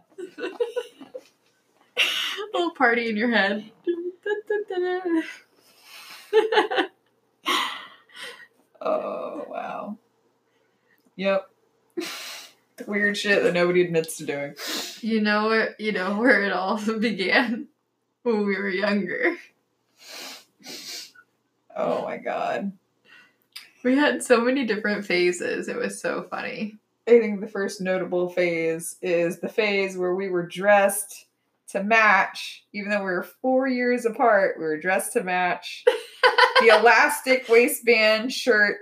little 2.53 2.73
party 2.73 3.09
in 3.09 3.17
your 3.17 3.31
head. 3.31 3.71
Oh 8.81 9.47
wow. 9.49 9.99
Yep. 11.15 11.49
Weird 12.87 13.17
shit 13.17 13.43
that 13.45 13.55
nobody 13.55 13.83
admits 13.83 14.17
to 14.19 14.27
doing. 14.27 14.55
you 15.01 15.21
know 15.21 15.47
where 15.47 15.77
you 15.79 15.93
know 15.93 16.19
where 16.19 16.43
it 16.43 16.53
all 16.53 16.77
began 16.99 17.69
when 18.27 18.45
we 18.45 18.57
were 18.57 18.69
younger. 18.69 19.37
Oh 21.77 22.03
my 22.03 22.17
god. 22.17 22.73
We 23.85 23.97
had 23.97 24.23
so 24.23 24.41
many 24.41 24.65
different 24.65 25.05
phases. 25.05 25.69
It 25.69 25.77
was 25.77 26.01
so 26.01 26.27
funny. 26.31 26.77
I 27.07 27.21
think 27.21 27.41
the 27.41 27.47
first 27.47 27.81
notable 27.81 28.29
phase 28.29 28.97
is 29.01 29.39
the 29.39 29.49
phase 29.49 29.97
where 29.97 30.15
we 30.15 30.29
were 30.29 30.47
dressed 30.47 31.27
to 31.69 31.85
match, 31.85 32.65
even 32.73 32.91
though 32.91 32.99
we 32.99 33.05
were 33.05 33.29
four 33.43 33.69
years 33.69 34.07
apart, 34.07 34.57
we 34.59 34.65
were 34.65 34.81
dressed 34.81 35.13
to 35.13 35.23
match. 35.23 35.85
the 36.61 36.69
elastic 36.69 37.49
waistband 37.49 38.33
shirt 38.33 38.77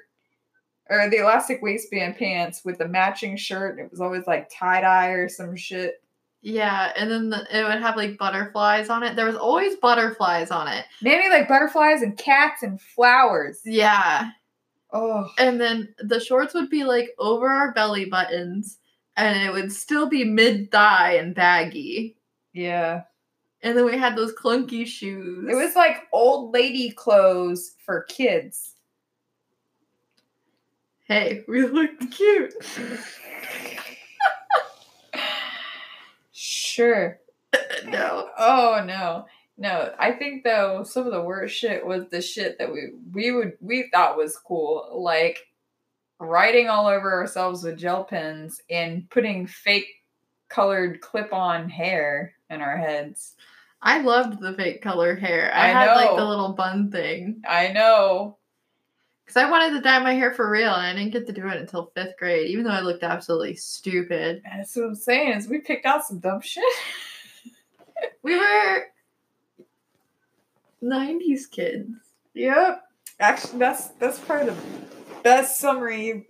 or 0.89 1.09
the 1.11 1.19
elastic 1.19 1.61
waistband 1.63 2.17
pants 2.17 2.63
with 2.65 2.79
the 2.79 2.89
matching 2.89 3.37
shirt. 3.37 3.79
It 3.79 3.91
was 3.91 4.01
always 4.01 4.27
like 4.27 4.51
tie 4.51 4.83
dye 4.83 5.09
or 5.09 5.29
some 5.29 5.57
shit. 5.57 6.03
Yeah, 6.47 6.93
and 6.95 7.11
then 7.11 7.31
the, 7.31 7.47
it 7.51 7.65
would 7.65 7.81
have 7.81 7.97
like 7.97 8.19
butterflies 8.19 8.91
on 8.91 9.03
it. 9.03 9.17
There 9.17 9.25
was 9.25 9.35
always 9.35 9.77
butterflies 9.77 10.51
on 10.51 10.69
it. 10.69 10.85
Maybe 11.01 11.31
like 11.31 11.49
butterflies 11.49 12.03
and 12.03 12.19
cats 12.19 12.63
and 12.63 12.79
flowers. 12.79 13.61
Yeah, 13.65 14.31
Oh, 14.93 15.29
and 15.39 15.59
then 15.61 15.93
the 15.99 16.21
shorts 16.21 16.53
would 16.55 16.69
be 16.71 16.85
like 16.85 17.09
over 17.19 17.49
our 17.49 17.73
belly 17.73 18.05
buttons, 18.05 18.79
and 19.17 19.43
it 19.43 19.53
would 19.53 19.73
still 19.73 20.07
be 20.07 20.23
mid 20.23 20.71
thigh 20.71 21.15
and 21.15 21.35
baggy. 21.35 22.17
yeah. 22.53 23.03
And 23.63 23.77
then 23.79 23.87
we 23.87 23.97
had 23.97 24.15
those 24.15 24.35
clunky 24.35 24.87
shoes. 24.87 25.49
It 25.51 25.55
was 25.55 25.75
like 25.75 26.03
old 26.13 26.53
lady 26.53 26.91
clothes 26.91 27.77
for 27.87 28.03
kids. 28.03 28.75
hey, 31.09 31.43
we 31.49 31.65
looked 31.67 32.11
cute. 32.11 32.53
Sure. 36.75 37.21
no. 37.87 38.29
Oh 38.37 38.83
no. 38.85 39.27
No, 39.57 39.95
I 39.97 40.11
think 40.11 40.43
though 40.43 40.83
some 40.83 41.07
of 41.07 41.13
the 41.13 41.23
worst 41.23 41.57
shit 41.57 41.87
was 41.87 42.09
the 42.11 42.21
shit 42.21 42.59
that 42.59 42.73
we 42.73 42.91
we 43.13 43.31
would 43.31 43.53
we 43.61 43.89
thought 43.93 44.17
was 44.17 44.37
cool, 44.37 44.91
like 44.93 45.47
writing 46.19 46.69
all 46.69 46.89
over 46.89 47.13
ourselves 47.13 47.63
with 47.63 47.79
gel 47.79 48.03
pens 48.03 48.61
and 48.69 49.09
putting 49.11 49.47
fake 49.47 49.87
colored 50.49 51.01
clip-on 51.01 51.71
hair 51.71 52.33
in 52.51 52.61
our 52.61 52.77
heads. 52.77 53.37
I 53.81 54.01
loved 54.01 54.41
the 54.41 54.55
fake 54.55 54.83
color 54.83 55.15
hair. 55.15 55.53
I, 55.55 55.67
I 55.67 55.69
had 55.69 55.95
like 55.95 56.17
the 56.17 56.25
little 56.25 56.55
bun 56.55 56.91
thing. 56.91 57.43
I 57.49 57.69
know. 57.69 58.39
Because 59.25 59.37
I 59.43 59.51
wanted 59.51 59.75
to 59.75 59.81
dye 59.81 60.01
my 60.01 60.13
hair 60.13 60.33
for 60.35 60.51
real, 60.51 60.75
and 60.75 60.87
I 60.87 60.95
didn't 60.95 61.13
get 61.13 61.27
to 61.27 61.33
do 61.33 61.49
it 61.49 61.57
until 61.57 61.91
fifth 61.95 62.19
grade, 62.19 62.51
even 62.51 62.65
though 62.65 62.71
I 62.71 62.81
looked 62.81 63.03
absolutely 63.03 63.55
stupid. 63.55 64.43
That's 64.45 64.77
what 64.77 64.85
I'm 64.85 64.95
saying 64.95 65.33
is 65.33 65.49
we 65.49 65.61
picked 65.61 65.87
out 65.87 66.05
some 66.05 66.19
dumb 66.19 66.41
shit. 66.41 66.65
We 68.23 68.37
were 68.37 68.87
90s 70.83 71.51
kids. 71.51 71.91
yep. 72.35 72.83
Actually, 73.21 73.59
that's 73.59 73.89
that's 74.01 74.19
probably 74.19 74.47
the 74.47 74.57
best 75.23 75.59
summary 75.59 76.07
you've 76.07 76.25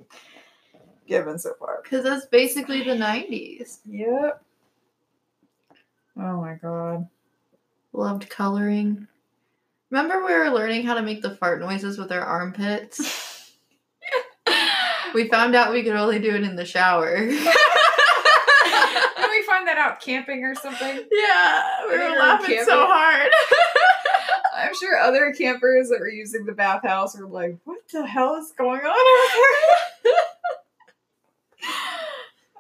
given 1.07 1.39
so 1.39 1.55
far. 1.59 1.81
Because 1.83 2.05
that's 2.05 2.27
basically 2.27 2.83
the 2.83 2.95
90s. 2.95 3.79
Yep. 3.89 4.43
Oh 6.17 6.41
my 6.41 6.55
god. 6.55 7.09
Loved 7.93 8.29
coloring. 8.29 9.09
Remember, 9.95 10.27
we 10.27 10.35
were 10.35 10.51
learning 10.51 10.83
how 10.83 10.95
to 10.95 11.03
make 11.03 11.23
the 11.23 11.37
fart 11.37 11.61
noises 11.61 11.99
with 11.99 12.11
our 12.11 12.21
armpits? 12.21 13.53
We 15.15 15.29
found 15.29 15.55
out 15.55 15.71
we 15.71 15.85
could 15.85 15.95
only 15.95 16.19
do 16.19 16.35
it 16.35 16.43
in 16.43 16.57
the 16.57 16.65
shower. 16.65 17.17
Did 17.19 17.31
we 17.31 17.39
find 19.45 19.69
that 19.69 19.77
out 19.79 20.01
camping 20.01 20.43
or 20.43 20.57
something? 20.57 21.05
Yeah, 21.13 21.85
we 21.85 21.91
were 21.91 21.99
we 21.99 22.11
were 22.11 22.19
laughing 22.19 22.65
so 22.65 22.85
hard. 22.85 23.31
I'm 24.57 24.75
sure 24.75 24.99
other 24.99 25.33
campers 25.33 25.91
that 25.91 26.01
were 26.01 26.09
using 26.09 26.45
the 26.45 26.53
bathhouse 26.53 27.17
were 27.17 27.29
like, 27.29 27.59
"What 27.63 27.79
the 27.93 28.05
hell 28.05 28.35
is 28.35 28.53
going 28.59 28.81
on 28.81 28.89
over 28.89 29.47
here?" 30.03 30.13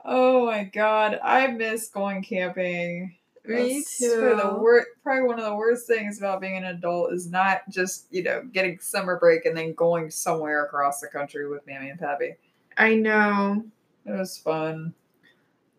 oh 0.04 0.46
my 0.46 0.62
god, 0.62 1.18
I 1.24 1.48
miss 1.48 1.88
going 1.88 2.22
camping. 2.22 3.16
Me 3.46 3.78
That's 3.80 3.98
For 3.98 4.34
the 4.36 4.42
too. 4.42 4.56
wor- 4.58 4.86
probably 5.02 5.24
one 5.28 5.38
of 5.38 5.44
the 5.44 5.54
worst 5.54 5.86
things 5.86 6.18
about 6.18 6.40
being 6.40 6.56
an 6.56 6.64
adult 6.64 7.12
is 7.12 7.30
not 7.30 7.68
just 7.68 8.06
you 8.10 8.22
know 8.22 8.42
getting 8.52 8.78
summer 8.78 9.18
break 9.18 9.44
and 9.44 9.56
then 9.56 9.74
going 9.74 10.10
somewhere 10.10 10.64
across 10.64 11.00
the 11.00 11.08
country 11.08 11.48
with 11.48 11.66
Mammy 11.66 11.90
and 11.90 11.98
Pappy. 11.98 12.36
I 12.76 12.94
know. 12.94 13.64
It 14.06 14.12
was 14.12 14.38
fun. 14.38 14.94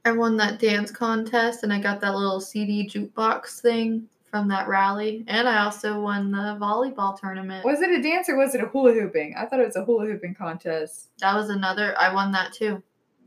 I 0.05 0.11
won 0.11 0.37
that 0.37 0.59
dance 0.59 0.91
contest 0.91 1.63
and 1.63 1.73
I 1.73 1.79
got 1.79 1.99
that 2.01 2.13
little 2.13 2.39
CD 2.39 2.87
jukebox 2.87 3.59
thing 3.61 4.07
from 4.29 4.47
that 4.49 4.67
rally. 4.67 5.23
And 5.27 5.47
I 5.49 5.63
also 5.63 5.99
won 5.99 6.31
the 6.31 6.57
volleyball 6.61 7.19
tournament. 7.19 7.65
Was 7.65 7.81
it 7.81 7.89
a 7.89 8.01
dance 8.01 8.29
or 8.29 8.37
was 8.37 8.53
it 8.53 8.61
a 8.63 8.67
hula 8.67 8.93
hooping? 8.93 9.33
I 9.37 9.45
thought 9.45 9.59
it 9.59 9.65
was 9.65 9.75
a 9.75 9.83
hula 9.83 10.05
hooping 10.05 10.35
contest. 10.35 11.09
That 11.19 11.35
was 11.35 11.49
another, 11.49 11.97
I 11.97 12.13
won 12.13 12.31
that 12.33 12.53
too. 12.53 12.83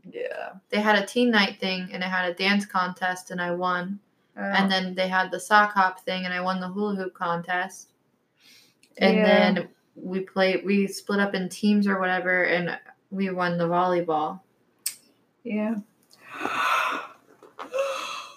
Yeah. 0.09 0.51
They 0.69 0.79
had 0.79 0.97
a 1.01 1.05
teen 1.05 1.31
night 1.31 1.59
thing 1.59 1.89
and 1.91 2.01
it 2.01 2.07
had 2.07 2.29
a 2.29 2.33
dance 2.33 2.65
contest 2.65 3.31
and 3.31 3.41
I 3.41 3.51
won. 3.51 3.99
And 4.43 4.71
then 4.71 4.95
they 4.95 5.07
had 5.07 5.31
the 5.31 5.39
sock 5.39 5.73
hop 5.73 5.99
thing 6.01 6.25
and 6.25 6.33
I 6.33 6.41
won 6.41 6.59
the 6.59 6.67
hula 6.69 6.95
hoop 6.95 7.13
contest. 7.13 7.89
And 8.97 9.17
Yeah. 9.17 9.23
then 9.25 9.69
we 9.95 10.21
played, 10.21 10.65
we 10.65 10.87
split 10.87 11.19
up 11.19 11.33
in 11.35 11.49
teams 11.49 11.87
or 11.87 11.99
whatever 11.99 12.43
and 12.43 12.77
we 13.11 13.29
won 13.29 13.57
the 13.57 13.67
volleyball. 13.67 14.39
Yeah. 15.43 15.75
oh 16.41 17.09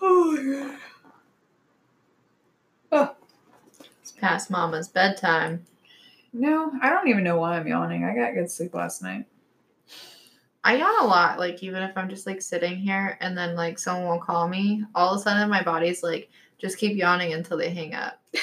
my 0.02 0.42
god. 0.68 0.78
Oh 2.92 3.16
It's 4.00 4.12
past 4.12 4.50
mama's 4.50 4.88
bedtime. 4.88 5.64
no, 6.32 6.72
I 6.82 6.90
don't 6.90 7.08
even 7.08 7.24
know 7.24 7.36
why 7.38 7.56
I'm 7.58 7.66
yawning. 7.66 8.04
I 8.04 8.14
got 8.14 8.34
good 8.34 8.50
sleep 8.50 8.74
last 8.74 9.02
night. 9.02 9.26
I 10.64 10.76
yawn 10.76 11.02
a 11.02 11.06
lot, 11.06 11.38
like 11.38 11.62
even 11.62 11.82
if 11.82 11.96
I'm 11.96 12.08
just 12.08 12.26
like 12.26 12.40
sitting 12.40 12.76
here 12.76 13.18
and 13.20 13.36
then 13.36 13.56
like 13.56 13.78
someone 13.78 14.08
will 14.08 14.20
call 14.20 14.48
me, 14.48 14.84
all 14.94 15.14
of 15.14 15.20
a 15.20 15.22
sudden 15.22 15.50
my 15.50 15.62
body's 15.62 16.02
like, 16.02 16.30
just 16.58 16.78
keep 16.78 16.96
yawning 16.96 17.32
until 17.32 17.56
they 17.58 17.70
hang 17.70 17.94
up. 17.94 18.20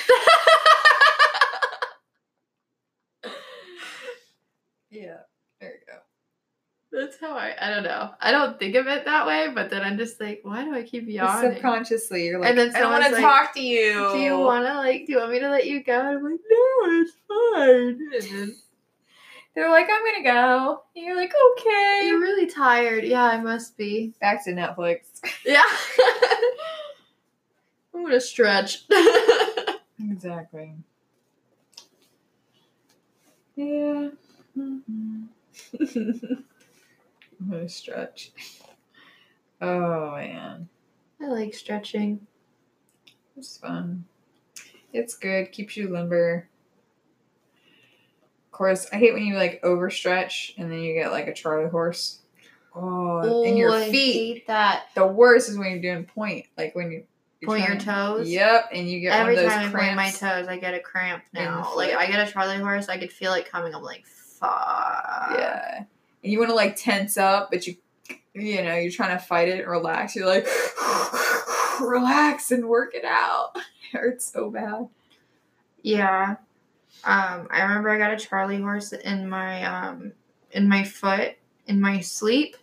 Yeah. 4.91 5.17
There 5.61 5.69
you 5.71 5.77
go. 5.87 5.93
That's 6.91 7.19
how 7.19 7.37
I 7.37 7.53
I 7.61 7.69
don't 7.69 7.83
know. 7.83 8.11
I 8.19 8.31
don't 8.31 8.57
think 8.57 8.75
of 8.75 8.87
it 8.87 9.05
that 9.05 9.27
way, 9.27 9.49
but 9.53 9.69
then 9.69 9.83
I'm 9.83 9.97
just 9.97 10.19
like, 10.19 10.41
why 10.43 10.63
do 10.63 10.73
I 10.73 10.81
keep 10.81 11.07
yawning? 11.07 11.53
Subconsciously, 11.53 12.25
you're 12.25 12.39
like, 12.39 12.49
And 12.49 12.57
then 12.57 12.75
I 12.75 12.79
don't 12.79 12.91
want 12.91 13.05
to 13.05 13.11
like, 13.11 13.21
talk 13.21 13.53
to 13.53 13.61
you. 13.61 14.09
Do 14.11 14.17
you 14.17 14.37
wanna 14.39 14.73
like 14.75 15.05
do 15.05 15.13
you 15.13 15.19
want 15.19 15.31
me 15.31 15.39
to 15.39 15.49
let 15.49 15.67
you 15.67 15.83
go? 15.83 15.99
And 15.99 16.07
I'm 16.07 16.23
like, 16.23 16.39
no, 16.49 17.01
it's 17.01 17.13
fine. 17.27 18.55
They're 19.59 19.69
like, 19.69 19.89
I'm 19.91 20.05
gonna 20.05 20.23
go. 20.23 20.83
And 20.95 21.05
you're 21.05 21.17
like, 21.17 21.33
okay. 21.51 22.03
you're 22.05 22.21
really 22.21 22.45
tired. 22.45 23.03
Yeah, 23.03 23.23
I 23.23 23.41
must 23.41 23.75
be. 23.75 24.13
Back 24.21 24.45
to 24.45 24.53
Netflix. 24.53 25.19
Yeah. 25.45 25.63
I'm 27.93 28.03
gonna 28.03 28.21
stretch. 28.21 28.85
Exactly. 30.01 30.73
Yeah. 33.57 34.09
Mhm. 34.57 35.27
I'm 35.81 36.45
gonna 37.49 37.67
stretch. 37.67 38.31
Oh 39.61 40.11
man, 40.15 40.69
I 41.21 41.27
like 41.27 41.53
stretching. 41.53 42.25
it's 43.35 43.57
fun. 43.57 44.05
It's 44.93 45.15
good. 45.15 45.51
Keeps 45.51 45.75
you 45.75 45.89
limber. 45.89 46.47
Of 48.49 48.51
course, 48.51 48.87
I 48.91 48.97
hate 48.97 49.13
when 49.13 49.23
you 49.23 49.35
like 49.35 49.61
overstretch 49.61 50.53
and 50.57 50.71
then 50.71 50.79
you 50.79 50.95
get 50.95 51.11
like 51.11 51.27
a 51.27 51.33
Charlie 51.33 51.69
horse. 51.69 52.19
Oh, 52.75 53.43
and 53.45 53.57
your 53.57 53.71
I 53.71 53.89
feet. 53.89 54.13
hate 54.13 54.47
that. 54.47 54.87
The 54.95 55.05
worst 55.05 55.49
is 55.49 55.57
when 55.57 55.71
you're 55.71 55.81
doing 55.81 56.05
point, 56.05 56.47
like 56.57 56.75
when 56.75 56.91
you 56.91 57.03
Point 57.45 57.67
your 57.67 57.77
toes. 57.77 58.29
Yep, 58.29 58.69
and 58.73 58.89
you 58.89 58.99
get 58.99 59.17
Every 59.17 59.35
one 59.35 59.45
of 59.45 59.49
those 59.49 59.57
time 59.57 59.75
I 59.75 59.79
point 59.79 59.95
my 59.95 60.11
toes, 60.11 60.47
I 60.49 60.57
get 60.57 60.73
a 60.73 60.79
cramp 60.79 61.23
now. 61.33 61.73
Like. 61.75 61.93
I 61.93 62.07
get 62.07 62.27
a 62.27 62.29
Charlie 62.29 62.57
horse, 62.57 62.89
I 62.89 62.97
could 62.97 63.13
feel 63.13 63.33
it 63.33 63.49
coming. 63.49 63.73
I'm 63.73 63.81
like, 63.81 64.05
fuck. 64.05 65.35
Yeah. 65.37 65.83
And 66.23 66.33
you 66.33 66.39
want 66.39 66.49
to 66.49 66.55
like 66.55 66.75
tense 66.75 67.17
up, 67.17 67.49
but 67.49 67.65
you, 67.65 67.77
you 68.33 68.61
know, 68.61 68.75
you're 68.75 68.91
trying 68.91 69.17
to 69.17 69.23
fight 69.23 69.47
it 69.47 69.59
and 69.59 69.69
relax. 69.69 70.17
You're 70.17 70.27
like, 70.27 70.45
relax 71.81 72.51
and 72.51 72.67
work 72.67 72.93
it 72.93 73.05
out. 73.05 73.51
It 73.91 73.97
hurts 73.97 74.31
so 74.31 74.51
bad. 74.51 74.87
Yeah. 75.81 76.35
Um, 77.03 77.47
I 77.49 77.61
remember 77.61 77.89
I 77.89 77.97
got 77.97 78.13
a 78.13 78.17
Charlie 78.17 78.61
horse 78.61 78.91
in 78.91 79.29
my 79.29 79.63
um 79.63 80.13
in 80.51 80.67
my 80.67 80.83
foot 80.83 81.35
in 81.69 81.79
my 81.79 81.99
sleep, 82.01 82.57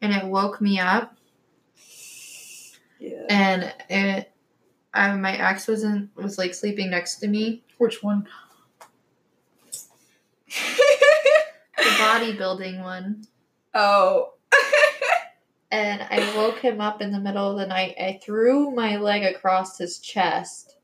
and 0.00 0.12
it 0.14 0.24
woke 0.24 0.60
me 0.60 0.78
up. 0.78 1.16
Yeah. 2.98 3.26
And 3.28 3.74
it, 3.90 4.32
I, 4.94 5.12
my 5.16 5.36
ex 5.36 5.66
was 5.66 5.82
in 5.84 6.10
was 6.14 6.38
like 6.38 6.54
sleeping 6.54 6.90
next 6.90 7.16
to 7.16 7.28
me. 7.28 7.64
Which 7.76 8.02
one? 8.02 8.26
The 11.76 11.82
bodybuilding 11.82 12.82
one. 12.82 13.26
oh. 13.74 14.32
and 15.70 16.02
I 16.02 16.34
woke 16.34 16.58
him 16.58 16.80
up 16.80 17.02
in 17.02 17.12
the 17.12 17.20
middle 17.20 17.50
of 17.50 17.58
the 17.58 17.66
night. 17.66 17.94
I 18.00 18.18
threw 18.22 18.70
my 18.70 18.96
leg 18.96 19.22
across 19.22 19.76
his 19.76 19.98
chest, 19.98 20.76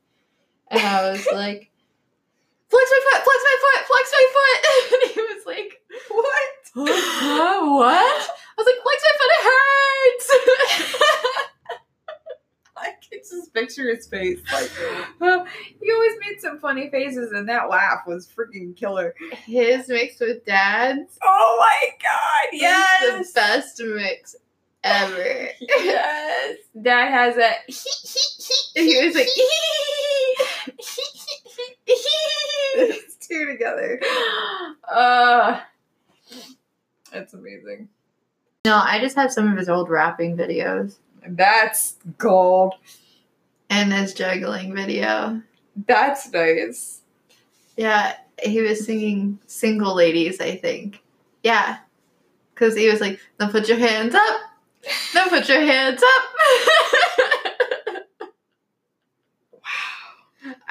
and 0.69 0.79
I 0.79 1.09
was 1.09 1.27
like, 1.33 1.71
"Flex 2.73 2.89
my 2.89 3.01
foot! 3.05 3.21
Flex 3.21 3.39
my 3.45 3.57
foot! 3.61 3.81
Flex 3.85 4.05
my 4.17 4.25
foot!" 4.33 4.59
And 4.93 5.11
he 5.13 5.21
was 5.21 5.45
like, 5.45 5.71
what? 6.09 6.53
"Huh? 6.73 7.59
what?" 7.77 8.21
I 8.21 8.57
was 8.57 8.65
like, 8.65 8.81
"Flex 8.81 8.99
my 9.05 9.13
foot! 9.19 9.31
It 9.37 9.43
hurts!" 9.49 10.27
I 12.77 12.89
can 13.07 13.19
just 13.19 13.53
picture 13.53 13.87
his 13.89 14.07
face. 14.07 14.39
Like, 14.51 14.71
well, 15.19 15.45
you 15.81 15.93
always 15.93 16.17
made 16.19 16.41
some 16.41 16.59
funny 16.59 16.89
faces, 16.89 17.31
and 17.31 17.47
that 17.47 17.69
laugh 17.69 18.01
was 18.07 18.27
freaking 18.27 18.75
killer. 18.75 19.13
His 19.45 19.87
mixed 19.87 20.19
with 20.19 20.43
dad's. 20.43 21.19
Oh 21.23 21.57
my 21.59 21.89
god! 22.01 22.59
was 23.19 23.33
the 23.33 23.39
best 23.39 23.81
mix 23.83 24.35
ever. 24.83 25.47
yes. 25.61 26.57
Dad 26.81 27.11
has 27.11 27.37
a. 27.37 27.53
he 28.75 29.05
was 29.05 29.15
like, 29.15 29.27
These 32.89 33.17
two 33.19 33.45
together. 33.47 33.99
Uh, 34.91 35.59
that's 37.11 37.33
amazing. 37.33 37.89
"No, 38.65 38.75
I 38.75 38.99
just 38.99 39.15
have 39.15 39.31
some 39.31 39.51
of 39.51 39.57
his 39.57 39.69
old 39.69 39.89
rapping 39.89 40.35
videos 40.37 40.97
That's 41.27 41.95
gold. 42.17 42.75
and 43.69 43.93
his 43.93 44.13
juggling 44.13 44.73
video." 44.75 45.41
That's 45.87 46.31
nice. 46.31 47.01
Yeah, 47.77 48.15
he 48.43 48.61
was 48.61 48.85
singing 48.85 49.39
"Single 49.47 49.95
Ladies," 49.95 50.39
I 50.39 50.55
think. 50.55 51.01
Yeah, 51.43 51.77
because 52.53 52.75
he 52.75 52.89
was 52.89 53.01
like, 53.01 53.19
"Now 53.39 53.49
put 53.49 53.67
your 53.67 53.77
hands 53.79 54.15
up. 54.15 54.41
Now 55.15 55.27
put 55.29 55.47
your 55.49 55.61
hands 55.61 56.01
up." 56.03 56.23
wow. 59.51 59.59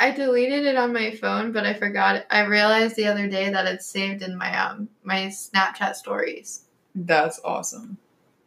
I 0.03 0.11
deleted 0.11 0.65
it 0.67 0.75
on 0.77 0.93
my 0.93 1.13
phone, 1.13 1.53
but 1.53 1.65
I 1.65 1.75
forgot. 1.75 2.17
It. 2.17 2.27
I 2.29 2.41
realized 2.41 2.97
the 2.97 3.07
other 3.07 3.29
day 3.29 3.51
that 3.51 3.67
it's 3.67 3.87
saved 3.87 4.23
in 4.23 4.37
my 4.37 4.53
um 4.61 4.89
my 5.05 5.27
Snapchat 5.27 5.95
stories. 5.95 6.65
That's 6.97 7.39
awesome. 7.45 7.97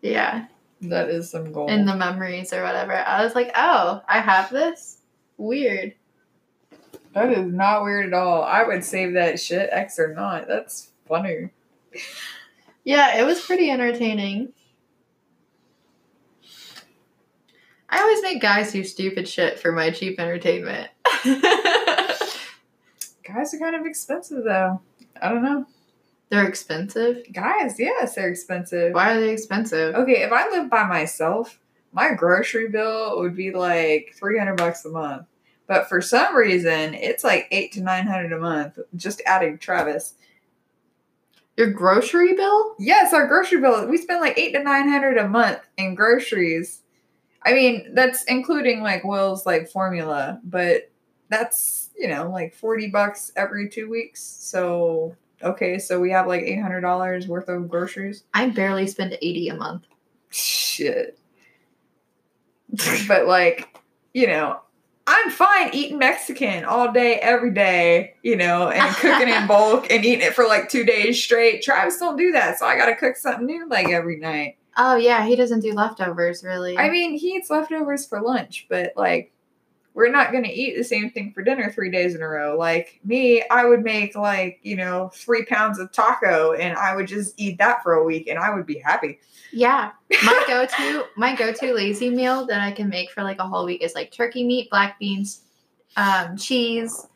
Yeah, 0.01 0.47
That 0.81 1.09
is 1.09 1.29
some 1.31 1.53
gold. 1.53 1.69
in 1.69 1.85
the 1.85 1.95
memories 1.95 2.51
or 2.51 2.61
whatever. 2.61 2.91
I 2.93 3.23
was 3.23 3.35
like, 3.35 3.51
"Oh, 3.55 4.01
I 4.05 4.19
have 4.19 4.49
this. 4.51 4.97
Weird." 5.37 5.93
that 7.13 7.31
is 7.31 7.45
not 7.53 7.83
weird 7.85 8.07
at 8.07 8.13
all. 8.13 8.43
I 8.43 8.63
would 8.65 8.83
save 8.83 9.13
that 9.13 9.39
shit, 9.39 9.69
X 9.71 9.97
or 9.97 10.13
not. 10.13 10.49
That's 10.49 10.89
funny. 11.07 11.51
Yeah, 12.83 13.17
it 13.17 13.25
was 13.25 13.39
pretty 13.39 13.71
entertaining. 13.71 14.51
I 17.89 18.01
always 18.01 18.21
make 18.21 18.41
guys 18.41 18.71
do 18.71 18.83
stupid 18.83 19.27
shit 19.27 19.59
for 19.59 19.71
my 19.71 19.91
cheap 19.91 20.19
entertainment. 20.19 20.89
Guys 23.25 23.53
are 23.53 23.59
kind 23.59 23.75
of 23.75 23.85
expensive 23.85 24.43
though. 24.43 24.81
I 25.21 25.29
don't 25.29 25.43
know. 25.43 25.65
They're 26.29 26.47
expensive. 26.47 27.23
Guys, 27.31 27.79
yes, 27.79 28.15
they're 28.15 28.29
expensive. 28.29 28.93
Why 28.93 29.13
are 29.13 29.19
they 29.19 29.31
expensive? 29.31 29.95
Okay, 29.95 30.23
if 30.23 30.31
I 30.31 30.49
lived 30.49 30.69
by 30.69 30.83
myself, 30.83 31.59
my 31.91 32.13
grocery 32.13 32.69
bill 32.69 33.19
would 33.19 33.35
be 33.35 33.51
like 33.51 34.13
three 34.15 34.37
hundred 34.37 34.57
bucks 34.57 34.85
a 34.85 34.89
month. 34.89 35.27
But 35.67 35.89
for 35.89 36.01
some 36.01 36.35
reason, 36.35 36.93
it's 36.93 37.23
like 37.23 37.47
eight 37.51 37.71
to 37.73 37.81
nine 37.81 38.05
hundred 38.05 38.33
a 38.33 38.39
month. 38.39 38.77
Just 38.95 39.21
adding 39.25 39.57
Travis. 39.57 40.15
Your 41.57 41.71
grocery 41.71 42.33
bill? 42.33 42.75
Yes, 42.77 43.13
our 43.13 43.27
grocery 43.27 43.61
bill. 43.61 43.87
We 43.87 43.97
spend 43.97 44.19
like 44.21 44.37
eight 44.37 44.51
to 44.53 44.63
nine 44.63 44.89
hundred 44.89 45.17
a 45.17 45.27
month 45.27 45.59
in 45.77 45.95
groceries. 45.95 46.81
I 47.45 47.53
mean, 47.53 47.93
that's 47.93 48.23
including 48.23 48.81
like 48.81 49.03
Will's 49.03 49.45
like 49.45 49.69
formula, 49.69 50.39
but 50.43 50.89
that's 51.29 51.91
you 51.97 52.07
know 52.07 52.29
like 52.29 52.53
forty 52.53 52.87
bucks 52.87 53.31
every 53.35 53.69
two 53.69 53.89
weeks. 53.89 54.21
So 54.21 55.15
okay, 55.43 55.77
so 55.77 55.99
we 55.99 56.11
have 56.11 56.27
like 56.27 56.41
eight 56.41 56.61
hundred 56.61 56.81
dollars 56.81 57.27
worth 57.27 57.47
of 57.49 57.69
groceries. 57.69 58.23
I 58.33 58.49
barely 58.49 58.87
spend 58.87 59.17
80 59.21 59.49
a 59.49 59.55
month. 59.55 59.85
Shit. 60.29 61.19
but 63.07 63.27
like, 63.27 63.79
you 64.13 64.27
know, 64.27 64.59
I'm 65.07 65.29
fine 65.29 65.69
eating 65.73 65.99
Mexican 65.99 66.65
all 66.65 66.91
day, 66.91 67.15
every 67.15 67.53
day, 67.53 68.15
you 68.23 68.35
know, 68.35 68.69
and 68.69 68.95
cooking 68.95 69.29
in 69.29 69.47
bulk 69.47 69.91
and 69.91 70.03
eating 70.03 70.25
it 70.25 70.33
for 70.33 70.47
like 70.47 70.67
two 70.67 70.83
days 70.83 71.23
straight. 71.23 71.61
Travis 71.61 71.99
don't 71.99 72.17
do 72.17 72.31
that, 72.31 72.57
so 72.57 72.65
I 72.65 72.75
gotta 72.75 72.95
cook 72.95 73.15
something 73.15 73.45
new 73.45 73.67
like 73.69 73.89
every 73.89 74.17
night. 74.17 74.57
Oh 74.77 74.95
yeah, 74.95 75.25
he 75.25 75.35
doesn't 75.35 75.61
do 75.61 75.73
leftovers 75.73 76.43
really. 76.43 76.77
I 76.77 76.89
mean, 76.89 77.17
he 77.17 77.29
eats 77.29 77.49
leftovers 77.49 78.05
for 78.05 78.21
lunch, 78.21 78.67
but 78.69 78.93
like, 78.95 79.31
we're 79.93 80.11
not 80.11 80.33
gonna 80.33 80.49
eat 80.51 80.75
the 80.75 80.83
same 80.83 81.09
thing 81.09 81.31
for 81.31 81.41
dinner 81.41 81.71
three 81.71 81.89
days 81.89 82.13
in 82.15 82.21
a 82.21 82.27
row. 82.27 82.57
Like 82.57 82.99
me, 83.05 83.43
I 83.49 83.65
would 83.65 83.83
make 83.83 84.15
like 84.15 84.59
you 84.63 84.75
know 84.75 85.09
three 85.13 85.45
pounds 85.45 85.79
of 85.79 85.91
taco, 85.93 86.53
and 86.53 86.77
I 86.77 86.95
would 86.95 87.07
just 87.07 87.33
eat 87.37 87.57
that 87.59 87.81
for 87.83 87.93
a 87.93 88.03
week, 88.03 88.27
and 88.27 88.37
I 88.37 88.53
would 88.53 88.65
be 88.65 88.77
happy. 88.77 89.19
yeah, 89.53 89.91
my 90.23 90.43
go-to 90.47 91.05
my 91.15 91.35
go-to 91.35 91.73
lazy 91.73 92.09
meal 92.09 92.45
that 92.47 92.59
I 92.59 92.71
can 92.71 92.89
make 92.89 93.11
for 93.11 93.23
like 93.23 93.39
a 93.39 93.47
whole 93.47 93.65
week 93.65 93.81
is 93.81 93.95
like 93.95 94.11
turkey 94.11 94.45
meat, 94.45 94.69
black 94.69 94.99
beans, 94.99 95.43
um, 95.95 96.35
cheese, 96.35 97.07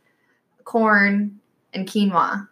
corn, 0.63 1.37
and 1.73 1.85
quinoa, 1.85 2.47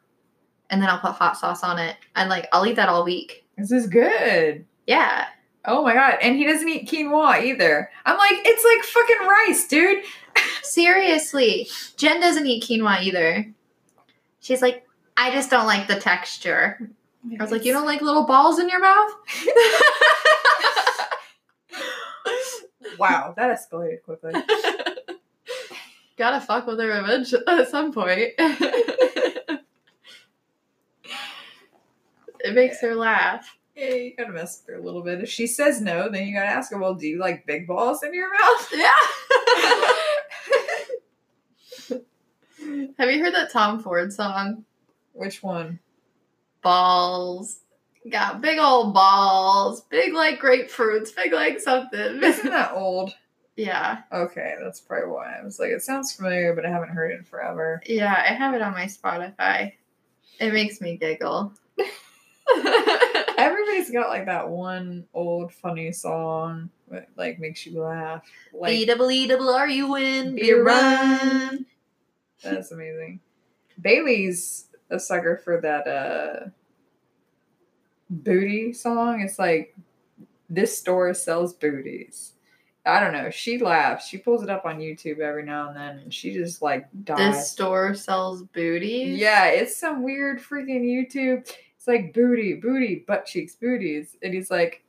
and 0.70 0.82
then 0.82 0.90
I'll 0.90 1.00
put 1.00 1.14
hot 1.14 1.38
sauce 1.38 1.64
on 1.64 1.80
it, 1.80 1.96
and 2.18 2.30
like 2.30 2.50
I'll 2.52 2.66
eat 2.66 2.76
that 2.76 2.90
all 2.90 3.06
week. 3.06 3.46
This 3.58 3.72
is 3.72 3.88
good. 3.88 4.66
Yeah, 4.88 5.28
Oh 5.66 5.84
my 5.84 5.94
god, 5.94 6.18
and 6.22 6.38
he 6.38 6.46
doesn't 6.46 6.68
eat 6.70 6.88
quinoa 6.90 7.44
either. 7.44 7.92
I'm 8.06 8.18
like, 8.18 8.40
it's 8.46 8.64
like 8.64 8.86
fucking 8.86 9.28
rice, 9.28 9.68
dude. 9.68 10.04
seriously, 10.64 11.68
Jen 11.98 12.22
doesn't 12.22 12.48
eat 12.48 12.64
quinoa 12.64 13.02
either. 13.02 13.54
She's 14.40 14.62
like, 14.62 14.88
I 15.18 15.32
just 15.32 15.50
don't 15.50 15.68
like 15.68 15.88
the 15.88 16.00
texture. 16.00 16.90
I 17.38 17.44
was 17.44 17.52
like, 17.52 17.66
you 17.66 17.74
don't 17.74 17.86
like 17.86 18.02
little 18.02 18.26
balls 18.26 18.60
in 18.60 18.70
your 18.70 18.80
mouth? 18.80 19.12
Wow, 22.98 23.34
that 23.38 23.56
escalated 23.56 24.02
quickly. 24.04 24.34
Gotta 26.18 26.42
fuck 26.42 26.66
with 26.66 26.80
her 26.80 27.00
eventually 27.00 27.44
at 27.48 27.70
some 27.70 27.94
point. 27.94 28.32
it 28.40 29.60
makes 32.54 32.82
her 32.82 32.96
laugh. 32.96 33.56
Yeah, 33.78 33.94
you 33.94 34.16
gotta 34.18 34.34
mess 34.34 34.64
with 34.66 34.74
her 34.74 34.82
a 34.82 34.84
little 34.84 35.04
bit. 35.04 35.22
If 35.22 35.30
she 35.30 35.46
says 35.46 35.80
no, 35.82 36.10
then 36.10 36.26
you 36.28 36.34
gotta 36.34 36.50
ask 36.50 36.72
her, 36.72 36.80
well, 36.80 36.96
do 36.96 37.06
you 37.08 37.20
like 37.20 37.46
big 37.46 37.68
balls 37.68 38.02
in 38.02 38.14
your 38.14 38.30
mouth? 38.34 38.72
Yeah. 38.76 38.92
Have 42.98 43.12
you 43.12 43.24
heard 43.24 43.34
that 43.36 43.52
Tom 43.52 43.80
Ford 43.80 44.12
song? 44.12 44.66
Which 45.14 45.42
one? 45.44 45.80
Balls. 46.62 47.60
Got 48.10 48.42
big 48.42 48.58
old 48.60 48.94
balls. 48.94 49.82
Big 49.90 50.14
like 50.14 50.40
grapefruits. 50.40 51.16
Big 51.16 51.32
like 51.32 51.60
something. 51.60 52.00
Isn't 52.24 52.50
that 52.50 52.74
old? 52.74 53.14
yeah. 53.56 54.02
Okay, 54.12 54.56
that's 54.62 54.80
probably 54.82 55.10
why. 55.10 55.38
I 55.40 55.44
was 55.44 55.60
like, 55.60 55.70
it 55.70 55.82
sounds 55.82 56.14
familiar, 56.14 56.54
but 56.54 56.66
I 56.66 56.70
haven't 56.70 56.90
heard 56.90 57.12
it 57.12 57.20
in 57.20 57.24
forever. 57.24 57.82
Yeah, 57.86 58.14
I 58.14 58.34
have 58.34 58.54
it 58.54 58.62
on 58.62 58.74
my 58.74 58.86
Spotify. 58.86 59.74
It 60.40 60.54
makes 60.54 60.82
me 60.82 60.98
giggle. 60.98 61.54
Everybody's 63.78 63.94
got 63.94 64.10
like 64.10 64.26
that 64.26 64.50
one 64.50 65.06
old 65.14 65.54
funny 65.54 65.92
song 65.92 66.70
that 66.90 67.10
like 67.16 67.40
makes 67.40 67.66
you 67.66 67.82
laugh. 67.82 68.24
Like 68.54 68.72
B 68.72 68.86
double 68.86 69.12
E 69.12 69.28
double 69.28 69.50
R 69.50 69.68
U 69.68 69.96
N 69.96 70.36
beer 70.36 70.64
run. 70.64 71.18
run. 71.18 71.66
That's 72.44 72.72
amazing. 72.72 73.20
Bailey's 73.82 74.68
a 74.90 75.00
sucker 75.00 75.38
for 75.44 75.62
that 75.62 75.88
uh 75.88 76.50
booty 78.10 78.74
song. 78.74 79.22
It's 79.22 79.38
like 79.38 79.76
this 80.50 80.78
store 80.78 81.14
sells 81.14 81.54
booties. 81.54 82.34
I 82.86 83.02
don't 83.02 83.12
know. 83.12 83.30
She 83.30 83.58
laughs. 83.58 84.08
She 84.08 84.18
pulls 84.18 84.44
it 84.44 84.50
up 84.50 84.66
on 84.66 84.80
YouTube 84.80 85.20
every 85.20 85.44
now 85.44 85.68
and 85.68 85.78
then. 85.78 86.00
And 86.00 86.14
she 86.14 86.34
just 86.34 86.62
like 86.62 86.88
dies. 87.04 87.36
This 87.36 87.52
store 87.52 87.94
sells 87.94 88.44
booties. 88.44 89.20
Yeah, 89.20 89.48
it's 89.48 89.76
some 89.78 90.04
weird 90.04 90.40
freaking 90.40 90.84
YouTube. 90.86 91.52
It's 91.88 92.04
like 92.04 92.14
booty, 92.14 92.56
booty, 92.56 93.06
butt 93.08 93.26
cheeks, 93.26 93.56
booties. 93.56 94.18
And 94.22 94.34
he's 94.34 94.52
like, 94.52 94.84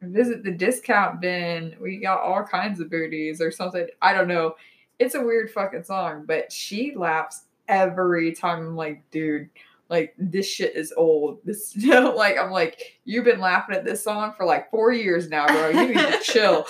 visit 0.00 0.44
the 0.44 0.52
discount 0.52 1.20
bin. 1.20 1.74
We 1.80 1.98
got 1.98 2.20
all 2.20 2.44
kinds 2.44 2.78
of 2.78 2.88
booties 2.88 3.40
or 3.40 3.50
something. 3.50 3.88
I 4.00 4.12
don't 4.12 4.28
know. 4.28 4.54
It's 5.00 5.16
a 5.16 5.20
weird 5.20 5.50
fucking 5.50 5.82
song, 5.82 6.26
but 6.28 6.52
she 6.52 6.94
laughs 6.94 7.46
every 7.66 8.32
time. 8.32 8.60
I'm 8.60 8.76
like, 8.76 9.02
dude, 9.10 9.50
like 9.88 10.14
this 10.18 10.46
shit 10.46 10.76
is 10.76 10.94
old. 10.96 11.40
This 11.44 11.76
like 11.76 12.38
I'm 12.38 12.52
like, 12.52 13.00
you've 13.04 13.24
been 13.24 13.40
laughing 13.40 13.74
at 13.74 13.84
this 13.84 14.04
song 14.04 14.32
for 14.36 14.46
like 14.46 14.70
four 14.70 14.92
years 14.92 15.28
now, 15.28 15.48
bro. 15.48 15.70
You 15.70 15.88
need 15.88 15.98
to 15.98 16.20
chill. 16.22 16.64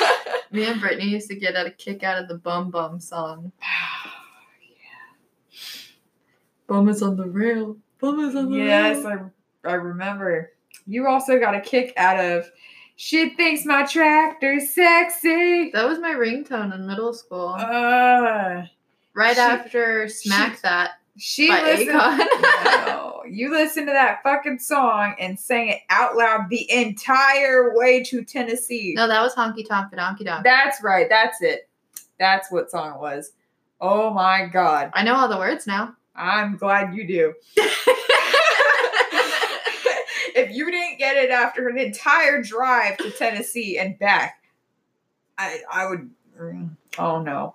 Me 0.50 0.64
and 0.64 0.80
Brittany 0.80 1.08
used 1.08 1.28
to 1.28 1.36
get 1.36 1.54
a 1.54 1.70
kick 1.70 2.02
out 2.02 2.20
of 2.20 2.26
the 2.26 2.38
Bum 2.38 2.72
Bum 2.72 2.98
song. 2.98 3.52
Bum 6.66 6.88
is 6.88 7.00
on 7.00 7.16
the 7.16 7.28
rail. 7.28 7.76
Bum 8.04 8.20
is 8.20 8.34
on 8.36 8.50
the 8.50 8.58
Yes, 8.58 9.04
rail. 9.04 9.30
I, 9.64 9.70
I 9.70 9.74
remember. 9.74 10.52
You 10.86 11.06
also 11.06 11.38
got 11.38 11.54
a 11.54 11.60
kick 11.60 11.94
out 11.96 12.20
of 12.22 12.50
she 12.96 13.30
thinks 13.30 13.64
my 13.64 13.84
tractor's 13.84 14.70
sexy. 14.74 15.70
That 15.72 15.88
was 15.88 15.98
my 15.98 16.10
ringtone 16.12 16.74
in 16.74 16.86
middle 16.86 17.12
school. 17.14 17.48
Uh, 17.58 18.66
right 19.14 19.34
she- 19.34 19.40
after 19.40 20.08
Smack 20.08 20.56
she- 20.56 20.60
That 20.62 20.90
she 21.16 21.48
by 21.48 21.62
listened. 21.62 21.90
Akon. 21.98 22.26
no, 22.86 23.22
you 23.28 23.50
listened 23.50 23.86
to 23.86 23.92
that 23.92 24.22
fucking 24.22 24.58
song 24.58 25.14
and 25.18 25.38
sang 25.40 25.68
it 25.68 25.80
out 25.90 26.16
loud 26.16 26.50
the 26.50 26.70
entire 26.70 27.74
way 27.74 28.02
to 28.04 28.22
Tennessee. 28.24 28.92
no, 28.96 29.06
that 29.08 29.22
was 29.22 29.34
Honky 29.34 29.66
Tonk 29.66 29.90
the 29.90 29.96
Donkey 29.96 30.24
Donk. 30.24 30.44
That's 30.44 30.82
right. 30.82 31.08
That's 31.08 31.40
it. 31.40 31.68
That's 32.18 32.50
what 32.52 32.70
song 32.70 32.94
it 32.94 33.00
was. 33.00 33.32
Oh 33.80 34.10
my 34.10 34.46
god. 34.46 34.90
I 34.92 35.02
know 35.04 35.14
all 35.14 35.28
the 35.28 35.38
words 35.38 35.66
now. 35.66 35.96
I'm 36.16 36.56
glad 36.56 36.94
you 36.94 37.06
do. 37.08 37.34
if 40.34 40.50
you 40.54 40.70
didn't 40.70 40.98
get 40.98 41.16
it 41.16 41.30
after 41.30 41.68
an 41.68 41.78
entire 41.78 42.42
drive 42.42 42.96
to 42.98 43.10
Tennessee 43.10 43.78
and 43.78 43.98
back, 43.98 44.42
I 45.38 45.60
I 45.70 45.86
would. 45.86 46.10
mm, 46.40 46.70
Oh 46.98 47.20
no, 47.20 47.54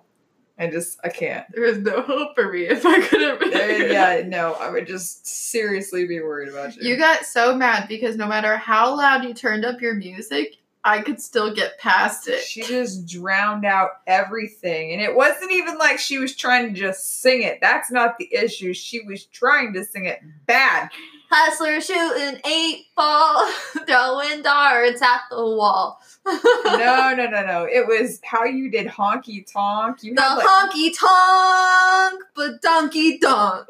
I 0.58 0.66
just 0.68 0.98
I 1.02 1.08
can't. 1.08 1.46
there 1.52 1.64
was 1.64 1.78
no 1.78 2.02
hope 2.02 2.34
for 2.34 2.52
me 2.52 2.62
if 2.62 2.84
I 2.84 3.00
couldn't 3.00 3.42
Uh, 3.54 3.84
yeah, 3.92 4.22
no, 4.26 4.54
I 4.54 4.70
would 4.70 4.86
just 4.86 5.26
seriously 5.26 6.06
be 6.06 6.20
worried 6.20 6.48
about 6.48 6.76
you. 6.76 6.88
You 6.88 6.96
got 6.96 7.24
so 7.24 7.54
mad 7.54 7.88
because 7.88 8.16
no 8.16 8.26
matter 8.26 8.56
how 8.56 8.96
loud 8.96 9.24
you 9.24 9.32
turned 9.34 9.64
up 9.64 9.80
your 9.80 9.94
music, 9.94 10.56
I 10.84 11.00
could 11.02 11.20
still 11.20 11.54
get 11.54 11.78
past 11.78 12.26
it. 12.28 12.40
She 12.42 12.62
just 12.62 13.06
drowned 13.06 13.66
out 13.66 13.90
everything. 14.06 14.92
And 14.92 15.02
it 15.02 15.14
wasn't 15.14 15.52
even 15.52 15.76
like 15.76 15.98
she 15.98 16.16
was 16.18 16.34
trying 16.34 16.72
to 16.72 16.78
just 16.80 17.20
sing 17.20 17.42
it. 17.42 17.58
That's 17.60 17.90
not 17.90 18.16
the 18.18 18.28
issue. 18.32 18.72
She 18.72 19.02
was 19.02 19.24
trying 19.26 19.74
to 19.74 19.84
sing 19.84 20.06
it 20.06 20.20
bad. 20.46 20.88
Hustler 21.30 21.80
shooting 21.80 22.40
eight 22.44 22.86
ball, 22.96 23.48
throwing 23.86 24.42
darts 24.42 25.00
at 25.00 25.20
the 25.30 25.36
wall. 25.36 26.00
No, 26.26 26.34
no, 27.16 27.26
no, 27.28 27.46
no. 27.46 27.68
It 27.70 27.86
was 27.86 28.20
how 28.24 28.44
you 28.44 28.68
did 28.70 28.88
honky 28.88 29.46
tonk. 29.50 30.02
You 30.02 30.14
The 30.16 30.20
like, 30.20 30.44
honky 30.44 30.92
tonk, 30.98 32.22
but 32.34 32.60
donkey 32.60 33.18
donk. 33.18 33.66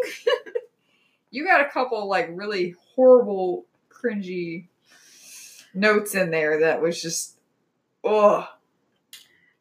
you 1.31 1.44
got 1.44 1.61
a 1.61 1.68
couple 1.68 2.09
like 2.09 2.31
really 2.33 2.75
horrible, 2.94 3.66
cringy 3.90 4.66
notes 5.75 6.14
in 6.14 6.31
there 6.31 6.61
that 6.61 6.81
was 6.81 7.01
just 7.01 7.37
ugh. 8.05 8.46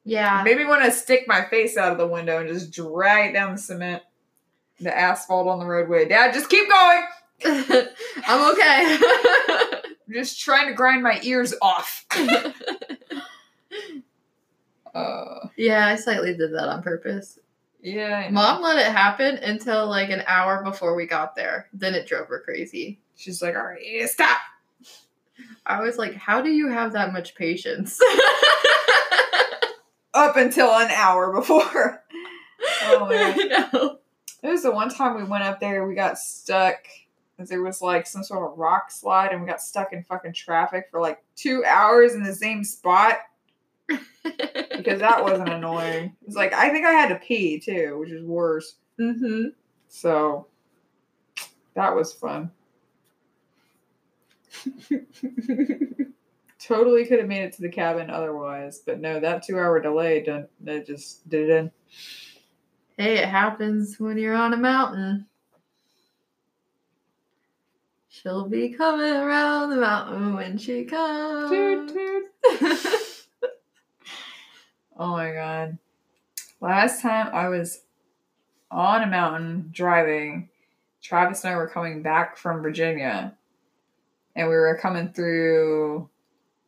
Yeah. 0.05 0.41
Maybe 0.45 0.63
want 0.63 0.85
to 0.85 0.91
stick 0.91 1.25
my 1.27 1.43
face 1.43 1.75
out 1.75 1.91
of 1.91 1.97
the 1.97 2.07
window 2.07 2.39
and 2.39 2.47
just 2.47 2.71
drag 2.71 3.31
it 3.31 3.33
down 3.33 3.51
the 3.51 3.61
cement, 3.61 4.03
the 4.79 4.97
asphalt 4.97 5.49
on 5.49 5.59
the 5.59 5.65
roadway. 5.65 6.07
Dad, 6.07 6.33
just 6.33 6.49
keep 6.49 6.69
going. 6.69 7.03
I'm 7.45 8.53
okay. 8.53 8.97
I'm 10.07 10.13
just 10.13 10.41
trying 10.41 10.67
to 10.67 10.73
grind 10.73 11.03
my 11.03 11.19
ears 11.23 11.53
off. 11.61 12.05
Uh, 14.93 15.47
yeah, 15.55 15.87
I 15.87 15.95
slightly 15.95 16.35
did 16.35 16.53
that 16.53 16.67
on 16.67 16.81
purpose. 16.81 17.37
yeah. 17.81 18.27
Mom 18.31 18.61
let 18.61 18.79
it 18.79 18.91
happen 18.91 19.37
until 19.37 19.87
like 19.87 20.09
an 20.09 20.23
hour 20.25 20.63
before 20.63 20.95
we 20.95 21.05
got 21.05 21.35
there. 21.35 21.67
Then 21.73 21.93
it 21.93 22.07
drove 22.07 22.27
her 22.27 22.41
crazy. 22.43 22.99
She's 23.15 23.41
like, 23.41 23.55
all 23.55 23.65
right, 23.67 23.83
you 23.85 23.93
need 23.97 24.01
to 24.01 24.07
stop. 24.07 24.39
I 25.65 25.81
was 25.81 25.97
like, 25.97 26.15
how 26.15 26.41
do 26.41 26.49
you 26.49 26.69
have 26.69 26.93
that 26.93 27.13
much 27.13 27.35
patience? 27.35 27.99
Up 30.15 30.35
until 30.35 30.69
an 30.71 30.89
hour 30.89 31.31
before. 31.33 32.03
Oh, 32.85 33.05
man. 33.07 33.35
I 33.39 33.69
know. 33.71 33.99
It 34.41 34.47
was 34.47 34.63
the 34.63 34.71
one 34.71 34.89
time 34.89 35.15
we 35.17 35.23
went 35.23 35.43
up 35.43 35.59
there, 35.59 35.85
we 35.85 35.93
got 35.95 36.17
stuck. 36.17 36.77
'Cause 37.39 37.47
There 37.49 37.63
was 37.63 37.81
like 37.81 38.05
some 38.05 38.21
sort 38.23 38.51
of 38.51 38.57
rock 38.57 38.91
slide, 38.91 39.31
and 39.31 39.39
we 39.41 39.47
got 39.47 39.61
stuck 39.61 39.93
in 39.93 40.03
fucking 40.03 40.33
traffic 40.33 40.89
for 40.91 40.99
like 40.99 41.23
two 41.37 41.63
hours 41.65 42.13
in 42.13 42.21
the 42.21 42.33
same 42.35 42.63
spot. 42.65 43.19
because 43.87 44.99
that 44.99 45.23
wasn't 45.23 45.49
annoying. 45.53 46.13
It's 46.27 46.35
like 46.35 46.53
I 46.53 46.69
think 46.69 46.85
I 46.85 46.91
had 46.91 47.07
to 47.09 47.15
pee 47.15 47.59
too, 47.59 47.97
which 47.99 48.11
is 48.11 48.23
worse. 48.25 48.75
hmm 48.97 49.45
So 49.87 50.47
that 51.75 51.95
was 51.95 52.11
fun. 52.13 52.51
totally 56.59 57.05
could 57.05 57.19
have 57.19 57.27
made 57.27 57.43
it 57.43 57.53
to 57.53 57.61
the 57.61 57.69
cabin 57.69 58.09
otherwise, 58.09 58.79
but 58.85 58.99
no, 58.99 59.19
that 59.19 59.43
two 59.43 59.57
hour 59.57 59.79
delay 59.79 60.21
done 60.21 60.47
that 60.61 60.85
just 60.85 61.27
did 61.29 61.49
it 61.49 61.53
in. 61.55 61.71
Hey, 62.97 63.17
it 63.19 63.29
happens 63.29 63.97
when 63.99 64.17
you're 64.17 64.35
on 64.35 64.53
a 64.53 64.57
mountain. 64.57 65.25
She'll 68.21 68.47
be 68.47 68.69
coming 68.69 69.13
around 69.13 69.69
the 69.69 69.77
mountain 69.77 70.35
when 70.35 70.57
she 70.57 70.83
comes. 70.85 71.49
Toot, 71.49 71.93
toot. 71.93 73.19
Oh 74.99 75.11
my 75.13 75.31
god. 75.31 75.77
Last 76.59 77.01
time 77.01 77.33
I 77.33 77.47
was 77.47 77.83
on 78.69 79.01
a 79.01 79.07
mountain 79.07 79.69
driving, 79.71 80.49
Travis 81.01 81.45
and 81.45 81.53
I 81.53 81.55
were 81.55 81.69
coming 81.69 82.03
back 82.03 82.35
from 82.35 82.61
Virginia. 82.61 83.37
And 84.35 84.49
we 84.49 84.55
were 84.55 84.77
coming 84.81 85.13
through 85.13 86.09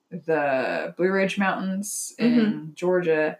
the 0.09 0.93
Blue 0.95 1.11
Ridge 1.11 1.37
Mountains 1.37 2.15
in 2.17 2.31
mm-hmm. 2.31 2.73
Georgia. 2.73 3.37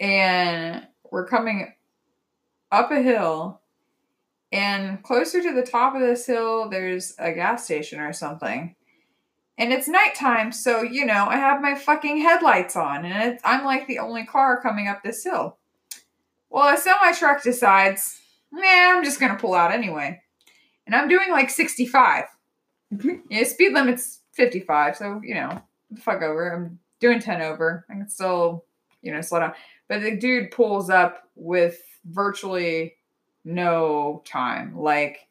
And 0.00 0.88
we're 1.08 1.28
coming 1.28 1.72
up 2.72 2.90
a 2.90 3.00
hill. 3.00 3.59
And 4.52 5.02
closer 5.02 5.42
to 5.42 5.54
the 5.54 5.62
top 5.62 5.94
of 5.94 6.00
this 6.00 6.26
hill, 6.26 6.68
there's 6.68 7.14
a 7.18 7.32
gas 7.32 7.64
station 7.64 8.00
or 8.00 8.12
something 8.12 8.74
and 9.60 9.74
it's 9.74 9.86
nighttime, 9.86 10.52
so 10.52 10.80
you 10.80 11.04
know 11.04 11.26
I 11.26 11.36
have 11.36 11.60
my 11.60 11.74
fucking 11.74 12.16
headlights 12.16 12.76
on, 12.76 13.04
and 13.04 13.34
it's, 13.34 13.42
I'm 13.44 13.62
like 13.62 13.86
the 13.86 13.98
only 13.98 14.24
car 14.24 14.60
coming 14.60 14.88
up 14.88 15.02
this 15.02 15.22
hill. 15.22 15.58
Well, 16.48 16.74
a 16.74 16.78
semi 16.78 17.12
truck 17.12 17.42
decides, 17.42 18.18
man, 18.50 18.96
I'm 18.96 19.04
just 19.04 19.20
gonna 19.20 19.36
pull 19.36 19.52
out 19.52 19.70
anyway, 19.70 20.22
and 20.86 20.96
I'm 20.96 21.08
doing 21.08 21.30
like 21.30 21.50
65. 21.50 22.24
Mm-hmm. 22.92 23.16
yeah, 23.28 23.44
speed 23.44 23.74
limit's 23.74 24.20
55, 24.32 24.96
so 24.96 25.20
you 25.22 25.34
know, 25.34 25.60
the 25.90 26.00
fuck 26.00 26.22
over. 26.22 26.50
I'm 26.54 26.78
doing 26.98 27.20
10 27.20 27.42
over. 27.42 27.84
I 27.90 27.92
can 27.92 28.08
still, 28.08 28.64
you 29.02 29.12
know, 29.12 29.20
slow 29.20 29.40
down. 29.40 29.52
But 29.88 30.00
the 30.00 30.16
dude 30.16 30.52
pulls 30.52 30.88
up 30.88 31.24
with 31.34 31.78
virtually 32.06 32.94
no 33.44 34.22
time. 34.26 34.76
Like, 34.78 35.26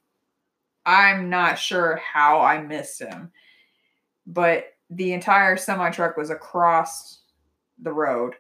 I'm 0.86 1.30
not 1.30 1.60
sure 1.60 1.98
how 2.14 2.42
I 2.42 2.62
missed 2.62 3.00
him 3.02 3.32
but 4.26 4.66
the 4.92 5.14
entire 5.14 5.58
semi 5.58 5.90
truck 5.90 6.16
was 6.16 6.30
across 6.30 7.22
the 7.82 7.92
road 7.92 8.36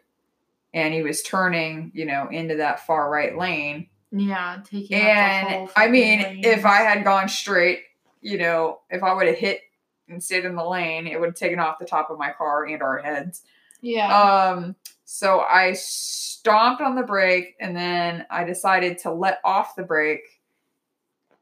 and 0.74 0.93
he 0.93 1.01
was 1.01 1.24
turning, 1.24 1.91
you 1.95 2.05
know, 2.05 2.28
into 2.30 2.57
that 2.57 2.86
far 2.86 3.09
right 3.09 3.36
lane. 3.38 3.88
Yeah, 4.11 4.59
taking 4.63 4.97
up 4.99 5.03
the 5.03 5.49
whole 5.49 5.61
And 5.63 5.70
I 5.76 5.88
mean, 5.88 6.22
lane. 6.22 6.41
if 6.43 6.65
I 6.65 6.78
had 6.78 7.03
gone 7.03 7.28
straight, 7.28 7.80
you 8.22 8.38
know, 8.38 8.82
if 8.89 9.03
I 9.03 9.13
would 9.13 9.28
have 9.28 9.38
hit 9.38 9.61
and 10.07 10.24
stayed 10.24 10.45
in 10.45 10.55
the 10.55 10.63
lane, 10.63 11.07
it 11.07 11.20
would 11.20 11.30
have 11.30 11.36
taken 11.36 11.59
off 11.59 11.80
the 11.80 11.86
top 11.86 12.09
of 12.11 12.17
my 12.20 12.32
car 12.32 12.65
and 12.65 12.82
our 12.82 12.99
heads. 12.99 13.41
yeah, 13.82 14.51
Um, 14.55 14.76
so 15.05 15.39
I 15.39 15.74
stomped 16.40 16.82
on 16.82 16.96
the 16.96 17.04
brake 17.04 17.56
and 17.60 17.76
then 17.76 18.26
I 18.32 18.46
decided 18.46 18.98
to 19.00 19.12
let 19.12 19.42
off 19.44 19.76
the 19.76 19.84
brake 19.84 20.40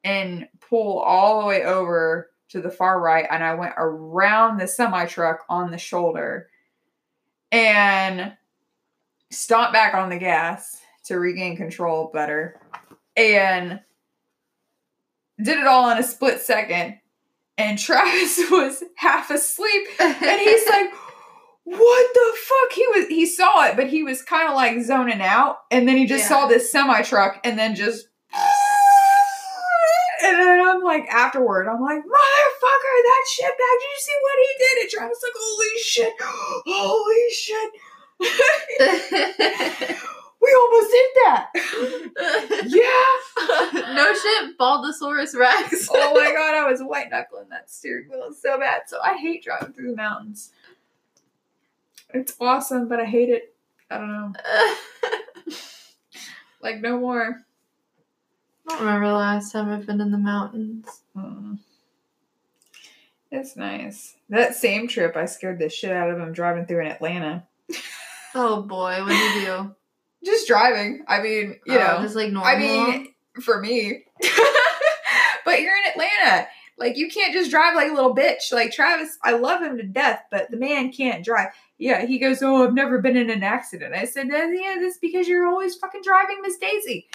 and 0.04 0.48
pull 0.60 0.98
all 0.98 1.39
the 1.39 1.45
way 1.45 1.64
over 1.64 2.32
to 2.50 2.62
the 2.62 2.72
far 2.72 3.00
right. 3.00 3.28
And 3.30 3.43
I 3.43 3.54
went 3.54 3.76
around 3.78 4.58
the 4.58 4.68
semi 4.68 5.06
truck 5.06 5.45
on 5.50 5.70
the 5.70 5.78
shoulder 5.78 6.50
and 7.52 8.34
stomped 9.30 9.72
back 9.72 9.93
on 9.93 10.10
the 10.10 10.18
gas 10.18 10.82
to 11.06 11.20
regain 11.20 11.56
control 11.56 12.10
better 12.12 12.60
and 13.16 13.80
did 15.38 15.60
it 15.60 15.68
all 15.68 15.91
in 15.91 16.00
a 16.00 16.04
split 16.04 16.41
second. 16.41 16.98
And 17.60 17.78
Travis 17.80 18.39
was 18.50 18.84
half 18.95 19.30
asleep 19.30 19.88
and 20.00 20.41
he's 20.41 20.68
like, 20.70 20.91
"What 21.70 22.13
the 22.13 22.34
fuck?" 22.45 22.72
He 22.74 22.88
was 22.88 23.07
he 23.07 23.26
saw 23.26 23.65
it, 23.65 23.76
but 23.76 23.88
he 23.88 24.01
was 24.03 24.22
kind 24.22 24.47
of 24.47 24.55
like 24.55 24.80
zoning 24.82 25.20
out, 25.22 25.57
and 25.70 25.86
then 25.88 25.97
he 25.97 26.05
just 26.05 26.24
Yeah. 26.24 26.30
saw 26.30 26.45
this 26.47 26.72
semi 26.72 27.01
truck, 27.01 27.39
and 27.43 27.59
then 27.59 27.76
just. 27.76 28.07
And 30.20 30.36
then 30.39 30.59
I'm 30.68 30.82
like, 30.82 31.05
afterward, 31.09 31.68
I'm 31.68 31.80
like, 31.80 31.99
motherfucker, 31.99 33.03
that 33.03 33.24
shit 33.32 33.45
bag. 33.45 33.80
Did 33.80 33.84
you 33.84 33.99
see 33.99 34.18
what 34.24 34.39
he 34.41 34.47
did? 34.57 34.78
And 34.82 34.89
Travis 34.89 35.22
like, 35.24 35.34
holy 35.38 35.78
shit, 35.80 36.11
holy 36.65 37.30
shit. 37.32 37.72
we 40.41 40.49
almost 40.59 40.91
did 40.91 41.09
that. 41.15 41.49
yeah. 42.65 43.93
no 43.93 44.13
shit, 44.15 44.57
Baldosaurus 44.57 45.36
Rex. 45.36 45.88
Oh 45.93 46.13
my 46.15 46.32
god, 46.32 46.55
I 46.55 46.63
was 46.70 46.82
white 46.82 47.11
knuckling 47.11 47.49
that 47.49 47.70
steering 47.70 48.09
wheel 48.09 48.34
so 48.34 48.57
bad. 48.59 48.88
So 48.88 48.99
I 48.99 49.18
hate 49.18 49.43
driving 49.43 49.74
through 49.74 49.91
the 49.91 49.97
mountains. 49.97 50.51
It's 52.14 52.36
awesome, 52.39 52.88
but 52.88 52.99
I 52.99 53.05
hate 53.05 53.30
it. 53.30 53.53
I 53.89 53.97
don't 53.97 54.10
know. 54.10 54.34
Like 56.60 56.82
no 56.82 56.99
more. 56.99 57.45
I 58.68 58.70
don't 58.72 58.80
remember 58.82 59.08
the 59.08 59.14
last 59.14 59.51
time 59.53 59.70
I've 59.70 59.86
been 59.86 60.01
in 60.01 60.12
the 60.12 60.18
mountains. 60.18 60.88
Mm. 61.16 61.60
It's 63.32 63.55
nice. 63.55 64.16
That 64.30 64.55
same 64.55 64.88
trip, 64.88 65.16
I 65.16 65.26
scared 65.26 65.60
the 65.60 65.70
shit 65.70 65.91
out 65.91 66.10
of 66.10 66.18
him 66.20 66.34
driving 66.34 66.66
through 66.66 66.82
in 66.82 66.88
Atlanta. 66.91 67.45
Oh 68.36 68.62
boy, 68.62 68.99
what 69.03 69.08
did 69.10 69.36
you 69.41 69.47
do? 69.47 69.76
Just 70.26 70.47
driving. 70.47 71.05
I 71.08 71.22
mean, 71.22 71.55
you 71.66 71.76
Oh, 71.76 71.80
know. 71.80 71.99
just 72.01 72.16
like 72.16 72.32
normal. 72.32 72.43
I 72.51 72.58
mean, 72.60 73.08
for 73.41 73.60
me. 73.62 74.03
but 75.45 75.62
you're 75.62 75.76
in 75.76 75.84
Atlanta. 75.91 76.47
Like 76.78 76.97
you 76.97 77.09
can't 77.09 77.34
just 77.34 77.49
drive 77.49 77.75
like 77.75 77.89
a 77.89 77.93
little 77.93 78.15
bitch. 78.15 78.51
Like 78.51 78.71
Travis, 78.71 79.17
I 79.23 79.32
love 79.34 79.61
him 79.61 79.78
to 79.78 79.84
death, 79.84 80.23
but 80.30 80.51
the 80.51 80.57
man 80.57 80.91
can't 80.91 81.25
drive. 81.25 81.49
Yeah, 81.80 82.05
he 82.05 82.19
goes, 82.19 82.41
"Oh, 82.41 82.63
I've 82.65 82.73
never 82.73 82.99
been 83.01 83.17
in 83.17 83.30
an 83.30 83.43
accident." 83.43 83.95
I 83.95 84.05
said, 84.05 84.28
"Uh, 84.32 84.47
"Yeah, 84.47 84.78
that's 84.80 84.99
because 84.99 85.28
you're 85.28 85.47
always 85.47 85.75
fucking 85.75 86.01
driving 86.03 86.41
Miss 86.41 86.57
Daisy." 86.57 87.07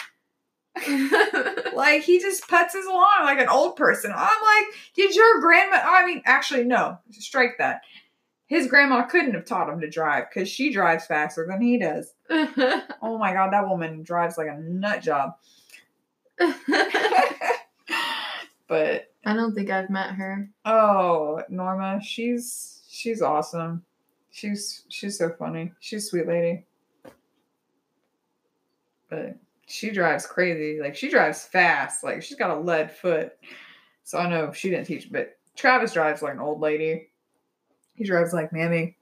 Like 1.75 2.03
he 2.03 2.19
just 2.21 2.49
putzes 2.49 2.87
along 2.87 3.23
like 3.23 3.39
an 3.39 3.49
old 3.49 3.77
person. 3.77 4.13
I'm 4.15 4.43
like, 4.43 4.75
did 4.95 5.15
your 5.17 5.41
grandma? 5.41 5.79
I 5.83 6.05
mean, 6.05 6.23
actually, 6.27 6.65
no. 6.65 6.99
Strike 7.11 7.57
that. 7.59 7.81
His 8.47 8.67
grandma 8.67 9.03
couldn't 9.05 9.33
have 9.35 9.47
taught 9.47 9.71
him 9.71 9.81
to 9.81 9.89
drive 9.89 10.25
because 10.29 10.49
she 10.49 10.71
drives 10.73 11.07
faster 11.07 11.47
than 11.49 11.63
he 11.63 11.79
does. 11.79 12.13
Oh 13.03 13.19
my 13.19 13.33
god, 13.33 13.53
that 13.53 13.69
woman 13.69 14.03
drives 14.03 14.39
like 14.39 14.49
a 14.49 14.59
nut 14.61 15.03
job. 15.03 15.33
but 18.73 19.13
I 19.27 19.35
don't 19.35 19.55
think 19.55 19.69
I've 19.69 19.91
met 19.91 20.13
her. 20.13 20.49
oh, 20.65 21.43
Norma, 21.51 22.01
she's 22.03 22.81
she's 22.89 23.21
awesome. 23.21 23.85
She's 24.31 24.85
she's 24.89 25.19
so 25.19 25.29
funny. 25.29 25.75
She's 25.79 26.07
a 26.07 26.09
sweet 26.09 26.27
lady. 26.27 26.65
But 29.11 29.37
she 29.67 29.91
drives 29.91 30.25
crazy. 30.25 30.81
Like 30.81 30.97
she 30.97 31.11
drives 31.11 31.45
fast. 31.45 32.03
Like 32.03 32.23
she's 32.23 32.39
got 32.39 32.57
a 32.57 32.61
lead 32.61 32.91
foot. 32.91 33.35
So 34.05 34.17
I 34.17 34.27
know 34.27 34.53
she 34.53 34.71
didn't 34.71 34.87
teach, 34.87 35.13
but 35.13 35.37
Travis 35.55 35.93
drives 35.93 36.23
like 36.23 36.33
an 36.33 36.41
old 36.41 36.61
lady. 36.61 37.11
He 37.95 38.05
drives 38.05 38.33
like 38.33 38.55
mammy. 38.55 38.97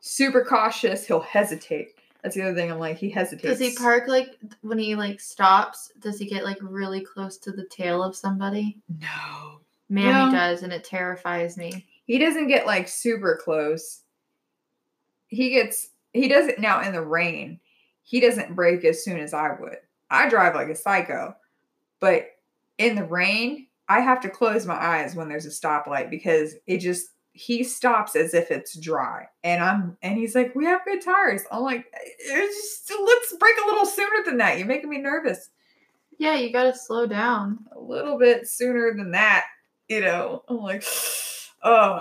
Super 0.00 0.44
cautious. 0.44 1.06
He'll 1.06 1.20
hesitate. 1.20 1.93
That's 2.24 2.34
the 2.36 2.42
other 2.42 2.54
thing. 2.54 2.72
I'm 2.72 2.78
like, 2.78 2.96
he 2.96 3.10
hesitates. 3.10 3.58
Does 3.58 3.68
he 3.68 3.76
park 3.76 4.08
like 4.08 4.38
when 4.62 4.78
he 4.78 4.96
like 4.96 5.20
stops? 5.20 5.92
Does 6.00 6.18
he 6.18 6.24
get 6.24 6.42
like 6.42 6.56
really 6.62 7.02
close 7.02 7.36
to 7.38 7.52
the 7.52 7.66
tail 7.66 8.02
of 8.02 8.16
somebody? 8.16 8.78
No. 8.98 9.60
Mammy 9.90 10.32
No. 10.32 10.38
does, 10.38 10.62
and 10.62 10.72
it 10.72 10.84
terrifies 10.84 11.58
me. 11.58 11.84
He 12.06 12.18
doesn't 12.18 12.48
get 12.48 12.64
like 12.66 12.88
super 12.88 13.38
close. 13.44 14.00
He 15.26 15.50
gets 15.50 15.90
he 16.14 16.26
doesn't 16.28 16.58
now 16.58 16.80
in 16.80 16.92
the 16.92 17.02
rain. 17.02 17.60
He 18.02 18.20
doesn't 18.20 18.56
break 18.56 18.86
as 18.86 19.04
soon 19.04 19.18
as 19.20 19.34
I 19.34 19.56
would. 19.60 19.76
I 20.10 20.28
drive 20.30 20.54
like 20.54 20.68
a 20.68 20.74
psycho. 20.74 21.36
But 22.00 22.28
in 22.78 22.96
the 22.96 23.04
rain, 23.04 23.66
I 23.86 24.00
have 24.00 24.22
to 24.22 24.30
close 24.30 24.64
my 24.64 24.82
eyes 24.82 25.14
when 25.14 25.28
there's 25.28 25.46
a 25.46 25.50
stoplight 25.50 26.08
because 26.08 26.54
it 26.66 26.78
just 26.78 27.08
he 27.36 27.64
stops 27.64 28.14
as 28.16 28.32
if 28.32 28.50
it's 28.52 28.78
dry. 28.78 29.26
And 29.42 29.62
I'm 29.62 29.96
and 30.02 30.16
he's 30.16 30.34
like, 30.34 30.54
"We 30.54 30.64
have 30.66 30.84
good 30.84 31.02
tires." 31.02 31.42
I'm 31.50 31.62
like, 31.62 31.84
just, 32.26 32.90
"Let's 33.04 33.36
break 33.36 33.56
a 33.62 33.66
little 33.66 33.86
sooner 33.86 34.22
than 34.24 34.36
that. 34.38 34.56
You're 34.58 34.66
making 34.68 34.88
me 34.90 34.98
nervous." 34.98 35.50
Yeah, 36.18 36.34
you 36.36 36.52
gotta 36.52 36.74
slow 36.76 37.06
down. 37.06 37.58
a 37.72 37.80
little 37.80 38.18
bit 38.18 38.46
sooner 38.48 38.94
than 38.96 39.10
that, 39.10 39.46
you 39.88 40.00
know. 40.00 40.44
I'm 40.48 40.58
like, 40.58 40.84
oh, 41.62 42.00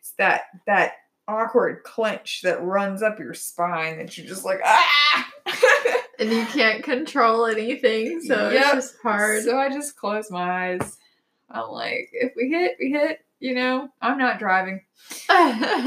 it's 0.00 0.12
that 0.18 0.42
that 0.66 0.92
awkward 1.26 1.82
clench 1.82 2.42
that 2.42 2.62
runs 2.62 3.02
up 3.02 3.18
your 3.18 3.32
spine 3.32 3.96
that 3.96 4.16
you're 4.18 4.26
just 4.26 4.44
like, 4.44 4.60
ah. 4.64 5.30
And 6.18 6.30
you 6.30 6.44
can't 6.46 6.84
control 6.84 7.46
anything, 7.46 8.20
so 8.20 8.50
Yep. 8.50 8.62
it's 8.62 8.72
just 8.74 9.02
hard. 9.02 9.42
So 9.44 9.58
I 9.58 9.68
just 9.70 9.96
close 9.96 10.30
my 10.30 10.74
eyes. 10.74 10.96
I'm 11.50 11.70
like, 11.70 12.10
if 12.12 12.32
we 12.36 12.50
hit, 12.50 12.76
we 12.78 12.90
hit. 12.92 13.23
You 13.44 13.54
know, 13.54 13.90
I'm 14.00 14.16
not 14.16 14.38
driving, 14.38 14.80
but 15.28 15.36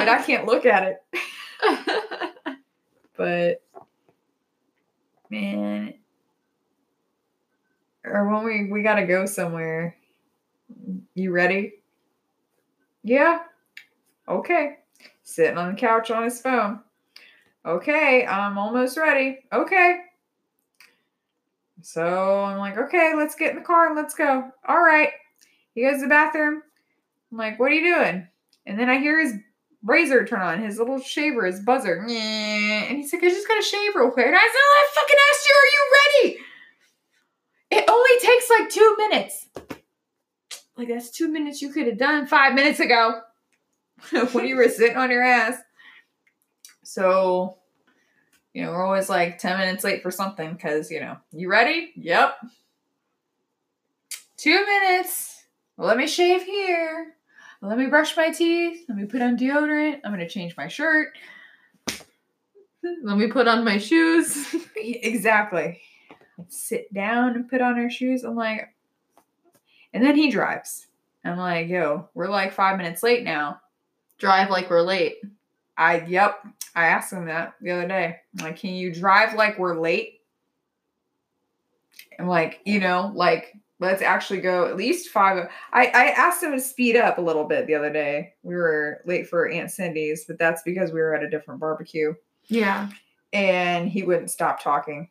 I 0.07 0.21
can't 0.27 0.45
look 0.45 0.67
at 0.67 0.95
it. 1.63 2.27
but 3.17 3.63
man 5.31 5.95
or 8.03 8.29
when 8.29 8.43
we 8.43 8.71
we 8.71 8.83
gotta 8.83 9.07
go 9.07 9.25
somewhere. 9.25 9.97
You 11.15 11.31
ready? 11.31 11.81
Yeah. 13.01 13.39
Okay. 14.29 14.77
Sitting 15.23 15.57
on 15.57 15.73
the 15.73 15.79
couch 15.79 16.11
on 16.11 16.25
his 16.25 16.39
phone. 16.39 16.81
Okay 17.65 18.23
i'm 18.23 18.59
almost 18.59 18.97
ready. 18.97 19.39
Okay. 19.51 20.01
So 21.81 22.43
i'm 22.43 22.59
like 22.59 22.77
okay 22.77 23.13
let's 23.15 23.33
get 23.33 23.49
in 23.49 23.55
the 23.55 23.63
car 23.65 23.87
and 23.87 23.95
let's 23.95 24.13
go. 24.13 24.51
All 24.67 24.79
right. 24.79 25.09
He 25.73 25.81
goes 25.81 25.95
to 25.95 26.01
the 26.01 26.07
bathroom 26.07 26.61
i'm 27.31 27.37
like 27.37 27.59
what 27.59 27.71
are 27.71 27.75
you 27.75 27.95
doing 27.95 28.27
and 28.65 28.79
then 28.79 28.89
i 28.89 28.97
hear 28.97 29.19
his 29.19 29.33
razor 29.83 30.25
turn 30.25 30.41
on, 30.41 30.61
his 30.61 30.77
little 30.77 30.99
shaver, 30.99 31.45
his 31.45 31.61
buzzer. 31.61 31.99
And 32.01 32.97
he's 32.97 33.13
like, 33.13 33.23
I 33.23 33.29
just 33.29 33.47
gotta 33.47 33.63
shave 33.63 33.95
real 33.95 34.11
quick. 34.11 34.27
And 34.27 34.35
I 34.35 34.39
said, 34.39 34.47
I 34.53 34.87
fucking 34.93 35.17
asked 35.29 35.47
you, 35.47 35.55
are 35.55 35.71
you 35.73 35.91
ready? 36.21 36.39
It 37.69 37.89
only 37.89 38.19
takes 38.19 38.49
like 38.49 38.69
two 38.69 38.95
minutes. 38.97 39.47
Like, 40.77 40.89
that's 40.89 41.09
two 41.09 41.27
minutes 41.27 41.61
you 41.61 41.71
could 41.71 41.87
have 41.87 41.97
done 41.97 42.27
five 42.27 42.53
minutes 42.53 42.79
ago 42.79 43.21
when 44.31 44.45
you 44.45 44.55
were 44.55 44.69
sitting 44.69 44.97
on 44.97 45.09
your 45.09 45.23
ass. 45.23 45.55
So, 46.83 47.57
you 48.53 48.63
know, 48.63 48.71
we're 48.71 48.85
always 48.85 49.09
like 49.09 49.39
10 49.39 49.57
minutes 49.57 49.83
late 49.83 50.03
for 50.03 50.11
something 50.11 50.53
because, 50.53 50.91
you 50.91 50.99
know, 50.99 51.17
you 51.31 51.49
ready? 51.49 51.91
Yep. 51.95 52.37
Two 54.37 54.65
minutes. 54.65 55.43
Let 55.77 55.97
me 55.97 56.07
shave 56.07 56.43
here. 56.43 57.16
Let 57.61 57.77
me 57.77 57.87
brush 57.87 58.15
my 58.15 58.29
teeth. 58.29 58.85
Let 58.87 58.97
me 58.97 59.05
put 59.05 59.21
on 59.21 59.37
deodorant. 59.37 59.99
I'm 60.03 60.13
going 60.13 60.19
to 60.19 60.29
change 60.29 60.55
my 60.55 60.67
shirt. 60.67 61.17
Let 63.03 63.17
me 63.17 63.27
put 63.27 63.47
on 63.47 63.65
my 63.65 63.77
shoes. 63.77 64.55
exactly. 64.75 65.81
Let's 66.37 66.57
sit 66.57 66.93
down 66.93 67.35
and 67.35 67.49
put 67.49 67.61
on 67.61 67.79
our 67.79 67.89
shoes. 67.89 68.23
I'm 68.23 68.35
like, 68.35 68.73
and 69.93 70.05
then 70.05 70.15
he 70.15 70.29
drives. 70.29 70.87
I'm 71.25 71.37
like, 71.37 71.67
yo, 71.67 72.07
we're 72.13 72.29
like 72.29 72.53
five 72.53 72.77
minutes 72.77 73.03
late 73.03 73.23
now. 73.23 73.59
Drive 74.19 74.49
like 74.49 74.69
we're 74.69 74.81
late. 74.81 75.17
I, 75.77 76.01
yep. 76.01 76.39
I 76.75 76.87
asked 76.87 77.11
him 77.11 77.25
that 77.25 77.55
the 77.59 77.71
other 77.71 77.87
day. 77.87 78.17
I'm 78.37 78.45
like, 78.45 78.59
can 78.59 78.75
you 78.75 78.93
drive 78.93 79.33
like 79.33 79.57
we're 79.57 79.79
late? 79.79 80.21
I'm 82.19 82.27
like, 82.27 82.61
you 82.65 82.79
know, 82.79 83.11
like 83.15 83.55
let's 83.79 84.01
actually 84.01 84.41
go 84.41 84.65
at 84.65 84.75
least 84.75 85.09
five. 85.09 85.49
I, 85.71 85.87
I 85.87 86.05
asked 86.09 86.41
him 86.41 86.51
to 86.51 86.59
speed 86.59 86.95
up 86.95 87.17
a 87.17 87.21
little 87.21 87.43
bit 87.43 87.67
the 87.67 87.75
other 87.75 87.91
day. 87.91 88.33
We 88.43 88.55
were 88.55 89.01
late 89.05 89.27
for 89.27 89.47
Aunt 89.47 89.71
Cindy's, 89.71 90.25
but 90.25 90.39
that's 90.39 90.63
because 90.63 90.91
we 90.91 90.99
were 90.99 91.15
at 91.15 91.23
a 91.23 91.29
different 91.29 91.59
barbecue. 91.59 92.13
Yeah. 92.45 92.89
And 93.33 93.89
he 93.89 94.03
wouldn't 94.03 94.31
stop 94.31 94.61
talking 94.61 95.09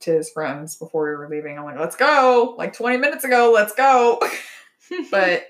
to 0.00 0.12
his 0.12 0.30
friends 0.30 0.76
before 0.76 1.04
we 1.04 1.16
were 1.16 1.28
leaving. 1.28 1.58
I'm 1.58 1.64
like, 1.64 1.78
let's 1.78 1.96
go. 1.96 2.54
Like 2.58 2.74
20 2.74 2.98
minutes 2.98 3.24
ago, 3.24 3.52
let's 3.54 3.74
go. 3.74 4.20
but 5.10 5.46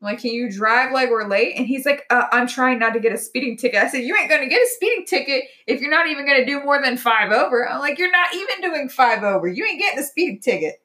I'm 0.00 0.06
like, 0.06 0.20
can 0.20 0.32
you 0.32 0.50
drive 0.50 0.92
like 0.92 1.10
we're 1.10 1.28
late? 1.28 1.54
And 1.56 1.66
he's 1.66 1.86
like, 1.86 2.04
uh, 2.10 2.26
I'm 2.30 2.46
trying 2.46 2.78
not 2.78 2.92
to 2.94 3.00
get 3.00 3.12
a 3.12 3.18
speeding 3.18 3.56
ticket. 3.56 3.82
I 3.82 3.88
said, 3.88 3.98
you 3.98 4.16
ain't 4.16 4.28
going 4.28 4.42
to 4.42 4.48
get 4.48 4.60
a 4.60 4.68
speeding 4.74 5.06
ticket 5.06 5.44
if 5.66 5.80
you're 5.80 5.90
not 5.90 6.06
even 6.06 6.26
going 6.26 6.40
to 6.40 6.46
do 6.46 6.62
more 6.62 6.80
than 6.82 6.96
five 6.96 7.32
over. 7.32 7.68
I'm 7.68 7.80
like, 7.80 7.98
you're 7.98 8.10
not 8.10 8.34
even 8.34 8.60
doing 8.60 8.88
five 8.88 9.24
over. 9.24 9.48
You 9.48 9.64
ain't 9.64 9.80
getting 9.80 9.98
a 9.98 10.04
speeding 10.04 10.40
ticket. 10.40 10.81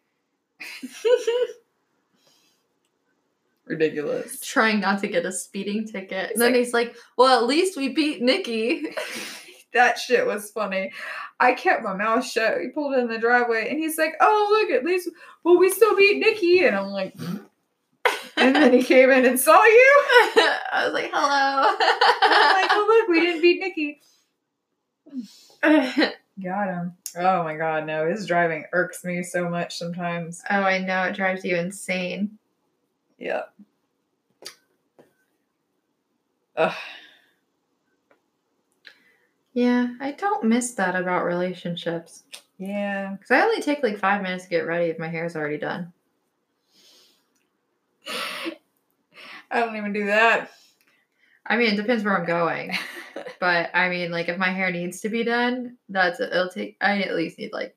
Ridiculous. 3.68 4.40
Trying 4.40 4.80
not 4.80 5.00
to 5.02 5.08
get 5.08 5.26
a 5.26 5.32
speeding 5.32 5.86
ticket. 5.86 6.32
And 6.32 6.42
then 6.42 6.54
like, 6.54 6.60
he's 6.60 6.74
like, 6.74 6.96
Well, 7.18 7.40
at 7.40 7.48
least 7.48 7.78
we 7.78 7.90
beat 7.90 8.22
Nikki. 8.22 8.86
that 9.74 10.00
shit 10.00 10.26
was 10.26 10.52
funny. 10.52 10.92
I 11.40 11.54
kept 11.54 11.84
my 11.84 11.94
mouth 11.94 12.26
shut. 12.26 12.58
We 12.58 12.70
pulled 12.70 12.96
in 12.96 13.08
the 13.08 13.18
driveway 13.20 13.70
and 13.70 13.78
he's 13.78 13.98
like, 13.98 14.16
Oh, 14.22 14.48
look, 14.52 14.72
at 14.72 14.86
least, 14.86 15.10
well, 15.44 15.58
we 15.58 15.70
still 15.70 15.96
beat 15.96 16.20
Nikki. 16.20 16.66
And 16.66 16.76
I'm 16.76 16.88
like, 16.88 17.16
And 18.38 18.56
then 18.56 18.72
he 18.72 18.84
came 18.84 19.10
in 19.10 19.26
and 19.26 19.40
saw 19.40 19.62
you. 19.64 20.04
I 20.72 20.84
was 20.86 20.94
like, 20.94 21.12
Hello. 21.14 21.76
I'm 22.22 22.62
like, 22.62 22.72
Oh, 22.72 22.86
look, 22.88 23.10
we 23.10 23.20
didn't 23.22 23.42
beat 23.42 23.60
Nikki. 23.60 24.02
Got 26.44 26.68
him. 26.68 26.94
Oh 27.20 27.44
my 27.44 27.56
god, 27.56 27.86
no. 27.86 28.08
His 28.10 28.26
driving 28.28 28.66
irks 28.74 29.04
me 29.04 29.24
so 29.24 29.50
much 29.50 29.78
sometimes. 29.78 30.44
Oh, 30.50 30.62
I 30.62 30.80
know. 30.80 31.04
It 31.04 31.16
drives 31.16 31.44
you 31.44 31.56
insane. 31.56 32.38
Yeah. 33.18 33.44
Ugh. 36.56 36.76
Yeah, 39.54 39.88
I 40.00 40.12
don't 40.12 40.44
miss 40.44 40.76
that 40.76 40.96
about 40.96 41.26
relationships. 41.26 42.24
Yeah. 42.60 43.14
Because 43.14 43.32
I 43.32 43.42
only 43.42 43.62
take 43.62 43.82
like 43.82 43.98
five 43.98 44.22
minutes 44.22 44.44
to 44.44 44.50
get 44.50 44.68
ready 44.68 44.92
if 44.92 45.00
my 45.00 45.08
hair's 45.08 45.36
already 45.36 45.58
done. 45.58 45.94
I 49.50 49.60
don't 49.60 49.76
even 49.76 49.94
do 49.94 50.06
that. 50.06 50.52
I 51.48 51.56
mean, 51.56 51.74
it 51.74 51.78
depends 51.78 52.04
where 52.04 52.18
I'm 52.18 52.26
going. 52.26 52.78
but 53.40 53.70
I 53.74 53.90
mean, 53.90 54.12
like 54.12 54.28
if 54.28 54.38
my 54.38 54.52
hair 54.52 54.72
needs 54.72 55.02
to 55.02 55.10
be 55.10 55.24
done, 55.24 55.78
that's 55.90 56.20
it'll 56.20 56.50
take. 56.50 56.78
I 56.82 57.02
at 57.02 57.16
least 57.16 57.40
need 57.40 57.54
like 57.54 57.76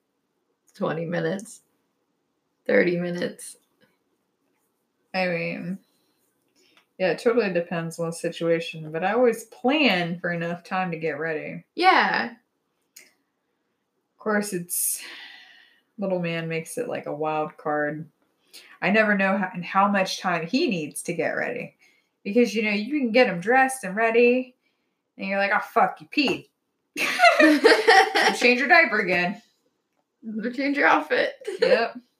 twenty 0.74 1.04
minutes, 1.04 1.62
thirty 2.66 2.96
minutes. 2.96 3.56
I 5.14 5.26
mean, 5.28 5.78
yeah, 6.98 7.12
it 7.12 7.18
totally 7.18 7.52
depends 7.52 7.98
on 7.98 8.06
the 8.06 8.12
situation, 8.12 8.90
but 8.92 9.04
I 9.04 9.12
always 9.12 9.44
plan 9.44 10.18
for 10.20 10.32
enough 10.32 10.64
time 10.64 10.90
to 10.90 10.98
get 10.98 11.18
ready. 11.18 11.64
Yeah. 11.74 12.32
Of 12.96 14.18
course, 14.18 14.52
it's 14.52 15.00
little 15.98 16.20
man 16.20 16.48
makes 16.48 16.76
it 16.76 16.88
like 16.88 17.06
a 17.06 17.14
wild 17.14 17.56
card. 17.56 18.08
I 18.82 18.90
never 18.90 19.16
know 19.16 19.38
how, 19.38 19.50
how 19.62 19.88
much 19.88 20.20
time 20.20 20.46
he 20.46 20.68
needs 20.68 21.02
to 21.02 21.14
get 21.14 21.30
ready 21.30 21.76
because 22.24 22.54
you 22.54 22.62
know 22.62 22.70
you 22.70 22.98
can 22.98 23.12
get 23.12 23.26
them 23.26 23.40
dressed 23.40 23.84
and 23.84 23.96
ready, 23.96 24.54
and 25.16 25.28
you're 25.28 25.38
like, 25.38 25.52
oh 25.54 25.60
fuck, 25.72 26.00
you 26.00 26.08
peed. 26.08 26.46
change 28.36 28.58
your 28.58 28.68
diaper 28.68 28.98
again. 28.98 29.40
Change 30.54 30.76
your 30.76 30.86
outfit. 30.86 31.34
Yep. 31.60 31.98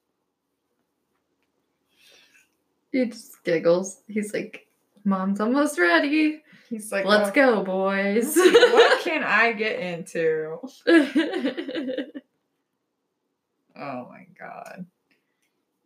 he 2.93 3.05
just 3.07 3.43
giggles. 3.45 4.03
He's 4.09 4.33
like, 4.33 4.67
"Mom's 5.05 5.41
almost 5.41 5.79
ready." 5.79 6.43
He's 6.69 6.93
like, 6.93 7.05
"Let's 7.05 7.31
go, 7.31 7.63
boys." 7.63 8.37
what 8.37 9.01
can 9.05 9.25
I 9.25 9.53
get 9.53 9.81
into? 9.81 10.59
oh 13.77 14.09
my 14.09 14.27
god. 14.39 14.87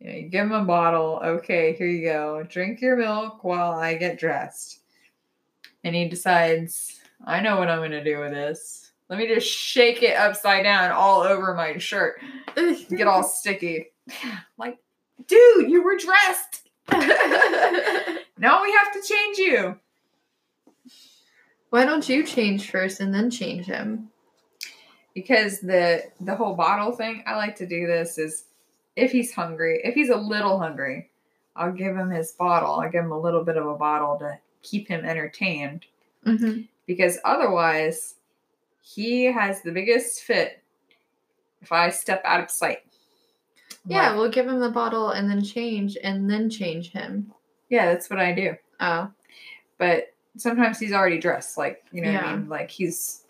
You, 0.05 0.11
know, 0.11 0.17
you 0.17 0.27
give 0.27 0.45
him 0.45 0.51
a 0.51 0.63
bottle. 0.63 1.19
Okay, 1.23 1.73
here 1.73 1.87
you 1.87 2.05
go. 2.05 2.43
Drink 2.47 2.79
your 2.79 2.95
milk 2.95 3.43
while 3.43 3.71
I 3.71 3.95
get 3.95 4.19
dressed. 4.19 4.81
And 5.83 5.95
he 5.95 6.07
decides, 6.07 6.99
I 7.25 7.39
know 7.39 7.57
what 7.57 7.69
I'm 7.69 7.79
going 7.79 7.89
to 7.89 8.03
do 8.03 8.19
with 8.19 8.31
this. 8.31 8.91
Let 9.09 9.17
me 9.17 9.27
just 9.27 9.47
shake 9.47 10.03
it 10.03 10.15
upside 10.15 10.63
down 10.63 10.91
all 10.91 11.21
over 11.21 11.55
my 11.55 11.79
shirt. 11.79 12.21
Get 12.89 13.07
all 13.07 13.23
sticky. 13.23 13.87
Like, 14.57 14.77
dude, 15.27 15.71
you 15.71 15.83
were 15.83 15.97
dressed. 15.97 16.69
now 18.37 18.61
we 18.61 18.71
have 18.71 18.93
to 18.93 19.01
change 19.03 19.37
you. 19.39 19.79
Why 21.71 21.83
don't 21.83 22.07
you 22.07 22.23
change 22.23 22.69
first 22.69 22.99
and 22.99 23.13
then 23.13 23.31
change 23.31 23.65
him? 23.65 24.09
Because 25.15 25.59
the 25.61 26.03
the 26.21 26.35
whole 26.35 26.53
bottle 26.53 26.91
thing, 26.91 27.23
I 27.25 27.35
like 27.35 27.55
to 27.57 27.65
do 27.65 27.87
this 27.87 28.17
is 28.17 28.45
if 28.95 29.11
he's 29.11 29.33
hungry, 29.33 29.81
if 29.83 29.93
he's 29.95 30.09
a 30.09 30.15
little 30.15 30.59
hungry, 30.59 31.09
I'll 31.55 31.71
give 31.71 31.95
him 31.95 32.09
his 32.09 32.31
bottle. 32.33 32.79
I'll 32.79 32.91
give 32.91 33.05
him 33.05 33.11
a 33.11 33.19
little 33.19 33.43
bit 33.43 33.57
of 33.57 33.65
a 33.65 33.75
bottle 33.75 34.17
to 34.19 34.37
keep 34.61 34.87
him 34.87 35.05
entertained. 35.05 35.85
Mm-hmm. 36.25 36.61
Because 36.85 37.17
otherwise, 37.23 38.15
he 38.81 39.25
has 39.25 39.61
the 39.61 39.71
biggest 39.71 40.21
fit 40.21 40.61
if 41.61 41.71
I 41.71 41.89
step 41.89 42.21
out 42.25 42.43
of 42.43 42.51
sight. 42.51 42.79
Yeah, 43.85 44.09
like, 44.09 44.19
we'll 44.19 44.31
give 44.31 44.47
him 44.47 44.59
the 44.59 44.69
bottle 44.69 45.09
and 45.11 45.29
then 45.29 45.43
change 45.43 45.97
and 46.03 46.29
then 46.29 46.49
change 46.49 46.91
him. 46.91 47.31
Yeah, 47.69 47.87
that's 47.87 48.09
what 48.09 48.19
I 48.19 48.33
do. 48.33 48.55
Oh. 48.79 49.11
But 49.77 50.13
sometimes 50.37 50.79
he's 50.79 50.93
already 50.93 51.19
dressed. 51.19 51.57
Like, 51.57 51.83
you 51.91 52.01
know 52.01 52.11
yeah. 52.11 52.25
I 52.25 52.35
mean? 52.35 52.49
Like 52.49 52.69
he's, 52.69 53.23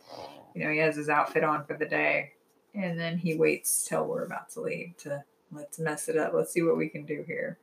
you 0.54 0.64
know, 0.64 0.72
he 0.72 0.80
has 0.80 0.96
his 0.96 1.10
outfit 1.10 1.44
on 1.44 1.66
for 1.66 1.78
the 1.78 1.86
day. 1.86 2.32
And 2.74 3.00
then 3.00 3.18
he 3.18 3.36
waits 3.36 3.86
till 3.88 4.06
we're 4.06 4.26
about 4.26 4.50
to 4.52 4.62
leave 4.62 4.98
to 4.98 5.24
let's 5.56 5.80
mess 5.80 6.10
it 6.10 6.18
up. 6.18 6.34
Let's 6.34 6.52
see 6.52 6.62
what 6.62 6.78
we 6.78 6.90
can 6.90 7.06
do 7.06 7.24
here. 7.26 7.58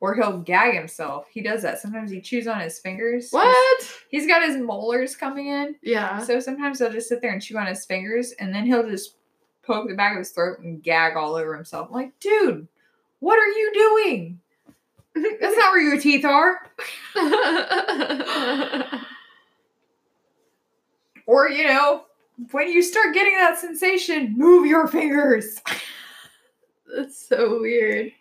Or 0.00 0.14
he'll 0.14 0.38
gag 0.38 0.74
himself. 0.74 1.26
He 1.30 1.42
does 1.42 1.62
that. 1.62 1.78
Sometimes 1.78 2.10
he 2.10 2.20
chews 2.20 2.46
on 2.46 2.60
his 2.60 2.78
fingers. 2.78 3.30
What? 3.30 4.02
he's, 4.10 4.26
got 4.26 4.42
his 4.42 4.56
molars 4.56 5.14
coming 5.14 5.48
in. 5.48 5.76
Yeah. 5.82 6.22
So 6.22 6.40
sometimes 6.40 6.78
he'll 6.78 6.92
just 6.92 7.08
sit 7.08 7.20
there 7.20 7.32
and 7.32 7.42
chew 7.42 7.58
on 7.58 7.66
his 7.66 7.84
fingers, 7.84 8.32
and 8.38 8.54
then 8.54 8.64
he'll 8.64 8.88
just 8.88 9.16
poke 9.62 9.88
the 9.88 9.94
back 9.94 10.12
of 10.12 10.18
his 10.18 10.30
throat 10.30 10.60
and 10.60 10.82
gag 10.82 11.16
all 11.16 11.34
over 11.34 11.54
himself. 11.54 11.88
I'm 11.88 11.94
like, 11.94 12.18
dude, 12.18 12.66
what 13.18 13.38
are 13.38 13.46
you 13.46 13.72
doing? 13.74 14.40
That's 15.14 15.56
not 15.56 15.72
where 15.72 15.82
your 15.82 16.00
teeth 16.00 16.24
are. 16.24 16.60
Or, 21.30 21.48
you 21.48 21.64
know, 21.64 22.06
when 22.50 22.68
you 22.68 22.82
start 22.82 23.14
getting 23.14 23.36
that 23.36 23.56
sensation, 23.56 24.34
move 24.36 24.66
your 24.66 24.88
fingers. 24.88 25.60
That's 26.96 27.16
so 27.28 27.60
weird. 27.60 28.12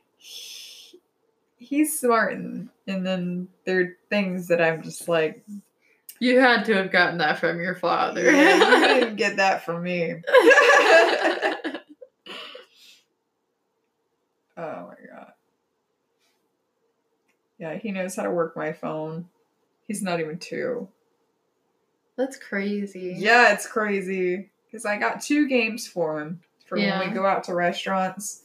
He's 1.57 1.99
smart, 1.99 2.33
and, 2.33 2.69
and 2.87 3.05
then 3.05 3.47
there 3.65 3.79
are 3.81 3.97
things 4.09 4.47
that 4.47 4.61
I'm 4.61 4.81
just 4.81 5.07
like, 5.07 5.43
You 6.19 6.39
had 6.39 6.65
to 6.65 6.75
have 6.75 6.91
gotten 6.91 7.17
that 7.19 7.39
from 7.39 7.59
your 7.59 7.75
father. 7.75 8.31
yeah, 8.31 8.79
you 8.79 8.87
didn't 8.99 9.15
get 9.17 9.37
that 9.37 9.63
from 9.65 9.83
me. 9.83 10.15
Oh 14.61 14.89
my 14.89 15.07
god. 15.15 15.31
Yeah, 17.59 17.75
he 17.75 17.91
knows 17.91 18.13
how 18.15 18.23
to 18.23 18.31
work 18.31 18.57
my 18.57 18.73
phone. 18.73 19.29
He's 19.87 20.01
not 20.01 20.19
even 20.19 20.37
two. 20.37 20.89
That's 22.17 22.37
crazy. 22.37 23.15
Yeah, 23.17 23.53
it's 23.53 23.65
crazy. 23.65 24.49
Because 24.65 24.85
I 24.85 24.97
got 24.97 25.21
two 25.21 25.47
games 25.47 25.87
for 25.87 26.19
him 26.19 26.41
for 26.65 26.77
when 26.77 26.99
we 26.99 27.13
go 27.15 27.25
out 27.25 27.45
to 27.45 27.55
restaurants 27.55 28.41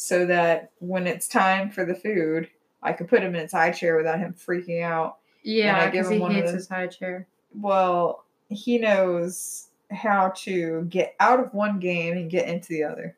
so 0.00 0.24
that 0.24 0.70
when 0.78 1.06
it's 1.06 1.28
time 1.28 1.70
for 1.70 1.84
the 1.84 1.94
food, 1.94 2.48
I 2.82 2.94
could 2.94 3.06
put 3.06 3.22
him 3.22 3.34
in 3.34 3.42
his 3.42 3.52
high 3.52 3.70
chair 3.70 3.98
without 3.98 4.18
him 4.18 4.32
freaking 4.32 4.82
out. 4.82 5.18
Yeah, 5.42 5.74
And 5.74 5.76
I 5.76 5.84
give 5.90 6.04
because 6.04 6.10
he 6.10 6.18
one 6.18 6.30
of 6.30 6.36
hates 6.38 6.52
his 6.52 6.68
high 6.70 6.86
chair. 6.86 7.26
Well, 7.54 8.24
he 8.48 8.78
knows 8.78 9.68
how 9.90 10.32
to 10.36 10.86
get 10.88 11.16
out 11.20 11.38
of 11.38 11.52
one 11.52 11.80
game 11.80 12.16
and 12.16 12.30
get 12.30 12.48
into 12.48 12.68
the 12.68 12.84
other. 12.84 13.14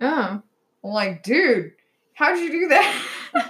Oh. 0.00 0.40
I'm 0.82 0.90
like, 0.90 1.22
dude, 1.22 1.72
how'd 2.14 2.38
you 2.38 2.50
do 2.50 2.68
that? 2.68 3.06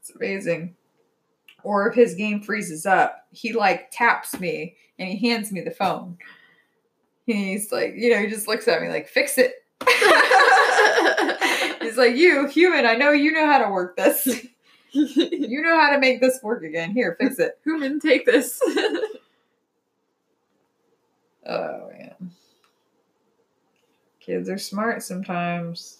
it's 0.00 0.10
amazing. 0.16 0.74
Or 1.62 1.88
if 1.88 1.94
his 1.94 2.16
game 2.16 2.42
freezes 2.42 2.86
up, 2.86 3.24
he 3.30 3.52
like 3.52 3.92
taps 3.92 4.40
me 4.40 4.74
and 4.98 5.08
he 5.08 5.28
hands 5.28 5.52
me 5.52 5.60
the 5.60 5.70
phone. 5.70 6.18
He's 7.24 7.70
like, 7.70 7.94
you 7.94 8.12
know, 8.12 8.20
he 8.20 8.26
just 8.26 8.48
looks 8.48 8.66
at 8.66 8.82
me 8.82 8.88
like, 8.88 9.06
fix 9.06 9.38
it. 9.38 9.64
He's 11.80 11.96
like, 11.96 12.16
you, 12.16 12.46
human, 12.48 12.86
I 12.86 12.94
know 12.94 13.12
you 13.12 13.32
know 13.32 13.46
how 13.46 13.58
to 13.58 13.70
work 13.70 13.96
this. 13.96 14.46
You 14.90 15.60
know 15.62 15.78
how 15.78 15.90
to 15.90 15.98
make 15.98 16.18
this 16.22 16.40
work 16.42 16.64
again. 16.64 16.92
Here, 16.92 17.14
fix 17.20 17.38
it. 17.38 17.58
Human, 17.64 18.00
take 18.00 18.24
this. 18.24 18.58
Oh, 21.46 21.90
man. 21.92 22.30
Kids 24.18 24.48
are 24.48 24.58
smart 24.58 25.02
sometimes. 25.02 25.98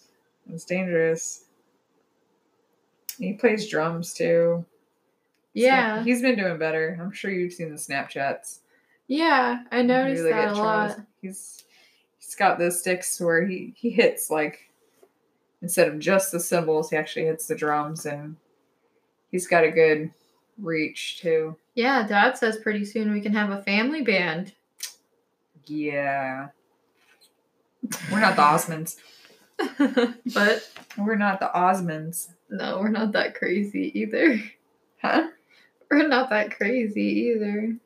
It's 0.50 0.64
dangerous. 0.64 1.44
He 3.18 3.34
plays 3.34 3.68
drums 3.68 4.14
too. 4.14 4.64
So 4.64 5.64
yeah. 5.64 6.02
he's 6.04 6.22
been 6.22 6.36
doing 6.36 6.58
better. 6.58 6.98
I'm 7.00 7.12
sure 7.12 7.30
you've 7.30 7.52
seen 7.52 7.70
the 7.70 7.76
Snapchats. 7.76 8.60
Yeah, 9.08 9.64
I 9.72 9.82
noticed 9.82 10.22
Really 10.22 10.32
that 10.32 10.52
a 10.52 10.54
lot. 10.54 10.96
He's 11.22 11.64
he's 12.18 12.34
got 12.34 12.58
those 12.58 12.80
sticks 12.80 13.18
where 13.20 13.44
he 13.46 13.72
he 13.76 13.90
hits 13.90 14.30
like 14.30 14.67
instead 15.62 15.88
of 15.88 15.98
just 15.98 16.32
the 16.32 16.40
cymbals, 16.40 16.90
he 16.90 16.96
actually 16.96 17.26
hits 17.26 17.46
the 17.46 17.54
drums, 17.54 18.06
and 18.06 18.36
he's 19.30 19.46
got 19.46 19.64
a 19.64 19.70
good 19.70 20.10
reach 20.58 21.20
too. 21.20 21.56
Yeah, 21.74 22.06
Dad 22.06 22.36
says 22.36 22.56
pretty 22.58 22.84
soon 22.84 23.12
we 23.12 23.20
can 23.20 23.32
have 23.34 23.50
a 23.50 23.62
family 23.62 24.02
band. 24.02 24.54
Yeah, 25.66 26.48
we're 28.10 28.20
not 28.20 28.36
the 28.36 28.42
Osmonds. 28.42 28.96
but 30.34 30.70
We're 30.96 31.16
not 31.16 31.40
the 31.40 31.50
Osmonds, 31.54 32.28
no, 32.50 32.78
we're 32.80 32.88
not 32.88 33.12
that 33.12 33.34
crazy 33.34 33.90
either. 33.98 34.40
huh? 35.02 35.28
We're 35.90 36.06
not 36.08 36.30
that 36.30 36.56
crazy 36.56 37.32
either. 37.34 37.76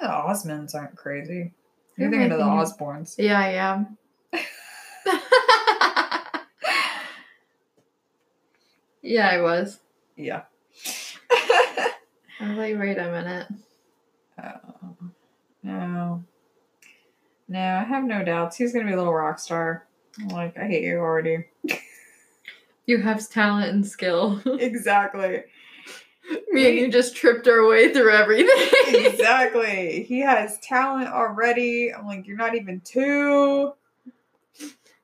The 0.00 0.06
Osmonds 0.06 0.74
aren't 0.74 0.96
crazy. 0.96 1.52
You're 1.96 2.10
thinking 2.10 2.32
of 2.32 2.38
the? 2.38 2.44
Osbournes. 2.44 3.14
Yeah, 3.18 3.38
I 3.40 3.48
am. 3.52 3.96
yeah, 9.06 9.28
I 9.28 9.40
was. 9.40 9.78
Yeah. 10.16 10.42
I 11.30 12.48
was 12.48 12.58
like, 12.58 12.78
wait 12.78 12.98
a 12.98 13.10
minute. 13.10 13.46
Oh, 14.42 15.10
no. 15.62 16.24
No, 17.48 17.58
I 17.58 17.84
have 17.84 18.04
no 18.04 18.24
doubts. 18.24 18.56
He's 18.56 18.72
gonna 18.72 18.86
be 18.86 18.92
a 18.92 18.96
little 18.96 19.14
rock 19.14 19.38
star. 19.38 19.86
I'm 20.20 20.28
like, 20.28 20.58
I 20.58 20.66
hate 20.66 20.84
you 20.84 20.98
already. 20.98 21.46
You 22.88 22.98
have 22.98 23.28
talent 23.28 23.70
and 23.70 23.84
skill. 23.84 24.40
exactly. 24.46 25.42
Me 26.50 26.68
and 26.68 26.78
you 26.78 26.88
just 26.88 27.16
tripped 27.16 27.48
our 27.48 27.66
way 27.66 27.92
through 27.92 28.12
everything. 28.12 29.04
Exactly. 29.04 30.04
He 30.04 30.20
has 30.20 30.58
talent 30.60 31.08
already. 31.08 31.92
I'm 31.92 32.06
like, 32.06 32.28
you're 32.28 32.36
not 32.36 32.54
even 32.54 32.80
two. 32.84 33.72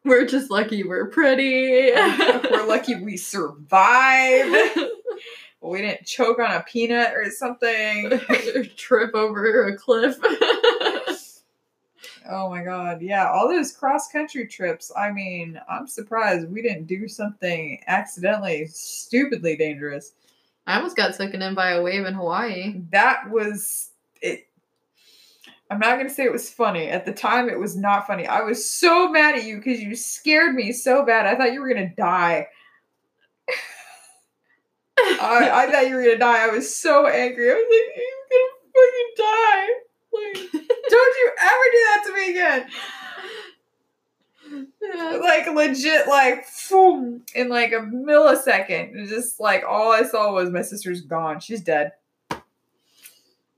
We're 0.04 0.26
just 0.26 0.50
lucky 0.50 0.84
we're 0.84 1.08
pretty. 1.08 1.92
We're 1.92 2.66
lucky 2.66 2.96
we 2.96 3.16
survived. 3.16 4.78
We 5.62 5.80
didn't 5.80 6.06
choke 6.06 6.40
on 6.40 6.50
a 6.50 6.62
peanut 6.64 7.14
or 7.14 7.30
something. 7.30 8.20
Trip 8.76 9.14
over 9.14 9.66
a 9.66 9.76
cliff. 9.76 10.18
Oh 12.30 12.48
my 12.48 12.62
god. 12.62 13.02
Yeah, 13.02 13.28
all 13.28 13.48
those 13.48 13.72
cross 13.72 14.08
country 14.08 14.46
trips. 14.46 14.92
I 14.96 15.10
mean, 15.10 15.60
I'm 15.68 15.88
surprised 15.88 16.48
we 16.48 16.62
didn't 16.62 16.86
do 16.86 17.08
something 17.08 17.82
accidentally 17.88 18.66
stupidly 18.66 19.56
dangerous. 19.56 20.12
I 20.64 20.76
almost 20.76 20.96
got 20.96 21.16
taken 21.16 21.42
in 21.42 21.56
by 21.56 21.72
a 21.72 21.82
wave 21.82 22.06
in 22.06 22.14
Hawaii. 22.14 22.80
That 22.92 23.28
was 23.28 23.90
it. 24.20 24.46
I'm 25.72 25.78
not 25.78 25.96
going 25.96 26.06
to 26.06 26.12
say 26.12 26.24
it 26.24 26.32
was 26.32 26.50
funny. 26.50 26.88
At 26.88 27.06
the 27.06 27.14
time, 27.14 27.48
it 27.48 27.58
was 27.58 27.74
not 27.74 28.06
funny. 28.06 28.26
I 28.26 28.42
was 28.42 28.70
so 28.70 29.08
mad 29.08 29.36
at 29.36 29.44
you 29.44 29.56
because 29.56 29.80
you 29.80 29.96
scared 29.96 30.54
me 30.54 30.70
so 30.70 31.02
bad. 31.02 31.24
I 31.24 31.34
thought 31.34 31.54
you 31.54 31.62
were 31.62 31.72
going 31.72 31.88
to 31.88 31.94
die. 31.94 32.46
I, 34.98 35.50
I 35.50 35.70
thought 35.70 35.88
you 35.88 35.94
were 35.94 36.02
going 36.02 36.16
to 36.16 36.18
die. 36.18 36.44
I 36.44 36.48
was 36.48 36.76
so 36.76 37.06
angry. 37.06 37.50
I 37.50 37.54
was 37.54 37.64
like, 37.70 37.88
you're 37.96 38.28
going 38.28 38.50
to 38.50 38.60
fucking 38.74 39.12
die. 39.16 39.68
Like, 40.12 40.52
don't 40.90 41.16
you 41.16 41.30
ever 41.40 41.66
do 41.72 41.78
that 41.88 42.02
to 42.04 42.12
me 42.12 42.30
again. 42.30 42.68
Yeah. 44.82 45.16
like 45.22 45.46
legit 45.46 46.06
like 46.06 46.44
boom, 46.68 47.22
in 47.34 47.48
like 47.48 47.72
a 47.72 47.76
millisecond 47.76 49.08
just 49.08 49.40
like 49.40 49.64
all 49.66 49.90
i 49.90 50.02
saw 50.02 50.30
was 50.30 50.50
my 50.50 50.60
sister's 50.60 51.00
gone 51.00 51.40
she's 51.40 51.62
dead 51.62 51.92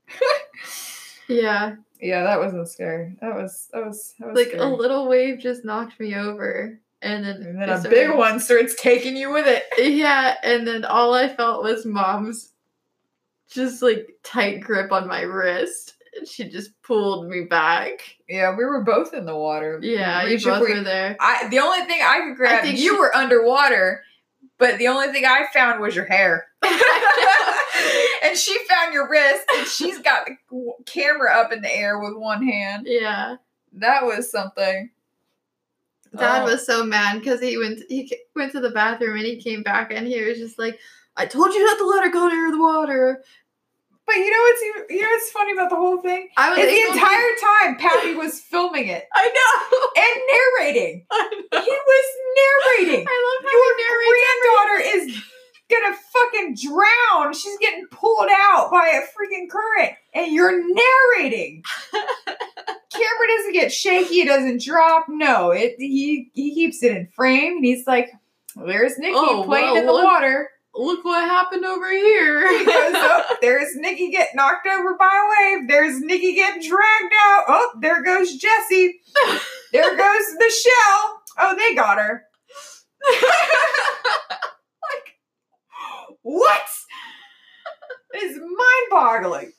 yeah, 1.27 1.75
yeah 2.01 2.23
that 2.23 2.39
wasn't 2.39 2.67
scary 2.67 3.15
that 3.21 3.33
was 3.35 3.69
that 3.73 3.85
was 3.85 4.13
that 4.19 4.27
was 4.29 4.35
like 4.35 4.47
scary. 4.49 4.63
a 4.63 4.67
little 4.67 5.07
wave 5.07 5.39
just 5.39 5.63
knocked 5.65 5.99
me 5.99 6.15
over, 6.15 6.79
and 7.01 7.23
then 7.25 7.35
and 7.41 7.61
then 7.61 7.69
a 7.69 7.79
started- 7.79 7.89
big 7.89 8.15
one 8.17 8.39
starts 8.39 8.75
taking 8.75 9.15
you 9.15 9.31
with 9.31 9.47
it 9.47 9.63
Yeah, 9.77 10.35
and 10.43 10.67
then 10.67 10.85
all 10.85 11.13
I 11.13 11.27
felt 11.33 11.63
was 11.63 11.85
mom's 11.85 12.51
just 13.49 13.81
like 13.81 14.07
tight 14.23 14.61
grip 14.61 14.91
on 14.91 15.07
my 15.07 15.21
wrist. 15.21 15.93
And 16.17 16.27
she 16.27 16.49
just 16.49 16.71
pulled 16.81 17.27
me 17.29 17.41
back. 17.43 17.99
yeah 18.29 18.55
we 18.55 18.63
were 18.63 18.83
both 18.83 19.13
in 19.13 19.25
the 19.25 19.35
water 19.35 19.79
Yeah, 19.83 20.23
you 20.25 20.39
both 20.41 20.61
we- 20.67 20.73
were 20.73 20.81
there. 20.81 21.17
I, 21.19 21.47
the 21.49 21.59
only 21.59 21.85
thing 21.85 21.99
i 22.01 22.21
could 22.21 22.37
grab 22.37 22.63
think 22.63 22.79
you 22.79 22.93
she- 22.93 22.97
were 22.99 23.15
underwater 23.15 24.01
but 24.57 24.77
the 24.77 24.87
only 24.87 25.09
thing 25.09 25.25
i 25.25 25.45
found 25.53 25.81
was 25.81 25.93
your 25.95 26.05
hair 26.05 26.47
and 28.23 28.37
she 28.37 28.57
found 28.67 28.93
your 28.93 29.09
wrist 29.09 29.43
and 29.55 29.67
she's 29.67 29.99
got 29.99 30.25
the 30.27 30.73
camera 30.85 31.33
up 31.33 31.51
in 31.51 31.61
the 31.61 31.73
air 31.75 31.99
with 31.99 32.15
one 32.15 32.45
hand 32.45 32.85
Yeah, 32.89 33.37
that 33.73 34.03
was 34.05 34.29
something 34.31 34.89
Dad 36.15 36.43
Oh. 36.43 36.45
was 36.45 36.65
so 36.65 36.83
mad 36.85 37.19
because 37.19 37.41
he 37.41 37.57
went 37.57 37.81
he 37.89 38.09
went 38.35 38.53
to 38.53 38.61
the 38.61 38.69
bathroom 38.69 39.17
and 39.17 39.25
he 39.25 39.41
came 39.41 39.63
back 39.63 39.91
and 39.91 40.07
he 40.07 40.21
was 40.23 40.37
just 40.37 40.57
like, 40.57 40.79
"I 41.17 41.25
told 41.25 41.53
you 41.53 41.65
not 41.65 41.77
to 41.77 41.85
let 41.85 42.05
her 42.05 42.09
go 42.11 42.27
near 42.29 42.51
the 42.51 42.57
water." 42.61 43.21
But 44.07 44.15
you 44.17 44.29
know 44.31 44.39
what's 44.39 44.61
even- 44.63 44.97
you 44.97 45.01
know 45.01 45.09
what's 45.09 45.31
funny 45.31 45.51
about 45.53 45.71
the 45.71 45.75
whole 45.75 45.97
thing? 45.99 46.29
I 46.37 46.49
was 46.51 46.59
the 46.59 46.63
able 46.69 46.93
to- 46.93 46.99
entire 46.99 47.31
time 47.41 47.75
Patty 47.77 48.13
was 48.15 48.39
filming 48.39 48.87
it 48.87 49.03
I 49.13 49.25
know. 49.27 50.03
and 50.03 50.21
narrating. 50.31 51.05
I 51.11 51.29
He 51.65 51.71
was 51.71 52.07
narrating. 52.39 53.05
I 53.09 53.17
love 53.25 53.41
how 53.51 53.57
Your 53.81 53.99
granddaughter 54.13 54.79
is 54.97 55.23
gonna 55.69 55.95
fucking 56.13 56.55
drown. 56.63 57.33
She's 57.33 57.57
getting 57.59 57.85
pulled 57.91 58.29
out 58.31 58.69
by 58.71 58.87
a 58.87 59.01
freaking 59.01 59.49
current, 59.49 59.93
and 60.13 60.31
you're 60.31 60.51
narrating. 60.51 61.63
Camera 62.91 63.27
doesn't 63.37 63.53
get 63.53 63.71
shaky. 63.73 64.21
It 64.21 64.27
doesn't 64.27 64.61
drop. 64.63 65.05
No, 65.09 65.51
it 65.51 65.75
he 65.77 66.29
he 66.33 66.53
keeps 66.53 66.81
it 66.83 66.91
in 66.95 67.07
frame, 67.15 67.57
and 67.57 67.65
he's 67.65 67.85
like, 67.87 68.09
"There's 68.55 68.97
Nikki 68.97 69.13
Oh, 69.17 69.43
playing 69.45 69.65
well, 69.65 69.75
in 69.77 69.85
the 69.85 69.91
look- 69.93 70.03
water." 70.03 70.49
Look 70.77 71.05
what 71.05 71.23
happened 71.23 71.63
over 71.63 71.89
here. 71.89 72.45
He 72.59 72.65
goes 72.65 72.95
up. 72.95 73.39
There's 73.39 73.77
Nikki 73.77 74.11
getting 74.11 74.35
knocked 74.35 74.67
over 74.67 74.95
by 74.97 75.05
a 75.07 75.55
wave. 75.57 75.69
There's 75.69 76.01
Nikki 76.01 76.33
getting 76.35 76.61
dragged 76.67 77.13
out. 77.17 77.43
Oh, 77.47 77.71
there 77.79 78.03
goes 78.03 78.35
Jesse. 78.35 78.99
There 79.71 79.95
goes 79.97 80.23
Michelle. 80.37 81.21
Oh, 81.39 81.55
they 81.57 81.75
got 81.75 81.97
her. 81.97 82.23
What? 86.25 86.61
It's 88.13 88.37
mind 88.39 88.89
boggling. 88.89 89.51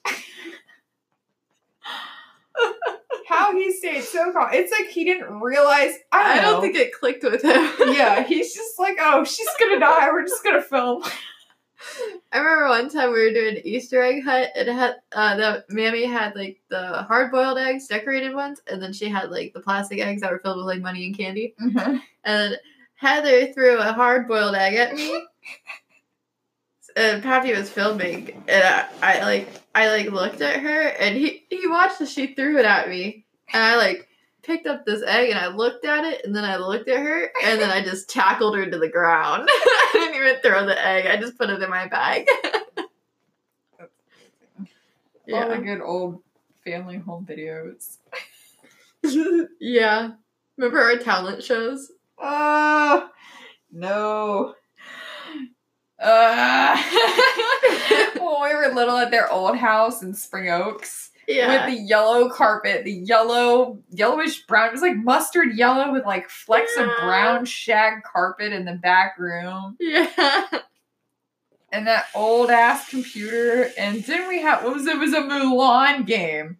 How 3.28 3.52
he 3.52 3.72
stayed 3.72 4.02
so 4.02 4.32
calm. 4.32 4.48
It's 4.52 4.72
like 4.72 4.88
he 4.88 5.04
didn't 5.04 5.40
realize. 5.40 5.94
I 6.10 6.32
I 6.32 6.42
don't, 6.42 6.54
don't 6.54 6.62
think 6.62 6.76
it 6.76 6.92
clicked 6.92 7.22
with 7.22 7.42
him. 7.42 7.70
yeah, 7.94 8.24
he's 8.24 8.52
just 8.52 8.78
like, 8.80 8.96
oh, 9.00 9.24
she's 9.24 9.48
gonna 9.60 9.78
die. 9.78 10.10
We're 10.10 10.24
just 10.26 10.42
gonna 10.42 10.62
film. 10.62 11.04
I 12.32 12.38
remember 12.38 12.68
one 12.68 12.88
time 12.88 13.12
we 13.12 13.22
were 13.22 13.32
doing 13.32 13.56
an 13.58 13.66
Easter 13.66 14.02
egg 14.02 14.24
hunt 14.24 14.48
and 14.56 14.68
it 14.68 14.72
had 14.72 14.96
uh 15.12 15.36
the 15.36 15.64
mammy 15.68 16.04
had 16.04 16.34
like 16.34 16.58
the 16.68 17.04
hard 17.04 17.30
boiled 17.30 17.58
eggs, 17.58 17.86
decorated 17.86 18.34
ones, 18.34 18.60
and 18.66 18.82
then 18.82 18.92
she 18.92 19.08
had 19.08 19.30
like 19.30 19.52
the 19.52 19.60
plastic 19.60 20.00
eggs 20.00 20.22
that 20.22 20.32
were 20.32 20.40
filled 20.40 20.56
with 20.56 20.66
like 20.66 20.80
money 20.80 21.06
and 21.06 21.16
candy. 21.16 21.54
And 22.24 22.58
Heather 22.96 23.52
threw 23.52 23.78
a 23.78 23.92
hard 23.92 24.26
boiled 24.26 24.56
egg 24.56 24.74
at 24.74 24.94
me. 24.94 25.26
and 26.96 27.22
Pappy 27.22 27.52
was 27.52 27.68
filming 27.68 28.42
and 28.48 28.64
I, 28.64 28.86
I 29.02 29.22
like 29.22 29.48
I 29.74 29.88
like 29.88 30.10
looked 30.10 30.40
at 30.40 30.60
her 30.60 30.88
and 30.88 31.16
he 31.16 31.44
he 31.50 31.68
watched 31.68 32.00
as 32.00 32.10
she 32.10 32.34
threw 32.34 32.58
it 32.58 32.64
at 32.64 32.88
me. 32.88 33.26
And 33.52 33.62
I 33.62 33.76
like 33.76 34.08
picked 34.42 34.66
up 34.66 34.86
this 34.86 35.02
egg 35.02 35.30
and 35.30 35.38
I 35.38 35.48
looked 35.48 35.84
at 35.84 36.04
it 36.04 36.24
and 36.24 36.34
then 36.34 36.44
I 36.44 36.56
looked 36.56 36.88
at 36.88 36.98
her 36.98 37.30
and 37.44 37.60
then 37.60 37.70
I 37.70 37.84
just 37.84 38.08
tackled 38.08 38.56
her 38.56 38.68
to 38.68 38.78
the 38.78 38.88
ground. 38.88 39.46
I 39.50 39.90
didn't 39.92 40.14
even 40.14 40.40
throw 40.40 40.66
the 40.66 40.84
egg. 40.84 41.06
I 41.06 41.20
just 41.20 41.36
put 41.36 41.50
it 41.50 41.62
in 41.62 41.68
my 41.68 41.86
bag. 41.86 42.26
All 43.78 45.48
the 45.48 45.56
yeah. 45.56 45.56
good 45.56 45.82
old 45.82 46.22
family 46.64 46.96
home 46.98 47.26
videos. 47.26 47.96
yeah. 49.60 50.12
Remember 50.56 50.80
our 50.80 50.96
talent 50.96 51.42
shows? 51.42 51.90
Oh 52.18 53.10
no. 53.70 54.54
Uh, 55.98 56.76
when 58.18 58.42
we 58.42 58.54
were 58.54 58.72
little 58.74 58.96
at 58.98 59.10
their 59.10 59.30
old 59.32 59.56
house 59.56 60.02
in 60.02 60.12
Spring 60.14 60.50
Oaks 60.50 61.10
Yeah. 61.26 61.66
with 61.66 61.74
the 61.74 61.82
yellow 61.82 62.28
carpet, 62.28 62.84
the 62.84 62.92
yellow, 62.92 63.78
yellowish 63.90 64.44
brown, 64.46 64.68
it 64.68 64.72
was 64.72 64.82
like 64.82 64.96
mustard 64.96 65.56
yellow 65.56 65.92
with 65.92 66.04
like 66.04 66.28
flecks 66.28 66.76
of 66.76 66.88
brown 67.00 67.44
shag 67.46 68.02
carpet 68.02 68.52
in 68.52 68.64
the 68.64 68.74
back 68.74 69.18
room. 69.18 69.76
yeah. 69.80 70.10
And 71.72 71.88
that 71.88 72.06
old 72.14 72.48
ass 72.48 72.88
computer. 72.88 73.68
And 73.76 74.02
didn't 74.06 74.28
we 74.28 74.40
have, 74.40 74.62
what 74.64 74.74
was 74.74 74.86
it? 74.86 74.94
It 74.96 74.98
was 74.98 75.12
a 75.12 75.20
Mulan 75.20 76.06
game. 76.06 76.58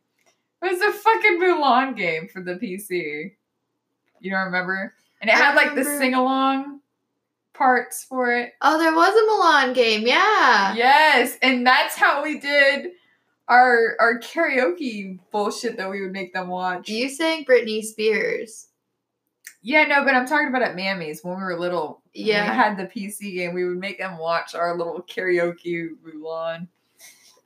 It 0.61 0.73
was 0.73 0.81
a 0.83 0.93
fucking 0.99 1.41
Mulan 1.41 1.97
game 1.97 2.29
for 2.29 2.43
the 2.43 2.55
PC. 2.55 3.33
You 4.21 4.31
don't 4.31 4.47
remember? 4.47 4.93
And 5.21 5.31
it 5.31 5.37
I 5.37 5.39
had 5.39 5.55
like 5.55 5.75
the 5.77 5.85
sing 5.85 6.15
along 6.15 6.81
parts 7.57 8.05
for 8.05 8.33
it. 8.33 8.53
Oh, 8.63 8.79
there 8.79 8.95
was 8.95 9.15
a 9.15 9.23
Mulan 9.71 9.75
game. 9.75 10.07
Yeah. 10.07 10.75
Yes, 10.75 11.37
and 11.43 11.67
that's 11.67 11.97
how 11.97 12.23
we 12.23 12.39
did 12.39 12.93
our 13.49 13.97
our 14.01 14.19
karaoke 14.19 15.19
bullshit 15.31 15.77
that 15.77 15.89
we 15.91 16.03
would 16.03 16.13
make 16.13 16.33
them 16.33 16.49
watch. 16.49 16.89
You 16.89 17.09
sang 17.09 17.45
Britney 17.45 17.83
Spears. 17.83 18.69
yeah, 19.63 19.85
no, 19.85 20.05
but 20.05 20.15
I'm 20.15 20.27
talking 20.27 20.49
about 20.49 20.63
at 20.63 20.77
Mammy's 20.77 21.23
when 21.25 21.37
we 21.37 21.43
were 21.43 21.59
little. 21.59 22.03
Yeah. 22.15 22.51
we 22.51 22.57
had 22.57 22.77
the 22.79 22.85
PC 22.87 23.35
game. 23.35 23.53
We 23.55 23.65
would 23.69 23.79
make 23.79 23.99
them 23.99 24.19
watch 24.19 24.55
our 24.55 24.77
little 24.77 25.01
karaoke 25.03 25.89
Mulan. 26.05 26.69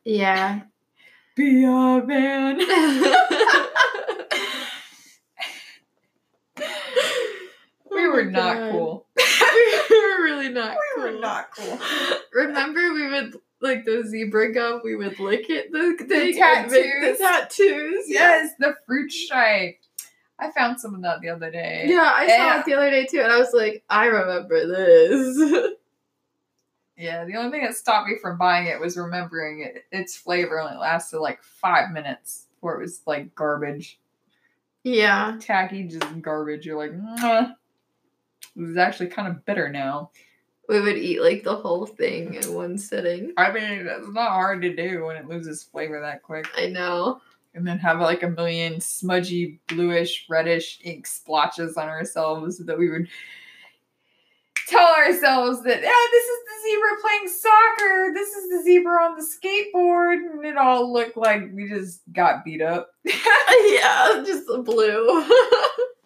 Yeah. 0.04 0.60
Be 1.36 1.64
a 1.64 2.02
man. 2.04 2.58
we 7.90 8.06
Oh 8.06 8.10
were 8.12 8.24
not 8.24 8.56
oh 8.56 8.60
God. 8.60 8.70
cool. 8.72 9.06
we 9.90 9.96
were 10.00 10.22
really 10.24 10.48
not 10.50 10.76
We 10.76 11.02
cool. 11.02 11.12
were 11.12 11.18
not 11.20 11.50
cool. 11.56 11.78
Remember, 12.32 12.92
we 12.92 13.08
would 13.08 13.36
like 13.60 13.84
the 13.84 14.04
zebra 14.06 14.52
gum. 14.54 14.80
We 14.84 14.96
would 14.96 15.18
lick 15.20 15.50
it. 15.50 15.70
The, 15.72 15.96
The 15.98 16.04
thing 16.04 16.42
and 16.42 16.70
make 16.70 16.78
tattoos. 16.78 17.18
The 17.18 17.24
tattoos. 17.24 18.04
Yes, 18.06 18.50
the 18.58 18.74
fruit 18.86 19.10
stripe. 19.12 19.78
I 20.38 20.50
found 20.52 20.80
some 20.80 20.94
of 20.94 21.02
that 21.02 21.20
the 21.20 21.28
other 21.28 21.50
day. 21.50 21.84
Yeah, 21.86 22.12
I 22.16 22.26
saw 22.26 22.32
Yeah. 22.34 22.60
it 22.60 22.64
the 22.64 22.74
other 22.74 22.90
day 22.90 23.04
too, 23.06 23.20
and 23.20 23.30
I 23.30 23.38
was 23.38 23.52
like, 23.52 23.82
I 23.90 24.06
remember 24.06 24.66
this. 24.66 25.70
Yeah, 26.96 27.24
the 27.24 27.36
only 27.36 27.50
thing 27.50 27.62
that 27.62 27.74
stopped 27.76 28.08
me 28.08 28.16
from 28.20 28.36
buying 28.36 28.66
it 28.66 28.78
was 28.78 28.98
remembering 28.98 29.60
it, 29.62 29.84
its 29.90 30.16
flavor 30.18 30.60
only 30.60 30.76
lasted 30.76 31.18
like 31.20 31.42
five 31.42 31.92
minutes 31.92 32.46
before 32.54 32.76
it 32.78 32.82
was 32.82 33.00
like 33.06 33.34
garbage. 33.34 33.98
yeah. 34.84 35.38
Tacky, 35.40 35.84
just 35.84 36.20
garbage. 36.20 36.66
You're 36.66 36.76
like, 36.76 36.92
Mwah. 36.92 37.54
Is 38.60 38.76
actually 38.76 39.08
kind 39.08 39.28
of 39.28 39.44
bitter 39.44 39.68
now. 39.68 40.10
We 40.68 40.80
would 40.80 40.96
eat 40.96 41.22
like 41.22 41.42
the 41.42 41.56
whole 41.56 41.86
thing 41.86 42.34
in 42.34 42.54
one 42.54 42.78
sitting. 42.78 43.32
I 43.36 43.50
mean, 43.50 43.86
it's 43.86 44.08
not 44.12 44.30
hard 44.30 44.62
to 44.62 44.74
do 44.74 45.04
when 45.04 45.16
it 45.16 45.26
loses 45.26 45.64
flavor 45.64 46.00
that 46.00 46.22
quick. 46.22 46.46
I 46.56 46.66
know. 46.66 47.20
And 47.54 47.66
then 47.66 47.78
have 47.78 47.98
like 47.98 48.22
a 48.22 48.30
million 48.30 48.80
smudgy, 48.80 49.60
bluish, 49.66 50.26
reddish 50.28 50.78
ink 50.84 51.06
splotches 51.06 51.76
on 51.76 51.88
ourselves 51.88 52.58
that 52.58 52.78
we 52.78 52.88
would 52.88 53.08
tell 54.68 54.94
ourselves 54.94 55.62
that, 55.64 55.82
yeah, 55.82 56.06
this 56.12 56.24
is 56.24 56.38
the 56.46 56.70
zebra 56.70 56.90
playing 57.02 57.28
soccer. 57.28 58.12
This 58.14 58.28
is 58.28 58.50
the 58.50 58.62
zebra 58.62 59.02
on 59.02 59.16
the 59.16 59.26
skateboard. 59.26 60.32
And 60.32 60.44
it 60.44 60.56
all 60.56 60.92
looked 60.92 61.16
like 61.16 61.50
we 61.52 61.68
just 61.68 62.02
got 62.12 62.44
beat 62.44 62.62
up. 62.62 62.90
yeah, 63.04 64.22
just 64.24 64.46
blue. 64.64 65.24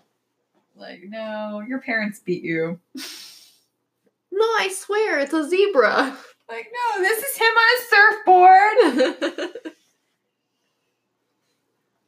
Like, 0.76 1.04
no, 1.04 1.62
your 1.66 1.80
parents 1.80 2.20
beat 2.20 2.42
you. 2.42 2.78
no, 2.94 4.44
I 4.58 4.72
swear, 4.74 5.20
it's 5.20 5.32
a 5.32 5.48
zebra. 5.48 6.16
Like, 6.48 6.72
no, 6.72 7.02
this 7.02 7.22
is 7.22 7.36
him 7.36 7.46
on 7.46 7.78
a 7.78 9.38
surfboard. 9.38 9.54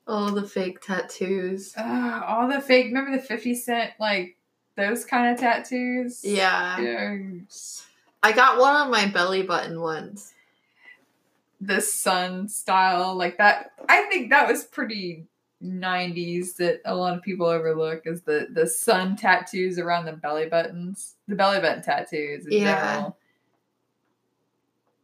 all 0.07 0.33
the 0.33 0.47
fake 0.47 0.81
tattoos. 0.81 1.75
Ah, 1.77 2.25
all 2.27 2.49
the 2.49 2.61
fake, 2.61 2.87
remember 2.87 3.17
the 3.17 3.23
50 3.23 3.55
cent, 3.55 3.93
like, 3.99 4.37
those 4.77 5.05
kind 5.05 5.33
of 5.33 5.41
tattoos? 5.41 6.25
Yeah. 6.25 6.81
Yeah. 6.81 7.19
I 8.23 8.33
got 8.33 8.59
one 8.59 8.75
on 8.75 8.91
my 8.91 9.07
belly 9.07 9.43
button 9.43 9.81
once. 9.81 10.33
The 11.61 11.81
sun 11.81 12.49
style, 12.49 13.15
like 13.15 13.39
that. 13.39 13.73
I 13.89 14.03
think 14.03 14.31
that 14.31 14.49
was 14.49 14.65
pretty 14.65 15.25
90s 15.63 16.57
that 16.57 16.81
a 16.85 16.95
lot 16.95 17.17
of 17.17 17.23
people 17.23 17.47
overlook 17.47 18.03
is 18.05 18.23
the, 18.23 18.49
the 18.53 18.67
sun 18.67 19.17
tattoos 19.17 19.79
around 19.79 20.05
the 20.05 20.13
belly 20.13 20.47
buttons. 20.47 21.15
The 21.29 21.35
belly 21.35 21.61
button 21.61 21.83
tattoos 21.83 22.45
Yeah. 22.49 22.95
general. 22.95 23.17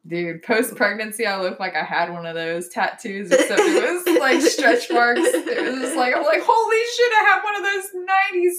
Dude, 0.07 0.43
post 0.43 0.75
pregnancy, 0.75 1.27
I 1.27 1.41
looked 1.41 1.61
like 1.61 1.77
I 1.77 1.85
had 1.85 2.11
one 2.13 2.27
of 2.27 2.35
those 2.35 2.69
tattoos, 2.69 3.31
except 3.31 3.61
it 3.61 4.05
was 4.05 4.19
like 4.19 4.41
stretch 4.43 4.91
marks. 4.91 5.21
It 5.23 5.63
was 5.65 5.81
just 5.81 5.97
like, 5.97 6.15
I'm 6.17 6.25
like, 6.25 6.43
holy 6.43 6.77
shit, 6.97 7.13
I 7.13 7.25
have 7.31 7.45
one 7.45 7.55
of 7.57 7.63
those 7.63 7.85
90s 8.35 8.53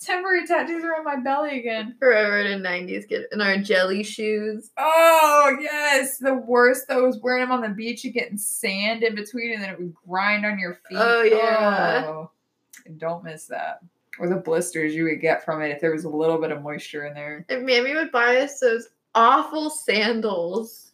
temporary 0.00 0.46
tattoos 0.46 0.84
around 0.84 1.04
my 1.04 1.16
belly 1.16 1.58
again. 1.58 1.96
Forever 1.98 2.40
in 2.40 2.62
the 2.62 2.68
90s, 2.68 3.08
get 3.08 3.26
in 3.32 3.40
our 3.40 3.56
jelly 3.56 4.02
shoes. 4.02 4.70
Oh, 4.76 5.56
yes. 5.60 6.18
The 6.18 6.34
worst, 6.34 6.88
though, 6.88 7.06
was 7.06 7.18
wearing 7.18 7.42
them 7.42 7.52
on 7.52 7.62
the 7.62 7.68
beach 7.68 8.04
and 8.04 8.14
getting 8.14 8.36
sand 8.36 9.02
in 9.02 9.14
between, 9.14 9.52
and 9.52 9.62
then 9.62 9.70
it 9.70 9.78
would 9.78 9.94
grind 10.06 10.44
on 10.44 10.58
your 10.58 10.74
feet. 10.88 10.98
Oh, 10.98 11.22
yeah. 11.22 12.04
Oh, 12.06 12.30
don't 12.98 13.24
miss 13.24 13.46
that. 13.46 13.80
Or 14.18 14.28
the 14.28 14.36
blisters 14.36 14.94
you 14.94 15.04
would 15.04 15.20
get 15.20 15.44
from 15.44 15.60
it 15.62 15.70
if 15.70 15.80
there 15.80 15.92
was 15.92 16.04
a 16.04 16.08
little 16.08 16.38
bit 16.38 16.52
of 16.52 16.62
moisture 16.62 17.06
in 17.06 17.14
there. 17.14 17.44
And 17.48 17.66
Mammy 17.66 17.94
would 17.94 18.12
buy 18.12 18.36
us 18.36 18.60
those 18.60 18.88
awful 19.14 19.70
sandals. 19.70 20.92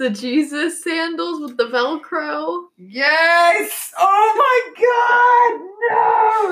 The 0.00 0.08
Jesus 0.08 0.82
sandals 0.82 1.42
with 1.42 1.58
the 1.58 1.64
Velcro. 1.66 2.68
Yes! 2.78 3.92
Oh 3.98 4.32
my 4.34 4.60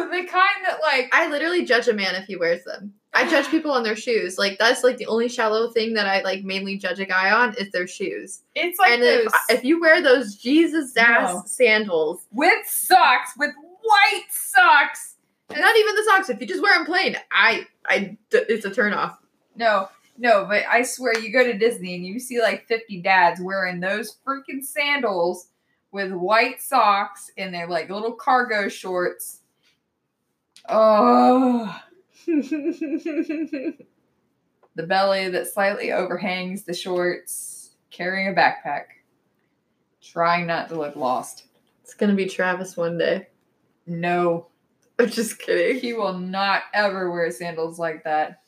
god! 0.05 0.09
No! 0.11 0.11
The 0.11 0.27
kind 0.29 0.67
that, 0.67 0.81
like, 0.83 1.09
I 1.15 1.29
literally 1.31 1.65
judge 1.65 1.89
a 1.89 1.95
man 1.95 2.15
if 2.15 2.27
he 2.27 2.37
wears 2.37 2.63
them. 2.65 2.93
I 3.15 3.27
judge 3.27 3.47
people 3.51 3.71
on 3.71 3.85
their 3.85 3.97
shoes. 3.97 4.37
Like 4.37 4.59
that's 4.59 4.85
like 4.85 4.99
the 4.99 5.07
only 5.07 5.31
shallow 5.31 5.71
thing 5.71 5.95
that 5.95 6.07
I 6.07 6.21
like 6.21 6.45
mainly 6.45 6.77
judge 6.77 7.01
a 7.01 7.07
guy 7.07 7.31
on 7.31 7.55
is 7.55 7.73
their 7.73 7.87
shoes. 7.87 8.43
it's 8.55 8.79
like 8.79 8.91
and 8.91 9.03
those 9.03 9.29
if, 9.49 9.61
if 9.61 9.65
you 9.65 9.81
wear 9.81 10.03
those 10.03 10.35
Jesus 10.35 10.95
ass 10.99 11.33
No. 11.33 11.43
sandals, 11.47 12.27
with 12.33 12.69
socks, 12.69 13.31
with 13.39 13.53
white 13.81 14.27
socks. 14.31 15.15
And 15.49 15.63
not 15.63 15.75
even 15.75 15.95
the 15.95 16.05
socks, 16.05 16.29
if 16.29 16.39
you 16.39 16.47
just 16.47 16.63
wear 16.63 16.75
them 16.77 16.85
plain, 16.85 17.17
I 17.33 17.67
I 17.87 18.19
it's 18.31 18.67
a 18.67 18.71
turn 18.71 18.93
off. 18.93 19.19
No, 19.57 19.89
no, 20.19 20.45
but 20.47 20.65
I 20.69 20.83
swear 20.83 21.17
you 21.19 21.33
go 21.33 21.45
to 21.45 21.57
Disney 21.57 21.95
and 21.95 22.05
you 22.05 22.19
see 22.19 22.43
like 22.43 22.67
50 22.67 23.01
dads 23.03 23.41
wearing 23.41 23.79
those 23.79 24.17
freaking 24.27 24.65
sandals 24.65 25.49
with 25.93 26.13
white 26.13 26.61
socks 26.61 27.31
and 27.39 27.55
they're 27.55 27.69
like 27.69 27.89
little 27.89 28.13
cargo 28.13 28.69
shorts. 28.69 29.43
Oh, 30.69 31.81
the 32.27 33.77
belly 34.77 35.29
that 35.29 35.47
slightly 35.47 35.93
overhangs 35.93 36.65
the 36.65 36.75
shorts, 36.75 37.77
carrying 37.91 38.29
a 38.29 38.33
backpack, 38.33 38.87
trying 40.03 40.49
not 40.49 40.69
to 40.71 40.75
look 40.75 40.97
lost. 40.97 41.45
It's 41.85 41.95
gonna 41.95 42.15
be 42.15 42.27
Travis 42.27 42.77
one 42.77 42.99
day. 42.99 43.29
No, 43.87 44.49
I'm 44.99 45.09
just 45.09 45.39
kidding. 45.39 45.81
he 45.81 45.93
will 45.93 46.19
not 46.19 46.63
ever 46.75 47.09
wear 47.09 47.31
sandals 47.31 47.79
like 47.79 48.03
that. 48.03 48.43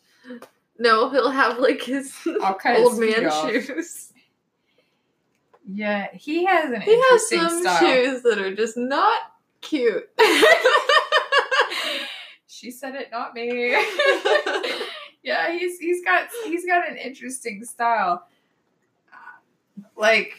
No, 0.80 1.10
he'll 1.10 1.30
have 1.30 1.58
like 1.58 1.82
his 1.82 2.12
old 2.26 2.98
man 2.98 3.30
shoes. 3.30 4.12
Yeah, 5.68 6.08
he 6.14 6.46
has 6.46 6.72
an 6.72 6.80
He 6.80 7.00
has 7.10 7.28
some 7.28 7.60
style. 7.60 7.80
shoes 7.80 8.22
that 8.22 8.38
are 8.38 8.54
just 8.54 8.76
not 8.76 9.20
cute. 9.60 10.08
She 12.60 12.70
said 12.70 12.94
it, 12.94 13.10
not 13.10 13.32
me. 13.32 13.70
yeah, 15.22 15.50
he's 15.50 15.78
he's 15.78 16.04
got 16.04 16.28
he's 16.44 16.66
got 16.66 16.90
an 16.90 16.98
interesting 16.98 17.64
style. 17.64 18.26
Like 19.96 20.34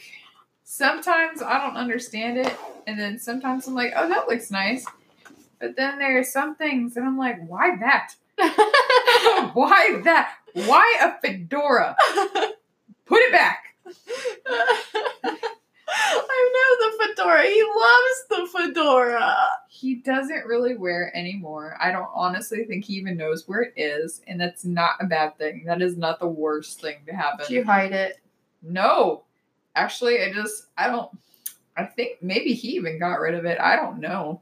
sometimes 0.62 1.42
I 1.42 1.58
don't 1.58 1.76
understand 1.76 2.38
it, 2.38 2.56
and 2.86 2.96
then 2.96 3.18
sometimes 3.18 3.66
I'm 3.66 3.74
like, 3.74 3.92
oh, 3.96 4.08
that 4.08 4.28
looks 4.28 4.52
nice. 4.52 4.86
But 5.58 5.74
then 5.74 5.98
there 5.98 6.16
are 6.16 6.22
some 6.22 6.54
things 6.54 6.94
that 6.94 7.02
I'm 7.02 7.18
like, 7.18 7.44
why 7.44 7.74
that? 7.80 8.14
why 9.54 10.00
that? 10.04 10.34
Why 10.54 10.96
a 11.00 11.20
fedora? 11.20 11.96
Put 13.06 13.20
it 13.20 13.32
back. 13.32 13.64
I 15.94 16.50
know 16.54 16.86
the 16.86 17.14
fedora. 17.14 17.42
He 17.44 17.62
loves 17.62 18.24
the 18.30 18.58
fedora. 18.58 19.36
He 19.68 19.96
doesn't 19.96 20.46
really 20.46 20.76
wear 20.76 21.08
it 21.08 21.18
anymore. 21.18 21.76
I 21.80 21.90
don't 21.90 22.08
honestly 22.14 22.64
think 22.64 22.84
he 22.84 22.94
even 22.94 23.16
knows 23.16 23.46
where 23.46 23.60
it 23.62 23.74
is, 23.76 24.22
and 24.26 24.40
that's 24.40 24.64
not 24.64 24.96
a 25.00 25.06
bad 25.06 25.36
thing. 25.38 25.64
That 25.66 25.82
is 25.82 25.96
not 25.96 26.20
the 26.20 26.28
worst 26.28 26.80
thing 26.80 26.96
to 27.06 27.14
happen. 27.14 27.46
Did 27.46 27.54
you 27.54 27.64
hide 27.64 27.92
it? 27.92 28.20
No. 28.62 29.24
Actually, 29.74 30.22
I 30.22 30.32
just 30.32 30.66
I 30.76 30.88
don't 30.88 31.10
I 31.76 31.84
think 31.84 32.22
maybe 32.22 32.54
he 32.54 32.68
even 32.76 32.98
got 32.98 33.20
rid 33.20 33.34
of 33.34 33.44
it. 33.44 33.58
I 33.60 33.76
don't 33.76 33.98
know. 33.98 34.40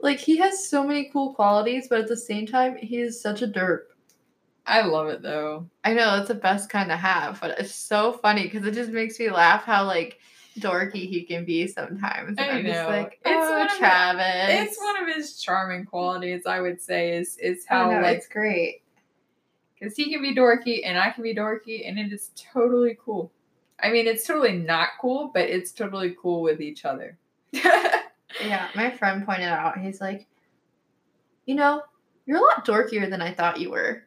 Like 0.00 0.18
he 0.18 0.36
has 0.38 0.68
so 0.68 0.84
many 0.84 1.10
cool 1.12 1.34
qualities, 1.34 1.88
but 1.88 2.00
at 2.00 2.08
the 2.08 2.16
same 2.16 2.46
time, 2.46 2.76
he 2.76 2.98
is 2.98 3.20
such 3.20 3.42
a 3.42 3.48
derp. 3.48 3.80
I 4.66 4.82
love 4.82 5.08
it 5.08 5.22
though. 5.22 5.66
I 5.82 5.94
know 5.94 6.16
it's 6.18 6.28
the 6.28 6.34
best 6.34 6.68
kind 6.68 6.90
to 6.90 6.96
have, 6.96 7.40
but 7.40 7.58
it's 7.58 7.74
so 7.74 8.12
funny 8.12 8.44
because 8.44 8.66
it 8.66 8.74
just 8.74 8.90
makes 8.90 9.18
me 9.18 9.30
laugh 9.30 9.64
how 9.64 9.84
like 9.84 10.20
dorky 10.58 11.08
he 11.08 11.22
can 11.22 11.44
be 11.44 11.66
sometimes. 11.66 12.36
And 12.38 12.50
I 12.50 12.58
I'm 12.58 12.64
just 12.66 12.88
like, 12.88 13.18
It's 13.24 13.50
oh, 13.50 13.62
of 13.62 13.70
Travis. 13.78 14.68
It's 14.68 14.78
one 14.78 15.02
of 15.02 15.14
his 15.14 15.40
charming 15.40 15.86
qualities, 15.86 16.44
I 16.46 16.60
would 16.60 16.80
say, 16.82 17.16
is 17.16 17.38
is 17.38 17.64
how 17.66 17.90
know, 17.90 18.00
like 18.02 18.18
it's 18.18 18.28
great. 18.28 18.82
because 19.78 19.96
he 19.96 20.12
can 20.12 20.20
be 20.20 20.34
dorky 20.34 20.82
and 20.84 20.98
I 20.98 21.10
can 21.10 21.22
be 21.22 21.34
dorky 21.34 21.88
and 21.88 21.98
it 21.98 22.12
is 22.12 22.30
totally 22.36 22.96
cool. 23.02 23.32
I 23.80 23.90
mean, 23.90 24.06
it's 24.06 24.26
totally 24.26 24.52
not 24.52 24.90
cool, 25.00 25.30
but 25.32 25.48
it's 25.48 25.72
totally 25.72 26.14
cool 26.20 26.42
with 26.42 26.60
each 26.60 26.84
other. 26.84 27.16
Yeah, 28.40 28.68
my 28.74 28.90
friend 28.90 29.24
pointed 29.24 29.48
out, 29.48 29.78
he's 29.78 30.00
like, 30.00 30.26
you 31.46 31.54
know, 31.54 31.82
you're 32.26 32.38
a 32.38 32.40
lot 32.40 32.66
dorkier 32.66 33.08
than 33.08 33.22
I 33.22 33.32
thought 33.32 33.60
you 33.60 33.70
were. 33.70 34.04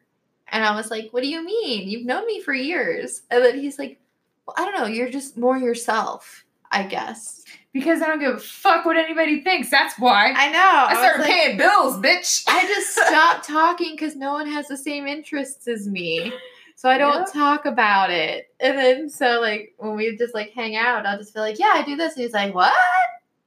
And 0.48 0.64
I 0.64 0.74
was 0.76 0.90
like, 0.90 1.08
what 1.10 1.22
do 1.22 1.28
you 1.28 1.44
mean? 1.44 1.88
You've 1.88 2.06
known 2.06 2.26
me 2.26 2.40
for 2.40 2.52
years. 2.54 3.22
And 3.30 3.44
then 3.44 3.58
he's 3.58 3.78
like, 3.78 3.98
well, 4.46 4.54
I 4.58 4.64
don't 4.64 4.74
know, 4.78 4.86
you're 4.86 5.10
just 5.10 5.36
more 5.38 5.56
yourself, 5.56 6.44
I 6.70 6.84
guess. 6.84 7.44
because 7.72 8.02
I 8.02 8.06
don't 8.06 8.20
give 8.20 8.34
a 8.34 8.38
fuck 8.38 8.84
what 8.84 8.96
anybody 8.96 9.40
thinks. 9.42 9.70
That's 9.70 9.98
why 9.98 10.32
I 10.36 10.50
know. 10.52 10.58
I 10.58 10.88
was 10.90 10.98
started 10.98 11.22
like, 11.22 11.30
paying 11.30 11.56
bills, 11.56 11.96
bitch. 11.96 12.44
I 12.48 12.66
just 12.66 12.94
stopped 13.08 13.46
talking 13.48 13.92
because 13.92 14.14
no 14.14 14.32
one 14.32 14.46
has 14.46 14.68
the 14.68 14.76
same 14.76 15.06
interests 15.06 15.66
as 15.68 15.88
me. 15.88 16.32
So 16.76 16.88
I 16.88 16.98
don't 16.98 17.32
talk 17.32 17.64
about 17.64 18.10
it. 18.10 18.48
And 18.60 18.76
then 18.76 19.08
so 19.08 19.40
like 19.40 19.72
when 19.78 19.94
we 19.94 20.16
just 20.16 20.34
like 20.34 20.50
hang 20.52 20.74
out, 20.76 21.06
I'll 21.06 21.18
just 21.18 21.32
be 21.32 21.40
like, 21.40 21.58
Yeah, 21.58 21.72
I 21.74 21.82
do 21.84 21.96
this. 21.96 22.14
And 22.14 22.24
he's 22.24 22.32
like, 22.32 22.54
What? 22.54 22.72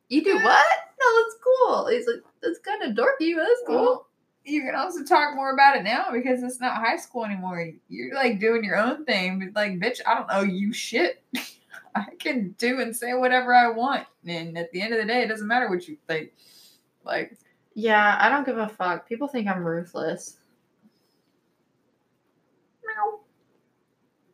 You 0.10 0.24
do 0.24 0.36
what? 0.36 0.66
No, 1.02 1.24
that's 1.24 1.36
cool. 1.44 1.88
He's 1.88 2.08
like, 2.08 2.24
That's 2.42 2.60
kind 2.60 2.84
of 2.84 2.92
dorky, 2.96 3.36
but 3.36 3.44
that's 3.44 3.62
cool. 3.66 3.76
Well, 3.76 4.08
you 4.44 4.62
can 4.62 4.76
also 4.76 5.04
talk 5.04 5.36
more 5.36 5.54
about 5.54 5.76
it 5.76 5.84
now 5.84 6.12
because 6.14 6.44
it's 6.44 6.62
not 6.62 6.76
high 6.76 6.98
school 6.98 7.26
anymore. 7.26 7.72
You're 7.90 8.14
like 8.14 8.40
doing 8.40 8.64
your 8.64 8.78
own 8.78 9.04
thing, 9.06 9.40
but 9.40 9.60
like, 9.60 9.80
bitch, 9.80 10.02
I 10.06 10.16
don't 10.16 10.28
owe 10.30 10.44
you 10.44 10.72
shit. 10.72 11.24
I 11.96 12.06
can 12.20 12.54
do 12.58 12.82
and 12.82 12.96
say 12.96 13.14
whatever 13.14 13.54
I 13.54 13.70
want, 13.70 14.06
and 14.28 14.58
at 14.58 14.72
the 14.72 14.82
end 14.82 14.94
of 14.94 15.00
the 15.00 15.06
day, 15.06 15.22
it 15.24 15.28
doesn't 15.30 15.48
matter 15.48 15.70
what 15.70 15.88
you 15.88 15.98
think. 16.08 16.32
Like, 17.04 17.38
Yeah, 17.74 18.18
I 18.20 18.30
don't 18.30 18.46
give 18.46 18.58
a 18.58 18.68
fuck. 18.68 19.08
People 19.08 19.28
think 19.28 19.48
I'm 19.48 19.64
ruthless. 19.64 20.38
meow. 22.86 23.20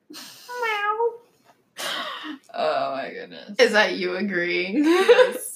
Meow. 0.09 1.13
Oh 2.53 2.91
my 2.95 3.09
goodness. 3.11 3.55
Is 3.59 3.71
that 3.71 3.95
you 3.95 4.15
agreeing? 4.17 4.83
Yes. 4.83 5.50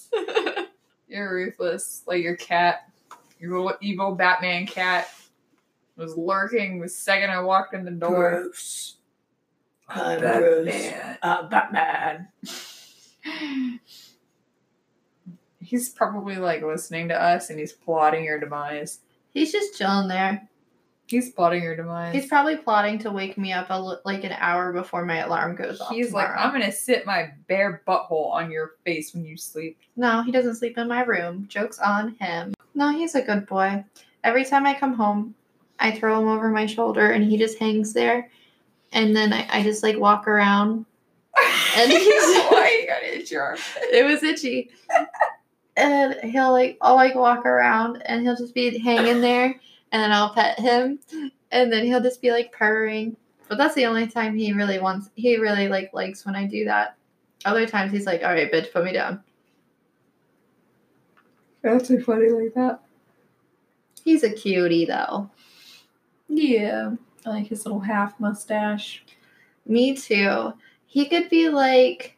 You're 1.07 1.34
ruthless, 1.34 2.03
like 2.07 2.24
your 2.24 2.36
cat, 2.36 2.89
your 3.39 3.59
little 3.59 3.78
evil 3.82 4.16
Batman 4.16 4.66
cat, 4.66 5.07
was 5.95 6.18
lurking 6.18 6.82
the 6.82 6.89
second 6.89 7.30
I 7.32 7.41
walked 7.41 7.74
in 7.74 7.86
the 7.86 7.91
door. 7.91 8.41
Gross. 8.41 8.95
I'm 9.88 10.20
Batman. 10.20 11.18
Uh, 11.22 11.47
Batman. 11.47 12.28
He's 15.59 15.89
probably 15.89 16.36
like 16.36 16.63
listening 16.63 17.07
to 17.09 17.22
us 17.22 17.49
and 17.49 17.59
he's 17.59 17.74
plotting 17.74 18.24
your 18.24 18.39
demise. 18.39 18.99
He's 19.34 19.51
just 19.51 19.78
chilling 19.78 20.07
there. 20.07 20.47
He's 21.07 21.31
plotting 21.31 21.61
your 21.61 21.75
demise. 21.75 22.15
He's 22.15 22.25
probably 22.25 22.57
plotting 22.57 22.97
to 22.99 23.11
wake 23.11 23.37
me 23.37 23.53
up 23.53 23.67
a, 23.69 23.99
like 24.05 24.23
an 24.23 24.31
hour 24.33 24.73
before 24.73 25.05
my 25.05 25.17
alarm 25.19 25.55
goes 25.55 25.79
off. 25.79 25.91
He's 25.91 26.11
like. 26.13 26.29
I'm 26.35 26.51
gonna 26.51 26.71
sit 26.71 27.05
my 27.05 27.29
bare 27.47 27.83
butthole 27.87 28.31
on 28.31 28.49
your 28.51 28.71
face 28.85 29.13
when 29.13 29.23
you 29.23 29.37
sleep. 29.37 29.77
No, 29.95 30.23
he 30.23 30.31
doesn't 30.31 30.55
sleep 30.55 30.77
in 30.77 30.87
my 30.87 31.03
room. 31.03 31.45
Joke's 31.47 31.77
on 31.79 32.15
him. 32.19 32.53
No, 32.73 32.89
he's 32.91 33.13
a 33.15 33.21
good 33.21 33.45
boy. 33.45 33.83
Every 34.23 34.43
time 34.45 34.65
I 34.65 34.73
come 34.73 34.93
home, 34.95 35.35
I 35.79 35.91
throw 35.91 36.19
him 36.19 36.27
over 36.27 36.49
my 36.49 36.65
shoulder 36.65 37.11
and 37.11 37.23
he 37.23 37.37
just 37.37 37.59
hangs 37.59 37.93
there. 37.93 38.31
And 38.91 39.15
then 39.15 39.31
I, 39.31 39.47
I 39.51 39.63
just 39.63 39.83
like 39.83 39.99
walk 39.99 40.27
around. 40.27 40.85
And 41.77 41.91
he's- 41.91 42.05
why 42.51 42.79
you 42.81 42.87
gotta 42.87 43.17
itch 43.19 43.29
your 43.31 43.43
arm? 43.43 43.57
It 43.91 44.05
was 44.05 44.23
itchy. 44.23 44.71
And 45.77 46.15
he'll 46.31 46.51
like, 46.53 46.77
I'll 46.81 46.95
like 46.95 47.15
walk 47.15 47.45
around 47.45 48.01
and 48.05 48.21
he'll 48.21 48.37
just 48.37 48.53
be 48.55 48.77
hanging 48.79 49.19
there. 49.19 49.59
And 49.95 50.03
then 50.03 50.11
I'll 50.11 50.33
pet 50.33 50.59
him. 50.59 50.99
And 51.51 51.71
then 51.71 51.85
he'll 51.85 52.01
just 52.01 52.21
be 52.21 52.29
like 52.29 52.51
purring. 52.51 53.15
But 53.47 53.57
that's 53.57 53.75
the 53.75 53.85
only 53.85 54.07
time 54.07 54.35
he 54.35 54.51
really 54.51 54.77
wants, 54.77 55.09
he 55.15 55.37
really 55.37 55.69
like 55.69 55.93
likes 55.93 56.25
when 56.25 56.35
I 56.35 56.45
do 56.45 56.65
that. 56.65 56.97
Other 57.45 57.65
times 57.65 57.93
he's 57.93 58.05
like, 58.05 58.21
all 58.21 58.33
right, 58.33 58.51
bitch, 58.51 58.73
put 58.73 58.83
me 58.83 58.91
down. 58.91 59.23
That's 61.61 61.87
too 61.87 62.03
funny 62.03 62.29
like 62.29 62.53
that. 62.55 62.81
He's 64.03 64.23
a 64.23 64.33
cutie 64.33 64.83
though. 64.83 65.29
Yeah, 66.27 66.95
I 67.25 67.29
like 67.29 67.47
his 67.47 67.65
little 67.65 67.79
half 67.79 68.19
mustache. 68.19 69.01
Me 69.65 69.95
too. 69.95 70.51
He 70.87 71.05
could 71.05 71.29
be 71.29 71.47
like 71.47 72.17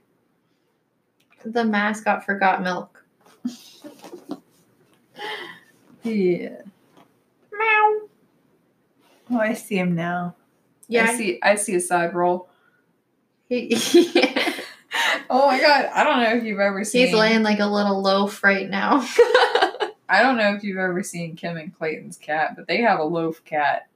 the 1.46 1.64
mascot 1.64 2.26
for 2.26 2.40
Got 2.40 2.64
Milk. 2.64 3.06
Yeah. 6.04 6.62
Meow. 7.58 8.08
Oh, 9.32 9.40
I 9.40 9.54
see 9.54 9.78
him 9.78 9.96
now. 9.96 10.36
Yeah. 10.88 11.06
I 11.10 11.16
see. 11.18 11.40
I 11.44 11.56
see 11.56 11.76
a 11.76 11.80
side 11.82 12.14
roll. 12.16 12.50
He, 13.50 13.78
Oh 15.30 15.48
my 15.48 15.60
god! 15.60 15.90
I 15.94 16.04
don't 16.04 16.22
know 16.24 16.34
if 16.38 16.44
you've 16.44 16.60
ever 16.60 16.84
seen. 16.84 17.06
he's 17.08 17.16
laying 17.16 17.44
like 17.44 17.60
a 17.60 17.66
little 17.66 18.02
loaf 18.02 18.44
right 18.44 18.70
now. 18.70 19.06
I 20.10 20.22
don't 20.24 20.38
know 20.38 20.54
if 20.56 20.64
you've 20.64 20.78
ever 20.78 21.04
seen 21.04 21.36
Kim 21.36 21.58
and 21.58 21.78
Clayton's 21.78 22.18
cat, 22.18 22.56
but 22.56 22.68
they 22.68 22.82
have 22.82 23.00
a 23.00 23.04
loaf 23.04 23.44
cat. 23.46 23.88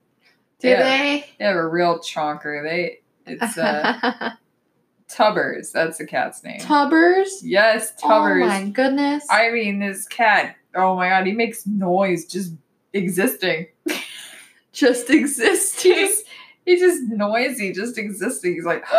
Do 0.59 0.67
Yeah. 0.69 0.83
they? 0.83 1.25
They 1.39 1.45
have 1.45 1.55
a 1.55 1.67
real 1.67 1.99
chonker. 1.99 2.63
They 2.63 2.99
it's 3.25 3.57
uh, 3.57 4.31
Tubbers. 5.07 5.71
That's 5.71 5.97
the 5.97 6.05
cat's 6.05 6.43
name. 6.43 6.59
Tubbers? 6.59 7.41
yes, 7.43 7.93
Tubbers. 7.95 8.43
Oh 8.43 8.47
my 8.47 8.69
goodness. 8.69 9.25
I 9.29 9.51
mean, 9.51 9.79
this 9.79 10.07
cat. 10.07 10.55
Oh 10.75 10.95
my 10.95 11.09
god, 11.09 11.25
he 11.25 11.31
makes 11.33 11.65
noise 11.65 12.25
just 12.25 12.53
existing. 12.93 13.67
just 14.73 15.09
existing. 15.09 15.93
He's 15.93 16.23
he's 16.65 16.79
just 16.79 17.03
noisy, 17.03 17.71
just 17.73 17.97
existing. 17.97 18.55
He's 18.55 18.65
like. 18.65 18.83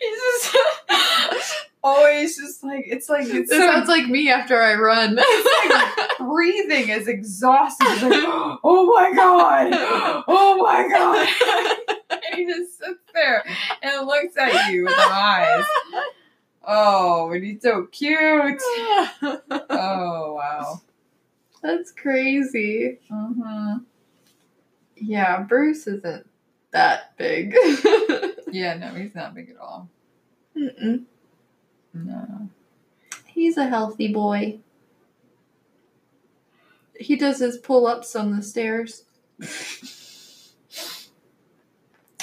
he's 0.00 0.18
just 0.18 0.56
always 1.82 2.36
just 2.36 2.62
like 2.62 2.84
it's 2.86 3.08
like 3.08 3.26
it 3.26 3.48
so 3.48 3.58
sounds 3.58 3.88
like 3.88 4.06
me 4.06 4.30
after 4.30 4.60
I 4.60 4.74
run. 4.74 5.18
breathing 6.18 6.88
is 6.90 7.08
exhausting. 7.08 7.88
He's 7.88 8.02
like, 8.02 8.12
oh 8.64 8.92
my 8.94 9.12
god, 9.14 9.68
oh 10.28 10.58
my 10.62 10.88
god. 10.88 11.28
and 12.10 12.34
he 12.34 12.46
just 12.46 12.78
sits 12.78 13.00
there 13.14 13.44
and 13.82 14.06
looks 14.06 14.36
at 14.36 14.70
you 14.70 14.84
with 14.84 14.94
eyes. 14.96 15.64
Oh, 16.72 17.32
and 17.32 17.42
he's 17.44 17.62
so 17.62 17.86
cute. 17.86 18.62
Oh 19.22 20.34
wow. 20.34 20.80
That's 21.62 21.90
crazy. 21.90 22.98
hmm 23.10 23.78
Yeah, 24.96 25.42
Bruce 25.42 25.86
isn't 25.86 26.28
that 26.70 27.16
big. 27.16 27.56
Yeah, 28.52 28.74
no, 28.74 28.88
he's 28.94 29.14
not 29.14 29.32
big 29.34 29.50
at 29.50 29.58
all. 29.58 29.88
Mm-mm. 30.56 31.04
No. 31.94 32.48
He's 33.26 33.56
a 33.56 33.68
healthy 33.68 34.12
boy. 34.12 34.58
He 36.98 37.14
does 37.14 37.38
his 37.38 37.58
pull 37.58 37.86
ups 37.86 38.16
on 38.16 38.34
the 38.34 38.42
stairs. 38.42 39.04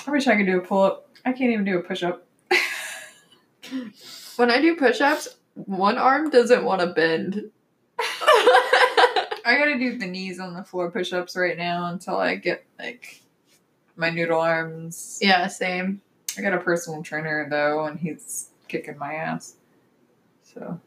I 0.05 0.11
wish 0.11 0.27
I 0.27 0.35
could 0.35 0.45
do 0.47 0.57
a 0.57 0.61
pull 0.61 0.81
up. 0.83 1.09
I 1.25 1.31
can't 1.31 1.51
even 1.51 1.63
do 1.63 1.79
a 1.79 1.81
push 1.81 2.03
up. 2.03 2.27
When 4.37 4.51
I 4.51 4.61
do 4.61 4.75
push 4.75 5.01
ups, 5.01 5.27
one 5.55 5.97
arm 5.97 6.29
doesn't 6.29 6.63
want 6.63 6.81
to 6.81 6.87
bend. 6.87 7.49
I 7.99 9.55
gotta 9.57 9.79
do 9.79 9.97
the 9.97 10.05
knees 10.05 10.39
on 10.39 10.53
the 10.53 10.63
floor 10.63 10.91
push 10.91 11.11
ups 11.11 11.35
right 11.35 11.57
now 11.57 11.87
until 11.87 12.17
I 12.17 12.35
get 12.35 12.63
like 12.77 13.23
my 13.95 14.11
noodle 14.11 14.39
arms. 14.39 15.17
yeah, 15.21 15.47
same. 15.47 16.01
I 16.37 16.41
got 16.41 16.53
a 16.53 16.59
personal 16.59 17.01
trainer 17.01 17.47
though, 17.49 17.85
and 17.85 17.99
he's 17.99 18.49
kicking 18.67 18.99
my 18.99 19.15
ass. 19.15 19.55
So 20.43 20.79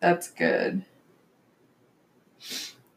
that's 0.00 0.30
good. 0.30 0.84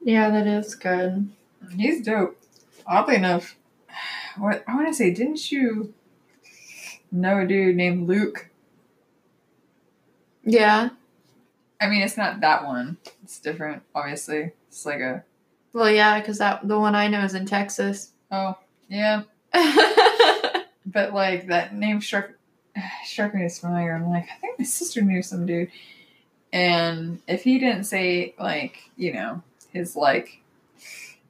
Yeah, 0.04 0.30
that 0.30 0.46
is 0.46 0.76
good. 0.76 1.30
He's 1.74 2.06
dope. 2.06 2.38
Oddly 2.86 3.16
enough, 3.16 3.56
what 4.38 4.66
I 4.68 4.76
want 4.76 4.89
to 4.89 4.93
say, 4.93 5.12
didn't 5.12 5.52
you 5.52 5.93
know 7.14 7.39
a 7.39 7.48
dude 7.48 7.78
named 7.78 8.10
Luke? 8.10 8.50
Yeah. 10.46 10.89
I 11.82 11.88
mean, 11.88 12.02
it's 12.02 12.18
not 12.18 12.39
that 12.41 12.66
one. 12.66 12.98
It's 13.24 13.39
different, 13.39 13.84
obviously. 13.93 14.52
It's 14.68 14.86
like 14.86 15.02
a 15.02 15.24
Well, 15.74 15.89
yeah, 15.89 16.20
because 16.20 16.38
that 16.38 16.68
the 16.68 16.80
one 16.80 16.96
I 16.96 17.08
know 17.08 17.24
is 17.24 17.34
in 17.34 17.46
Texas. 17.46 18.12
oh 18.32 18.58
yeah, 18.88 19.24
but 20.86 21.14
like 21.14 21.48
that 21.48 21.76
name 21.76 22.00
struck 22.02 22.32
struck 23.06 23.34
me 23.34 23.46
as 23.46 23.60
familiar. 23.60 23.93
I'm 23.93 24.10
like, 24.10 24.28
I 24.32 24.39
think 24.39 24.60
my 24.60 24.66
sister 24.66 25.02
knew 25.02 25.22
some 25.22 25.46
dude. 25.46 25.72
And 26.54 27.22
if 27.28 27.43
he 27.43 27.60
didn't 27.60 27.84
say 27.84 28.34
like, 28.39 28.89
you 28.96 29.14
know, 29.14 29.41
his 29.72 29.96
like 29.96 30.41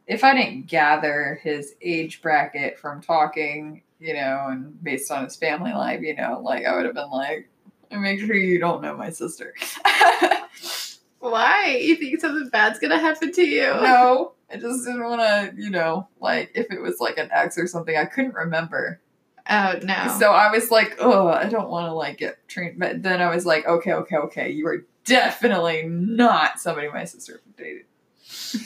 if 0.07 0.23
I 0.23 0.35
didn't 0.35 0.67
gather 0.67 1.39
his 1.41 1.73
age 1.81 2.21
bracket 2.21 2.77
from 2.77 3.01
talking, 3.01 3.81
you 3.99 4.13
know, 4.13 4.45
and 4.49 4.83
based 4.83 5.11
on 5.11 5.23
his 5.23 5.35
family 5.35 5.73
life, 5.73 6.01
you 6.01 6.15
know, 6.15 6.41
like 6.43 6.65
I 6.65 6.75
would 6.75 6.85
have 6.85 6.93
been 6.93 7.09
like, 7.09 7.49
make 7.91 8.19
sure 8.19 8.35
you 8.35 8.59
don't 8.59 8.81
know 8.81 8.95
my 8.95 9.09
sister. 9.09 9.53
Why? 11.19 11.79
You 11.81 11.95
think 11.95 12.19
something 12.19 12.49
bad's 12.49 12.79
gonna 12.79 12.99
happen 12.99 13.31
to 13.31 13.43
you? 13.43 13.65
no, 13.65 14.33
I 14.51 14.57
just 14.57 14.85
didn't 14.85 15.03
want 15.03 15.21
to, 15.21 15.53
you 15.61 15.69
know, 15.69 16.07
like 16.19 16.51
if 16.53 16.71
it 16.71 16.81
was 16.81 16.99
like 16.99 17.17
an 17.17 17.29
ex 17.31 17.57
or 17.57 17.67
something, 17.67 17.95
I 17.95 18.05
couldn't 18.05 18.35
remember. 18.35 19.01
Oh 19.49 19.79
no. 19.83 20.15
So 20.19 20.31
I 20.31 20.51
was 20.51 20.71
like, 20.71 20.97
oh, 20.99 21.27
I 21.27 21.45
don't 21.45 21.69
want 21.69 21.87
to 21.87 21.93
like 21.93 22.17
get 22.17 22.47
trained. 22.47 22.79
But 22.79 23.03
then 23.03 23.21
I 23.21 23.33
was 23.33 23.45
like, 23.45 23.67
okay, 23.67 23.93
okay, 23.93 24.17
okay, 24.17 24.51
you 24.51 24.67
are 24.67 24.85
definitely 25.03 25.83
not 25.83 26.59
somebody 26.59 26.89
my 26.89 27.05
sister 27.05 27.41
dated. 27.57 27.85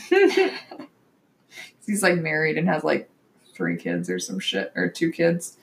He's 1.85 2.03
like 2.03 2.15
married 2.15 2.57
and 2.57 2.67
has 2.67 2.83
like 2.83 3.09
three 3.53 3.77
kids 3.77 4.09
or 4.09 4.19
some 4.19 4.39
shit 4.39 4.71
or 4.75 4.89
two 4.89 5.11
kids. 5.11 5.57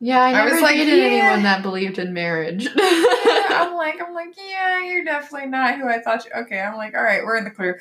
Yeah, 0.00 0.20
I 0.22 0.28
I 0.28 0.32
never 0.32 0.54
was 0.54 0.62
like, 0.62 0.76
dated 0.76 0.98
yeah. 0.98 1.04
anyone 1.04 1.42
that 1.42 1.62
believed 1.62 1.98
in 1.98 2.12
marriage. 2.12 2.66
I'm 2.76 3.74
like, 3.74 4.00
I'm 4.00 4.14
like, 4.14 4.34
yeah, 4.36 4.84
you're 4.84 5.04
definitely 5.04 5.48
not 5.48 5.78
who 5.78 5.88
I 5.88 6.00
thought 6.00 6.24
you. 6.24 6.30
Okay, 6.42 6.60
I'm 6.60 6.76
like, 6.76 6.94
all 6.94 7.02
right, 7.02 7.24
we're 7.24 7.36
in 7.36 7.44
the 7.44 7.50
clear. 7.50 7.80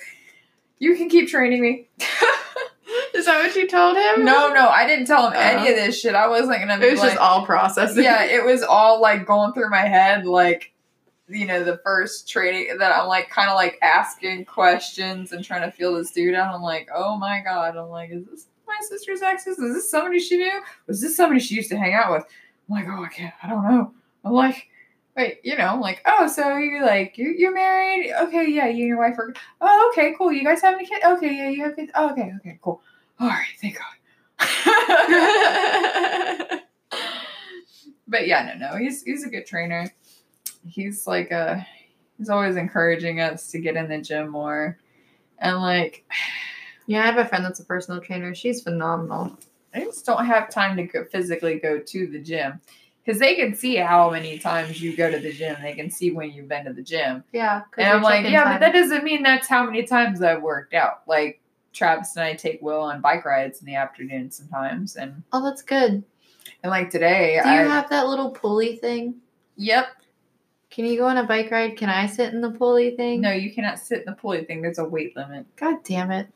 You 0.80 0.96
can 0.96 1.10
keep 1.10 1.30
training 1.30 1.62
me. 1.62 1.88
is 3.14 3.26
that 3.26 3.40
what 3.44 3.56
you 3.56 3.68
told 3.68 3.98
him? 3.98 4.26
no, 4.26 4.54
no, 4.54 4.68
I 4.70 4.86
didn't 4.88 5.06
tell 5.06 5.28
him 5.28 5.34
any 5.36 5.68
Oh. 5.68 5.72
of 5.72 5.76
this 5.76 6.00
shit. 6.00 6.16
I 6.16 6.28
wasn't 6.28 6.60
gonna. 6.60 6.80
It 6.84 6.92
was 6.92 7.00
like, 7.00 7.10
just 7.12 7.22
all 7.22 7.46
processing. 7.46 8.04
yeah, 8.04 8.24
it 8.24 8.44
was 8.46 8.64
all 8.64 9.02
like 9.02 9.26
going 9.26 9.54
through 9.54 9.70
my 9.70 9.86
head, 9.88 10.26
like 10.26 10.74
you 11.30 11.46
know, 11.46 11.64
the 11.64 11.78
first 11.84 12.30
training 12.30 12.78
that 12.80 12.92
I'm 12.96 13.08
like 13.08 13.30
kind 13.30 13.50
of 13.50 13.56
like 13.56 13.78
asking 13.82 14.46
questions 14.46 15.34
and 15.34 15.44
trying 15.44 15.64
to 15.64 15.72
feel 15.76 15.94
this 15.96 16.12
dude 16.12 16.36
out. 16.36 16.54
I'm 16.56 16.62
like, 16.62 16.88
oh 16.96 17.18
my 17.18 17.42
god, 17.42 17.76
I'm 17.76 17.90
like, 17.90 18.12
is 18.12 18.26
this 18.26 18.46
my 18.68 18.78
sister's 18.82 19.22
exes? 19.22 19.60
Is 19.60 19.74
this 19.74 19.92
somebody 19.92 20.20
she 20.20 20.38
knew? 20.38 20.62
Was 20.88 21.02
this 21.02 21.16
somebody 21.16 21.40
she 21.40 21.56
used 21.56 21.70
to 21.70 21.78
hang 21.78 21.94
out 21.94 22.12
with? 22.12 22.24
I'm 22.70 22.76
like, 22.76 22.86
oh, 22.90 23.04
I 23.04 23.10
can't, 23.10 23.34
I 23.42 23.50
don't 23.50 23.64
know. 23.64 23.94
I'm 24.24 24.34
like. 24.34 24.70
Wait, 25.16 25.40
you 25.44 25.58
know, 25.58 25.80
like, 25.82 26.04
oh, 26.06 26.28
so 26.28 26.58
you're 26.58 26.86
like 26.86 27.18
you 27.18 27.34
you're 27.36 27.52
married? 27.52 28.14
Okay, 28.22 28.52
yeah, 28.52 28.68
you 28.68 28.82
and 28.82 28.88
your 28.90 29.00
wife 29.00 29.18
are. 29.18 29.34
Oh, 29.60 29.90
okay, 29.92 30.14
cool. 30.16 30.32
You 30.32 30.44
guys 30.44 30.62
have 30.62 30.76
any 30.76 30.86
kids? 30.86 31.04
Okay, 31.04 31.36
yeah, 31.36 31.50
you 31.50 31.64
have 31.64 31.76
kids. 31.76 31.92
Oh, 31.96 32.12
okay, 32.12 32.32
okay, 32.40 32.60
cool. 32.62 32.84
All 33.20 33.28
right, 33.28 33.48
thank 33.60 33.80
God. 33.80 33.98
but 38.08 38.28
yeah, 38.28 38.54
no, 38.60 38.70
no, 38.70 38.78
he's 38.78 39.02
he's 39.04 39.24
a 39.24 39.30
good 39.30 39.48
trainer. 39.48 39.92
He's 40.68 41.08
like 41.08 41.32
uh 41.32 41.58
he's 42.18 42.30
always 42.30 42.56
encouraging 42.56 43.20
us 43.20 43.50
to 43.52 43.60
get 43.60 43.76
in 43.76 43.90
the 43.90 44.00
gym 44.00 44.30
more. 44.30 44.78
And 45.40 45.58
like 45.58 46.06
yeah, 46.88 47.04
I 47.04 47.06
have 47.06 47.18
a 47.18 47.26
friend 47.26 47.46
that's 47.46 47.60
a 47.60 47.66
personal 47.66 48.02
trainer. 48.02 48.34
She's 48.34 48.62
phenomenal. 48.62 49.38
I 49.74 49.82
just 49.82 50.06
don't 50.06 50.26
have 50.26 50.50
time 50.50 50.76
to 50.78 50.84
go 50.84 51.04
physically 51.06 51.60
go 51.60 51.80
to 51.80 52.08
the 52.08 52.20
gym. 52.20 52.60
Because 53.06 53.20
they 53.22 53.36
can 53.36 53.56
see 53.56 53.76
how 53.78 54.10
many 54.10 54.38
times 54.38 54.82
you 54.82 54.96
go 54.96 55.10
to 55.10 55.20
the 55.20 55.32
gym. 55.32 55.56
They 55.62 55.74
can 55.74 55.90
see 55.90 56.12
when 56.12 56.32
you've 56.32 56.50
been 56.50 56.66
to 56.66 56.74
the 56.74 56.82
gym. 56.82 57.24
Yeah. 57.32 57.62
And 57.78 57.88
I'm 57.88 58.02
like, 58.02 58.26
yeah, 58.28 58.44
time. 58.44 58.54
but 58.56 58.60
that 58.60 58.74
doesn't 58.74 59.04
mean 59.06 59.24
that's 59.24 59.48
how 59.48 59.66
many 59.66 59.84
times 59.84 60.22
I've 60.22 60.42
worked 60.42 60.74
out. 60.74 61.04
Like 61.08 61.40
Travis 61.72 62.16
and 62.18 62.26
I 62.26 62.34
take 62.34 62.62
Will 62.62 62.82
on 62.82 63.00
bike 63.00 63.24
rides 63.24 63.62
in 63.62 63.66
the 63.66 63.76
afternoon 63.76 64.32
sometimes. 64.32 64.98
And 64.98 65.24
Oh, 65.32 65.42
that's 65.42 65.62
good. 65.62 66.04
and 66.64 66.70
like 66.70 66.90
today 66.90 67.40
Do 67.44 67.50
you 67.50 67.56
I 67.56 67.64
have 67.64 67.90
that 67.92 68.08
little 68.08 68.32
pulley 68.32 68.76
thing? 68.76 69.16
Yep. 69.56 69.88
Can 70.70 70.84
you 70.86 70.98
go 70.98 71.06
on 71.06 71.18
a 71.18 71.24
bike 71.24 71.50
ride? 71.50 71.78
Can 71.78 71.90
I 71.90 72.08
sit 72.08 72.34
in 72.34 72.42
the 72.42 72.52
pulley 72.52 72.92
thing? 72.98 73.22
No, 73.22 73.32
you 73.32 73.54
cannot 73.54 73.80
sit 73.80 74.00
in 74.00 74.06
the 74.06 74.14
pulley 74.20 74.44
thing. 74.44 74.62
There's 74.62 74.80
a 74.80 74.86
weight 74.86 75.16
limit. 75.16 75.46
God 75.56 75.78
damn 75.86 76.12
it. 76.12 76.28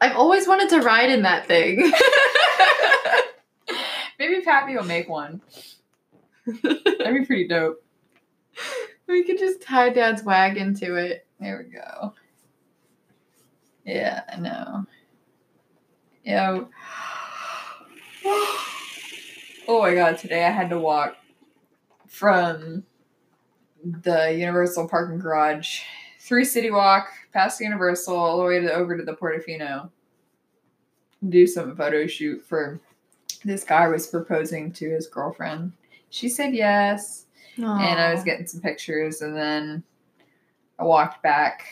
I've 0.00 0.16
always 0.16 0.46
wanted 0.46 0.68
to 0.70 0.80
ride 0.80 1.10
in 1.10 1.22
that 1.22 1.46
thing. 1.46 1.76
Maybe 4.18 4.42
Pappy 4.42 4.76
will 4.76 4.84
make 4.84 5.08
one. 5.08 5.40
That'd 6.46 7.14
be 7.14 7.24
pretty 7.24 7.48
dope. 7.48 7.82
we 9.06 9.24
could 9.24 9.38
just 9.38 9.62
tie 9.62 9.90
Dad's 9.90 10.22
wagon 10.22 10.74
to 10.76 10.96
it. 10.96 11.26
There 11.40 11.64
we 11.64 11.72
go. 11.72 12.14
Yeah, 13.84 14.22
I 14.32 14.40
know. 14.40 14.86
Yeah. 16.24 16.64
Oh 19.68 19.80
my 19.80 19.94
god, 19.94 20.18
today 20.18 20.44
I 20.44 20.50
had 20.50 20.70
to 20.70 20.78
walk 20.78 21.16
from 22.06 22.84
the 23.84 24.32
Universal 24.32 24.88
parking 24.88 25.18
garage 25.18 25.80
through 26.26 26.44
City 26.44 26.72
Walk, 26.72 27.08
past 27.32 27.60
Universal, 27.60 28.16
all 28.16 28.36
the 28.38 28.44
way 28.44 28.60
to 28.60 28.72
over 28.72 28.96
to 28.96 29.04
the 29.04 29.14
Portofino. 29.14 29.88
Do 31.28 31.46
some 31.46 31.76
photo 31.76 32.06
shoot 32.06 32.44
for 32.44 32.80
this 33.44 33.62
guy 33.62 33.86
was 33.86 34.08
proposing 34.08 34.72
to 34.72 34.90
his 34.90 35.06
girlfriend. 35.06 35.72
She 36.10 36.28
said 36.28 36.52
yes 36.52 37.26
and 37.58 38.00
I 38.00 38.12
was 38.12 38.24
getting 38.24 38.46
some 38.46 38.60
pictures, 38.60 39.22
and 39.22 39.36
then 39.36 39.82
I 40.78 40.84
walked 40.84 41.22
back 41.22 41.64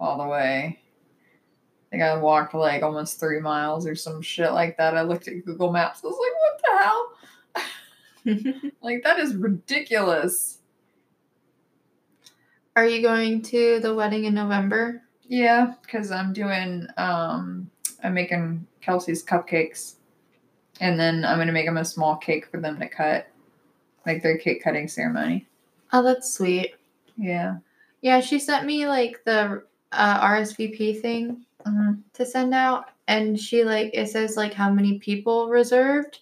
all 0.00 0.18
the 0.18 0.26
way. 0.26 0.80
I 0.80 1.90
think 1.90 2.02
I 2.02 2.16
walked 2.16 2.54
like 2.54 2.82
almost 2.82 3.20
three 3.20 3.38
miles 3.38 3.86
or 3.86 3.94
some 3.94 4.22
shit 4.22 4.52
like 4.52 4.76
that. 4.78 4.96
I 4.96 5.02
looked 5.02 5.28
at 5.28 5.44
Google 5.44 5.70
Maps. 5.72 6.00
I 6.02 6.08
was 6.08 6.18
like, 6.18 6.40
what 6.40 6.60
the 6.62 6.84
hell? 6.84 7.10
Like, 8.80 9.02
that 9.04 9.18
is 9.18 9.36
ridiculous. 9.36 10.60
Are 12.76 12.86
you 12.86 13.02
going 13.02 13.40
to 13.42 13.78
the 13.80 13.94
wedding 13.94 14.24
in 14.24 14.34
November? 14.34 15.02
Yeah, 15.22 15.74
because 15.82 16.10
I'm 16.10 16.32
doing, 16.32 16.86
um, 16.96 17.70
I'm 18.02 18.14
making 18.14 18.66
Kelsey's 18.80 19.24
cupcakes, 19.24 19.94
and 20.80 20.98
then 20.98 21.24
I'm 21.24 21.36
going 21.36 21.46
to 21.46 21.52
make 21.52 21.66
them 21.66 21.76
a 21.76 21.84
small 21.84 22.16
cake 22.16 22.46
for 22.50 22.60
them 22.60 22.78
to 22.80 22.88
cut, 22.88 23.28
like 24.06 24.22
their 24.22 24.36
cake 24.38 24.62
cutting 24.62 24.88
ceremony. 24.88 25.46
Oh, 25.92 26.02
that's 26.02 26.32
sweet. 26.34 26.74
Yeah. 27.16 27.58
Yeah, 28.02 28.20
she 28.20 28.38
sent 28.38 28.66
me 28.66 28.86
like 28.88 29.22
the 29.24 29.62
uh, 29.92 30.20
RSVP 30.20 31.00
thing 31.00 31.46
Mhm. 31.64 32.00
to 32.14 32.26
send 32.26 32.52
out, 32.52 32.90
and 33.08 33.38
she 33.40 33.64
like 33.64 33.90
it 33.94 34.08
says 34.10 34.36
like 34.36 34.52
how 34.52 34.70
many 34.70 34.98
people 34.98 35.48
reserved, 35.48 36.18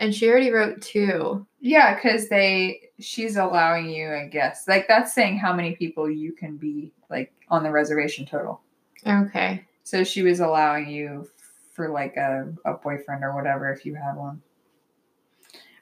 and 0.00 0.14
she 0.14 0.28
already 0.28 0.50
wrote 0.50 0.80
two. 0.82 1.46
Yeah, 1.60 1.94
because 1.94 2.28
they 2.28 2.90
she's 3.00 3.36
allowing 3.36 3.88
you, 3.90 4.12
I 4.12 4.26
guess. 4.26 4.66
Like 4.68 4.86
that's 4.88 5.14
saying 5.14 5.38
how 5.38 5.52
many 5.54 5.74
people 5.76 6.10
you 6.10 6.32
can 6.32 6.56
be 6.56 6.92
like 7.10 7.32
on 7.48 7.62
the 7.62 7.70
reservation 7.70 8.26
total. 8.26 8.60
Okay. 9.06 9.64
So 9.82 10.04
she 10.04 10.22
was 10.22 10.40
allowing 10.40 10.88
you 10.88 11.28
for 11.72 11.88
like 11.88 12.16
a, 12.16 12.52
a 12.64 12.74
boyfriend 12.74 13.24
or 13.24 13.34
whatever 13.34 13.72
if 13.72 13.84
you 13.84 13.94
had 13.94 14.16
one. 14.16 14.40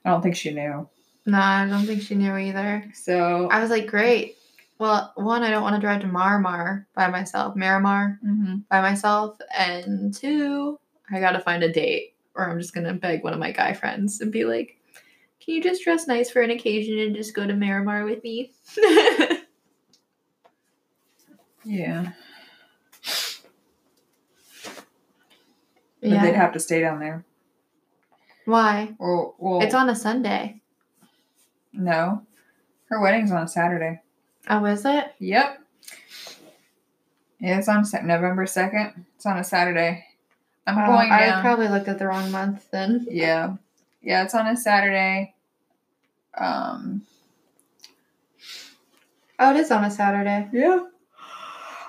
I 0.05 0.11
don't 0.11 0.23
think 0.23 0.37
she 0.37 0.53
knew. 0.53 0.89
No, 1.27 1.39
I 1.39 1.67
don't 1.69 1.87
think 1.87 2.03
she 2.03 2.15
knew 2.17 2.37
either. 2.37 2.85
So 2.95 3.49
I 3.51 3.61
was 3.61 3.71
like, 3.71 3.87
great. 3.87 4.37
Well, 4.79 5.13
one, 5.15 5.45
I 5.45 5.51
don't 5.51 5.63
want 5.63 5.77
to 5.77 5.81
drive 5.81 6.01
to 6.01 6.09
Marmar 6.09 6.87
by 6.97 7.07
myself, 7.09 7.55
Miramar 7.55 8.19
Mhm. 8.27 8.65
by 8.69 8.81
myself, 8.81 9.39
and 9.57 10.13
two, 10.13 10.81
I 11.11 11.21
gotta 11.21 11.39
find 11.39 11.63
a 11.63 11.73
date, 11.73 12.12
or 12.35 12.49
I'm 12.49 12.59
just 12.59 12.75
gonna 12.75 12.95
beg 12.95 13.23
one 13.25 13.33
of 13.33 13.39
my 13.39 13.53
guy 13.53 13.73
friends 13.73 14.21
and 14.21 14.33
be 14.33 14.45
like, 14.45 14.79
"Can 15.41 15.55
you 15.55 15.63
just 15.63 15.85
dress 15.85 16.07
nice 16.07 16.31
for 16.31 16.43
an 16.43 16.51
occasion 16.51 16.99
and 16.99 17.15
just 17.15 17.35
go 17.35 17.47
to 17.47 17.55
Miramar 17.55 18.05
with 18.05 18.23
me?" 18.25 18.53
yeah. 21.65 22.13
But 26.01 26.21
they'd 26.23 26.35
have 26.35 26.53
to 26.55 26.61
stay 26.61 26.81
down 26.81 26.99
there. 26.99 27.25
Why? 28.45 28.95
Well, 28.99 29.37
well 29.39 29.63
It's 29.63 29.75
on 29.75 29.89
a 29.89 29.95
Sunday. 29.95 30.61
no. 31.73 32.23
Her 32.87 33.01
wedding's 33.01 33.33
on 33.33 33.45
a 33.45 33.49
Saturday. 33.49 34.03
Oh, 34.51 34.63
is 34.67 34.85
it? 34.85 35.15
Yep. 35.19 35.61
Yeah, 37.41 37.59
it's 37.59 37.69
on 37.69 37.85
November 38.07 38.45
2nd. 38.45 39.07
It's 39.17 39.25
on 39.25 39.39
a 39.39 39.45
Saturday. 39.45 40.05
I'm 40.67 40.79
Oh, 40.79 40.87
going 40.87 41.11
I 41.13 41.27
down. 41.27 41.41
probably 41.43 41.69
looked 41.69 41.89
at 41.89 41.99
the 41.99 42.07
wrong 42.07 42.31
month 42.31 42.71
then. 42.71 43.07
yeah. 43.11 43.57
Yeah, 44.01 44.25
it's 44.25 44.35
on 44.35 44.47
a 44.49 44.57
Saturday. 44.57 45.35
Um, 46.37 47.03
Oh, 49.39 49.51
it 49.55 49.57
is 49.61 49.71
on 49.71 49.85
a 49.85 49.91
Saturday. 49.91 50.49
yeah. 50.53 50.81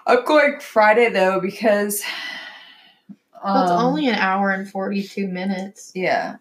I'm 0.06 0.26
going 0.26 0.60
Friday 0.60 1.10
though 1.10 1.40
because 1.40 2.04
Well, 3.44 3.64
it's 3.64 3.72
um, 3.72 3.80
only 3.88 4.08
an 4.10 4.16
hour 4.16 4.52
and 4.52 4.70
42 4.70 5.28
minutes. 5.28 5.92
Yeah. 5.96 6.38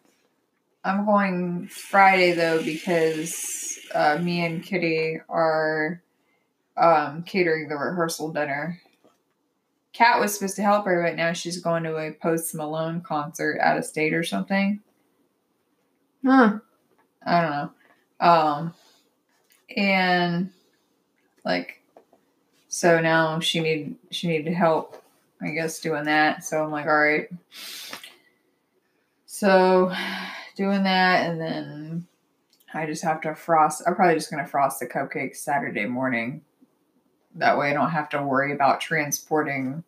I'm 0.84 1.06
going 1.06 1.68
Friday 1.68 2.32
though 2.32 2.62
because 2.62 3.78
uh, 3.94 4.18
me 4.20 4.44
and 4.44 4.62
Kitty 4.64 5.20
are 5.28 6.02
um, 6.76 7.22
catering 7.22 7.68
the 7.68 7.76
rehearsal 7.76 8.32
dinner. 8.32 8.80
Kat 9.92 10.18
was 10.18 10.34
supposed 10.34 10.56
to 10.56 10.62
help 10.62 10.86
her, 10.86 11.02
but 11.02 11.16
now 11.16 11.32
she's 11.32 11.60
going 11.60 11.82
to 11.84 11.96
a 11.96 12.12
Post 12.12 12.54
Malone 12.54 13.02
concert 13.02 13.58
out 13.60 13.76
of 13.76 13.84
state 13.84 14.14
or 14.14 14.24
something. 14.24 14.80
Huh. 16.24 16.58
I 17.24 17.40
don't 17.40 17.50
know. 17.50 17.70
Um, 18.20 18.74
and 19.76 20.50
like, 21.44 21.82
so 22.68 23.00
now 23.00 23.38
she 23.40 23.60
need 23.60 23.96
she 24.10 24.28
needed 24.28 24.54
help, 24.54 25.02
I 25.42 25.50
guess, 25.50 25.80
doing 25.80 26.04
that. 26.04 26.44
So 26.44 26.64
I'm 26.64 26.70
like, 26.70 26.86
all 26.86 26.98
right. 26.98 27.28
So, 29.26 29.92
doing 30.56 30.84
that, 30.84 31.28
and 31.28 31.40
then 31.40 32.06
I 32.74 32.86
just 32.86 33.02
have 33.02 33.20
to 33.22 33.34
frost. 33.34 33.82
I'm 33.86 33.94
probably 33.94 34.14
just 34.14 34.30
gonna 34.30 34.46
frost 34.46 34.78
the 34.78 34.86
cupcakes 34.86 35.36
Saturday 35.36 35.84
morning. 35.84 36.42
That 37.36 37.58
way, 37.58 37.70
I 37.70 37.72
don't 37.72 37.90
have 37.90 38.08
to 38.10 38.22
worry 38.22 38.52
about 38.52 38.80
transporting 38.80 39.84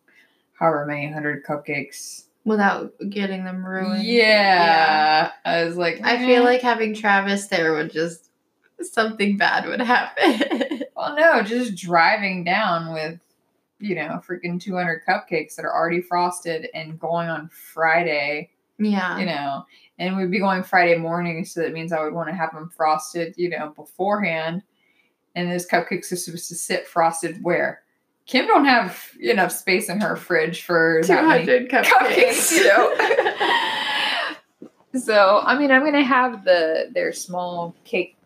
however 0.53 0.85
many 0.85 1.11
hundred 1.11 1.45
cupcakes. 1.45 2.25
Without 2.43 2.93
getting 3.09 3.43
them 3.43 3.65
ruined. 3.65 4.03
Yeah. 4.03 5.31
I 5.43 5.65
was 5.65 5.77
like, 5.77 5.99
I 6.03 6.19
feel 6.19 6.43
eh. 6.43 6.45
like 6.45 6.61
having 6.61 6.93
Travis 6.93 7.47
there 7.47 7.73
would 7.73 7.91
just 7.91 8.29
something 8.81 9.37
bad 9.37 9.65
would 9.65 9.81
happen. 9.81 10.83
Well, 10.97 11.13
no, 11.13 11.41
just 11.43 11.75
driving 11.75 12.45
down 12.45 12.93
with, 12.93 13.19
you 13.79 13.95
know, 13.95 14.21
freaking 14.25 14.61
200 14.61 15.01
cupcakes 15.05 15.55
that 15.55 15.65
are 15.65 15.75
already 15.75 16.01
frosted 16.01 16.69
and 16.73 16.97
going 16.97 17.27
on 17.27 17.49
Friday, 17.49 18.51
yeah. 18.79 19.19
you 19.19 19.25
know, 19.25 19.65
and 19.99 20.15
we'd 20.15 20.31
be 20.31 20.39
going 20.39 20.63
Friday 20.63 20.95
morning. 20.95 21.43
So 21.43 21.59
that 21.61 21.73
means 21.73 21.91
I 21.91 22.01
would 22.01 22.13
want 22.13 22.29
to 22.29 22.35
have 22.35 22.53
them 22.53 22.69
frosted, 22.69 23.33
you 23.35 23.49
know, 23.49 23.73
beforehand. 23.75 24.63
And 25.35 25.51
those 25.51 25.67
cupcakes 25.67 26.11
are 26.11 26.15
supposed 26.15 26.47
to 26.47 26.55
sit 26.55 26.87
frosted 26.87 27.43
where? 27.43 27.81
Kim 28.25 28.47
don't 28.47 28.65
have 28.65 29.11
enough 29.19 29.51
space 29.51 29.89
in 29.89 29.99
her 30.01 30.15
fridge 30.15 30.63
for 30.63 31.01
200 31.03 31.69
cupcakes. 31.69 31.83
cupcakes, 31.85 32.51
you 32.51 32.63
know. 32.65 32.95
so 34.99 35.41
I 35.43 35.57
mean, 35.59 35.69
I'm 35.71 35.83
gonna 35.83 36.03
have 36.03 36.43
the 36.43 36.89
their 36.93 37.13
small 37.13 37.75
cake 37.83 38.17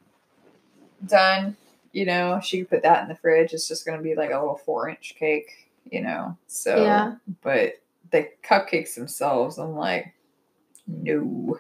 done. 1.06 1.58
You 1.92 2.06
know, 2.06 2.40
she 2.42 2.60
could 2.60 2.70
put 2.70 2.84
that 2.84 3.02
in 3.04 3.10
the 3.10 3.16
fridge. 3.16 3.54
It's 3.54 3.68
just 3.68 3.86
gonna 3.86 4.02
be 4.02 4.16
like 4.16 4.30
a 4.30 4.40
little 4.40 4.62
four 4.64 4.88
inch 4.90 5.16
cake. 5.20 5.70
You 5.92 6.02
know, 6.02 6.38
so 6.48 6.78
Yeah. 6.84 7.16
but 7.42 7.82
the 8.12 8.30
cupcakes 8.44 8.96
themselves, 8.96 9.58
I'm 9.58 9.76
like, 9.76 10.14
no. 10.88 11.60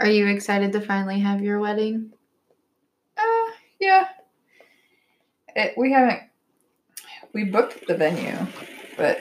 Are 0.00 0.08
you 0.08 0.26
excited 0.26 0.72
to 0.72 0.80
finally 0.80 1.20
have 1.20 1.40
your 1.42 1.60
wedding? 1.60 2.12
Uh, 3.16 3.50
yeah. 3.78 4.08
It, 5.56 5.74
we 5.76 5.92
haven't. 5.92 6.20
We 7.32 7.44
booked 7.44 7.86
the 7.86 7.96
venue, 7.96 8.36
but 8.96 9.18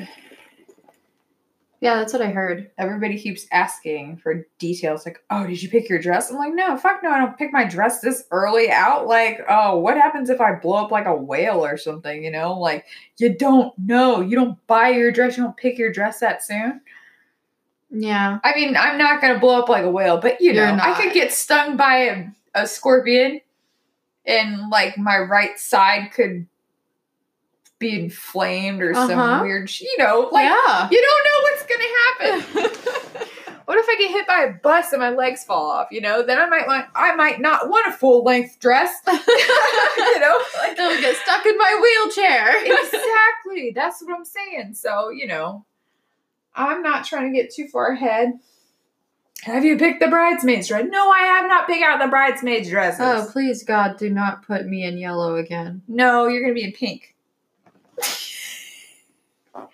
Yeah, 1.79 1.95
that's 1.97 2.11
what 2.11 2.21
I 2.23 2.27
heard. 2.31 2.71
everybody 2.77 3.17
keeps 3.19 3.45
asking 3.51 4.17
for 4.17 4.47
details 4.57 5.05
like 5.05 5.23
oh 5.29 5.45
did 5.45 5.61
you 5.61 5.69
pick 5.69 5.87
your 5.89 5.99
dress? 5.99 6.31
I'm 6.31 6.37
like 6.37 6.53
no 6.53 6.75
fuck 6.75 7.01
no 7.03 7.09
i 7.11 7.19
don't 7.19 7.37
pick 7.37 7.53
my 7.53 7.63
dress 7.65 8.01
this 8.01 8.23
early 8.31 8.69
out. 8.71 9.05
Like 9.07 9.41
oh 9.47 9.77
what 9.77 9.95
happens 9.95 10.29
if 10.29 10.41
i 10.41 10.55
blow 10.55 10.83
up 10.85 10.91
like 10.91 11.05
a 11.05 11.15
whale 11.15 11.63
or 11.63 11.77
something 11.77 12.23
you 12.23 12.31
know? 12.31 12.59
Like 12.59 12.85
you 13.17 13.33
don't 13.33 13.77
know. 13.77 14.21
You 14.21 14.35
don't 14.35 14.67
buy 14.67 14.89
your 14.89 15.11
dress. 15.11 15.37
You 15.37 15.43
don't 15.43 15.55
pick 15.57 15.77
your 15.77 15.91
dress 15.91 16.19
that 16.21 16.43
soon. 16.43 16.81
Yeah. 17.91 18.37
i 18.43 18.53
mean 18.55 18.75
i'm 18.77 18.97
not 18.99 19.19
gonna 19.21 19.39
blow 19.39 19.59
up 19.61 19.67
like 19.69 19.83
a 19.83 19.89
whale 19.89 20.19
but 20.21 20.39
you 20.41 20.51
You're 20.53 20.65
know 20.67 20.77
i 20.83 20.93
could 21.01 21.11
get 21.11 21.31
stung 21.33 21.75
by 21.75 21.95
a, 21.97 22.25
a 22.53 22.67
scorpion 22.67 23.41
and 24.29 24.69
like 24.69 24.97
my 24.97 25.17
right 25.17 25.59
side 25.59 26.11
could 26.13 26.47
be 27.79 27.97
inflamed 27.99 28.81
or 28.81 28.91
Uh-huh. 28.93 29.07
some 29.07 29.41
weird 29.41 29.69
sh- 29.69 29.81
you 29.81 29.95
know 29.99 30.29
like 30.31 30.43
yeah. 30.45 30.87
you 30.91 31.01
don't 31.01 31.25
know 31.25 31.39
what's 31.43 31.65
gonna 31.65 32.63
happen 32.69 33.25
What 33.69 33.77
if 33.77 33.85
I 33.87 33.97
get 33.99 34.09
hit 34.09 34.25
by 34.25 34.45
a 34.45 34.53
bus 34.53 34.93
and 34.93 34.99
my 34.99 35.11
legs 35.11 35.43
fall 35.43 35.69
off? 35.69 35.89
You 35.91 36.01
know, 36.01 36.23
then 36.25 36.39
I 36.39 36.47
might 36.49 36.65
want 36.65 36.87
I 36.95 37.13
might 37.15 37.39
not 37.39 37.69
want 37.69 37.85
a 37.87 37.91
full 37.91 38.23
length 38.23 38.57
dress. 38.59 38.91
you 39.07 40.19
know, 40.19 40.41
like 40.57 40.75
They'll 40.75 40.99
get 40.99 41.15
stuck 41.17 41.45
in 41.45 41.55
my 41.55 41.79
wheelchair. 41.79 42.65
exactly. 42.65 43.71
That's 43.75 44.01
what 44.01 44.15
I'm 44.17 44.25
saying. 44.25 44.73
So 44.73 45.11
you 45.11 45.27
know, 45.27 45.65
I'm 46.55 46.81
not 46.81 47.05
trying 47.05 47.31
to 47.31 47.39
get 47.39 47.53
too 47.53 47.67
far 47.67 47.91
ahead. 47.91 48.39
Have 49.43 49.63
you 49.63 49.77
picked 49.77 49.99
the 50.01 50.07
bridesmaids 50.07 50.67
dress? 50.67 50.85
No, 50.89 51.09
I 51.09 51.19
have 51.19 51.47
not 51.47 51.65
picked 51.67 51.83
out 51.83 51.99
the 51.99 52.07
bridesmaids 52.09 52.69
dresses. 52.69 52.99
oh, 53.01 53.27
please, 53.31 53.63
God, 53.63 53.97
do 53.97 54.09
not 54.09 54.45
put 54.45 54.65
me 54.65 54.83
in 54.83 54.97
yellow 54.97 55.35
again. 55.37 55.81
no, 55.87 56.27
you're 56.27 56.41
gonna 56.41 56.53
be 56.53 56.63
in 56.63 56.73
pink. 56.73 57.15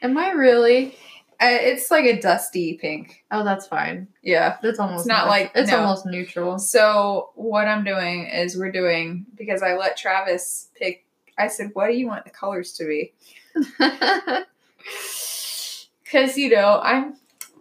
Am 0.01 0.17
I 0.17 0.31
really? 0.31 0.95
Uh, 1.41 1.47
it's 1.51 1.91
like 1.91 2.05
a 2.05 2.19
dusty 2.21 2.77
pink. 2.77 3.23
Oh, 3.29 3.43
that's 3.43 3.67
fine. 3.67 4.07
Yeah. 4.23 4.57
That's 4.61 4.79
almost 4.79 5.05
not 5.05 5.25
neut- 5.25 5.29
like- 5.29 5.51
it's 5.53 5.69
no. 5.69 5.79
almost 5.81 6.05
neutral. 6.05 6.57
So 6.59 7.31
what 7.35 7.67
I'm 7.67 7.83
doing 7.83 8.25
is 8.27 8.57
we're 8.57 8.71
doing 8.71 9.25
because 9.35 9.61
I 9.61 9.75
let 9.75 9.97
Travis 9.97 10.69
pick. 10.75 11.05
I 11.37 11.47
said, 11.49 11.71
"What 11.73 11.87
do 11.87 11.93
you 11.93 12.07
want 12.07 12.23
the 12.23 12.31
colors 12.31 12.71
to 12.73 12.85
be?" 12.85 13.13
Because 16.03 16.37
you 16.37 16.49
know 16.51 16.79
I'm 16.81 17.15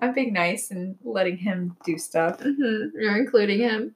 I'm 0.04 0.14
being 0.14 0.32
nice 0.32 0.70
and 0.70 0.96
letting 1.02 1.36
him 1.38 1.76
do 1.84 1.96
stuff. 1.98 2.38
Mhm, 2.40 2.90
You're 2.94 3.16
including 3.16 3.58
him. 3.60 3.94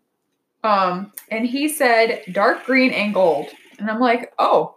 Um, 0.64 1.12
and 1.30 1.47
he 1.47 1.68
said 1.68 2.24
dark 2.32 2.64
green 2.64 2.90
and 2.93 3.14
gold, 3.14 3.48
and 3.78 3.90
I'm 3.90 4.01
like, 4.01 4.32
"Oh, 4.39 4.76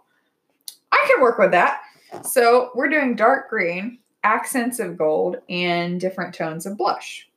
I 0.92 1.04
can 1.10 1.20
work 1.20 1.38
with 1.38 1.50
that." 1.52 1.80
So 2.24 2.70
we're 2.74 2.88
doing 2.88 3.16
dark 3.16 3.48
green, 3.50 3.98
accents 4.22 4.78
of 4.78 4.96
gold, 4.98 5.38
and 5.48 6.00
different 6.00 6.34
tones 6.34 6.66
of 6.66 6.76
blush. 6.76 7.28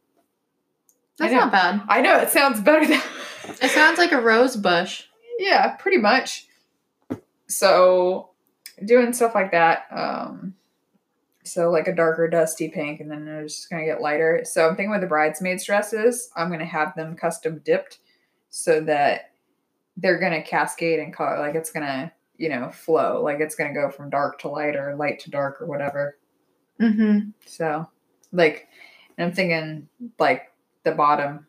That's 1.18 1.32
not 1.34 1.52
bad. 1.52 1.82
I 1.88 2.02
know 2.02 2.18
it 2.18 2.30
sounds 2.30 2.60
better 2.62 2.86
than 2.86 3.02
It 3.62 3.72
sounds 3.72 3.98
like 3.98 4.12
a 4.12 4.20
rose 4.22 4.56
bush. 4.58 5.04
yeah 5.40 5.76
pretty 5.78 5.98
much 5.98 6.48
so 7.48 8.30
doing 8.84 9.14
stuff 9.14 9.34
like 9.36 9.52
that 9.52 9.86
um 9.92 10.54
so 11.46 11.70
like 11.70 11.88
a 11.88 11.96
darker 11.96 12.28
dusty 12.28 12.70
pink 12.70 13.00
and 13.00 13.10
then 13.10 13.28
it's 13.28 13.56
just 13.56 13.70
gonna 13.70 13.86
get 13.86 14.02
lighter. 14.02 14.42
So 14.44 14.68
i'm 14.68 14.76
thinking 14.76 14.92
with 14.92 15.02
the 15.02 15.08
bridesmaids 15.08 15.66
dresses 15.66 16.30
i'm 16.36 16.50
gonna 16.50 16.66
have 16.66 16.96
them 16.96 17.16
custom 17.16 17.62
dipped 17.64 18.00
so 18.50 18.82
that 18.82 19.32
they're 19.98 20.20
gonna 20.20 20.42
cascade 20.42 21.00
in 21.00 21.12
color 21.12 21.40
like 21.40 21.56
it's 21.56 21.72
gonna 21.72 22.12
you 22.38 22.50
know 22.50 22.70
flow. 22.72 23.22
Like 23.24 23.40
it's 23.40 23.56
gonna 23.56 23.74
go 23.74 23.90
from 23.90 24.10
dark 24.10 24.40
to 24.40 24.50
light 24.50 24.76
or 24.76 24.96
light 24.96 25.20
to 25.22 25.32
dark 25.32 25.62
or 25.62 25.68
whatever. 25.68 26.18
Mm-hmm. 26.82 27.30
so 27.46 27.88
like 28.34 28.68
and 29.18 29.28
i'm 29.30 29.34
thinking 29.34 29.88
like 30.20 30.52
the 30.84 30.92
bottom 30.92 31.48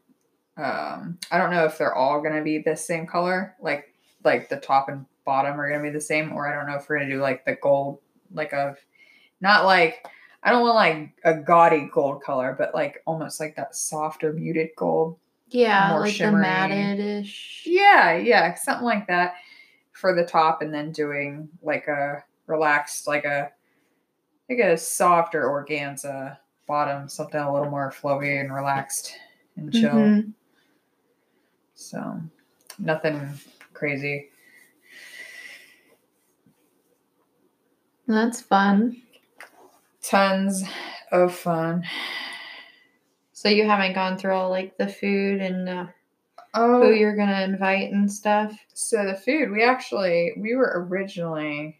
um 0.56 1.18
i 1.32 1.36
don't 1.36 1.50
know 1.50 1.64
if 1.64 1.76
they're 1.78 1.96
all 1.96 2.22
gonna 2.22 2.44
be 2.44 2.58
the 2.58 2.76
same 2.76 3.08
color 3.08 3.56
like 3.60 3.92
like 4.22 4.48
the 4.48 4.58
top 4.58 4.88
and 4.88 5.04
bottom 5.24 5.60
are 5.60 5.68
gonna 5.68 5.82
be 5.82 5.90
the 5.90 6.00
same 6.00 6.32
or 6.32 6.46
i 6.46 6.54
don't 6.54 6.70
know 6.70 6.76
if 6.76 6.88
we're 6.88 7.00
gonna 7.00 7.10
do 7.10 7.20
like 7.20 7.44
the 7.44 7.56
gold 7.56 7.98
like 8.32 8.52
a 8.52 8.76
not 9.40 9.64
like 9.64 10.06
i 10.42 10.50
don't 10.50 10.62
want 10.62 10.74
like 10.74 11.12
a 11.24 11.34
gaudy 11.34 11.88
gold 11.92 12.22
color 12.22 12.54
but 12.58 12.74
like 12.74 13.02
almost 13.06 13.40
like 13.40 13.54
that 13.56 13.74
softer 13.74 14.32
muted 14.32 14.70
gold 14.76 15.16
Yeah, 15.48 15.90
More 15.90 16.00
like 16.00 16.12
shimmery. 16.14 16.32
the 16.32 16.40
matted-ish. 16.42 17.62
yeah 17.66 18.16
yeah 18.16 18.54
something 18.54 18.84
like 18.84 19.06
that 19.08 19.34
for 19.92 20.14
the 20.14 20.24
top 20.24 20.62
and 20.62 20.72
then 20.74 20.92
doing 20.92 21.48
like 21.62 21.86
a 21.88 22.22
relaxed 22.46 23.06
like 23.06 23.24
a 23.24 23.50
like 24.48 24.58
a 24.58 24.76
softer 24.76 25.44
organza 25.44 26.36
bottom 26.66 27.08
something 27.08 27.40
a 27.40 27.52
little 27.52 27.70
more 27.70 27.90
flowy 27.92 28.40
and 28.40 28.52
relaxed 28.54 29.16
and 29.56 29.72
chill 29.72 29.90
Mhm. 29.94 30.32
so 31.74 32.20
nothing 32.78 33.28
crazy 33.72 34.28
That's 38.08 38.40
fun. 38.40 39.02
Tons 40.06 40.62
of 41.12 41.34
fun 41.34 41.84
So 43.32 43.48
you 43.48 43.66
haven't 43.66 43.94
gone 43.94 44.16
through 44.16 44.32
all 44.34 44.50
like 44.50 44.76
the 44.78 44.88
food 44.88 45.40
and 45.40 45.68
uh, 45.68 45.86
Oh, 46.54 46.80
who 46.82 46.92
you're 46.94 47.16
gonna 47.16 47.42
invite 47.42 47.92
and 47.92 48.10
stuff. 48.10 48.58
so 48.72 49.04
the 49.04 49.14
food 49.14 49.50
we 49.50 49.62
actually 49.62 50.32
we 50.38 50.54
were 50.54 50.86
originally 50.88 51.76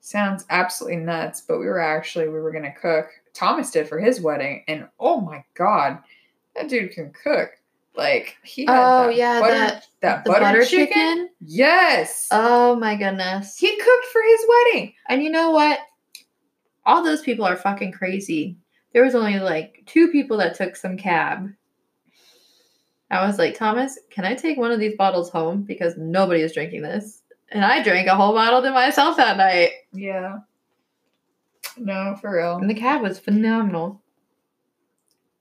sounds 0.00 0.44
absolutely 0.50 0.98
nuts, 0.98 1.40
but 1.40 1.58
we 1.58 1.66
were 1.66 1.80
actually 1.80 2.28
we 2.28 2.38
were 2.40 2.52
gonna 2.52 2.74
cook. 2.74 3.08
Thomas 3.32 3.70
did 3.70 3.88
for 3.88 3.98
his 3.98 4.20
wedding, 4.20 4.64
and 4.68 4.86
oh 5.00 5.20
my 5.20 5.42
god, 5.54 5.98
that 6.54 6.68
dude 6.68 6.92
can 6.92 7.12
cook. 7.12 7.50
Like 7.96 8.36
he 8.44 8.66
had 8.66 8.74
Oh 8.78 9.06
that 9.06 9.16
yeah, 9.16 9.40
butter, 9.40 9.54
that 9.54 9.86
that 10.00 10.24
butter, 10.26 10.40
butter 10.40 10.64
chicken. 10.66 10.86
chicken. 10.94 11.28
Yes, 11.40 12.28
Oh 12.30 12.76
my 12.76 12.96
goodness. 12.96 13.56
he 13.56 13.74
cooked 13.76 14.06
for 14.12 14.20
his 14.22 14.40
wedding. 14.48 14.92
And 15.08 15.22
you 15.22 15.30
know 15.30 15.50
what? 15.52 15.78
All 16.86 17.02
those 17.02 17.22
people 17.22 17.44
are 17.44 17.56
fucking 17.56 17.92
crazy. 17.92 18.56
There 18.92 19.04
was 19.04 19.14
only 19.14 19.38
like 19.40 19.82
two 19.86 20.08
people 20.08 20.38
that 20.38 20.54
took 20.54 20.76
some 20.76 20.96
cab. 20.96 21.50
I 23.10 23.26
was 23.26 23.38
like, 23.38 23.54
Thomas, 23.56 23.98
can 24.10 24.24
I 24.24 24.34
take 24.34 24.56
one 24.56 24.72
of 24.72 24.80
these 24.80 24.96
bottles 24.96 25.30
home? 25.30 25.62
Because 25.62 25.94
nobody 25.98 26.40
is 26.40 26.54
drinking 26.54 26.82
this. 26.82 27.22
And 27.50 27.64
I 27.64 27.82
drank 27.82 28.08
a 28.08 28.14
whole 28.16 28.32
bottle 28.32 28.62
to 28.62 28.70
myself 28.72 29.16
that 29.18 29.36
night. 29.36 29.70
Yeah. 29.92 30.38
No, 31.76 32.16
for 32.20 32.34
real. 32.36 32.56
And 32.56 32.70
the 32.70 32.74
cab 32.74 33.02
was 33.02 33.18
phenomenal. 33.18 34.00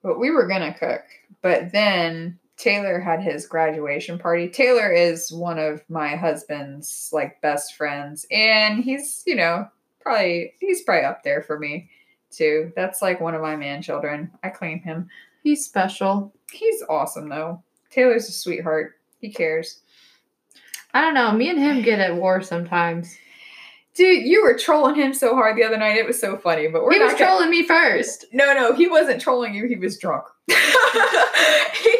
but 0.04 0.20
we 0.20 0.30
were 0.30 0.48
gonna 0.48 0.74
cook. 0.78 1.02
But 1.42 1.72
then 1.72 2.38
Taylor 2.58 3.00
had 3.00 3.22
his 3.24 3.48
graduation 3.48 4.20
party. 4.20 4.48
Taylor 4.50 4.92
is 4.92 5.32
one 5.32 5.58
of 5.58 5.82
my 5.90 6.16
husband's 6.16 7.10
like 7.12 7.42
best 7.42 7.76
friends, 7.76 8.26
and 8.32 8.84
he's 8.84 9.24
you 9.26 9.36
know 9.36 9.68
probably 10.06 10.54
he's 10.60 10.84
probably 10.84 11.04
up 11.06 11.24
there 11.24 11.42
for 11.42 11.60
me 11.60 11.90
too. 12.32 12.72
That's 12.76 13.02
like 13.02 13.20
one 13.20 13.36
of 13.36 13.42
my 13.42 13.56
man 13.56 13.82
children. 13.82 14.32
I 14.44 14.50
claim 14.50 14.80
him. 14.82 15.10
He's 15.44 15.66
special. 15.66 16.34
He's 16.52 16.84
awesome 16.90 17.28
though. 17.30 17.62
Taylor's 17.90 18.30
a 18.30 18.32
sweetheart. 18.32 18.94
He 19.20 19.32
cares. 19.32 19.82
I 20.94 21.02
don't 21.02 21.14
know. 21.14 21.32
Me 21.32 21.50
and 21.50 21.60
him 21.60 21.82
get 21.82 22.00
at 22.00 22.16
war 22.16 22.42
sometimes. 22.42 23.18
Dude, 23.96 24.26
you 24.26 24.44
were 24.44 24.58
trolling 24.58 24.96
him 24.96 25.14
so 25.14 25.36
hard 25.36 25.56
the 25.58 25.64
other 25.64 25.78
night. 25.78 25.96
It 25.98 26.06
was 26.06 26.20
so 26.20 26.38
funny. 26.38 26.68
But 26.68 26.84
we're 26.84 26.94
he 26.94 27.00
was 27.00 27.14
gonna- 27.14 27.26
trolling 27.26 27.50
me 27.50 27.64
first. 27.64 28.26
No, 28.34 28.54
no, 28.54 28.74
he 28.74 28.88
wasn't 28.88 29.22
trolling 29.22 29.54
you. 29.56 29.68
He 29.68 29.76
was 29.76 29.98
drunk. 29.98 30.26
He- 31.84 32.00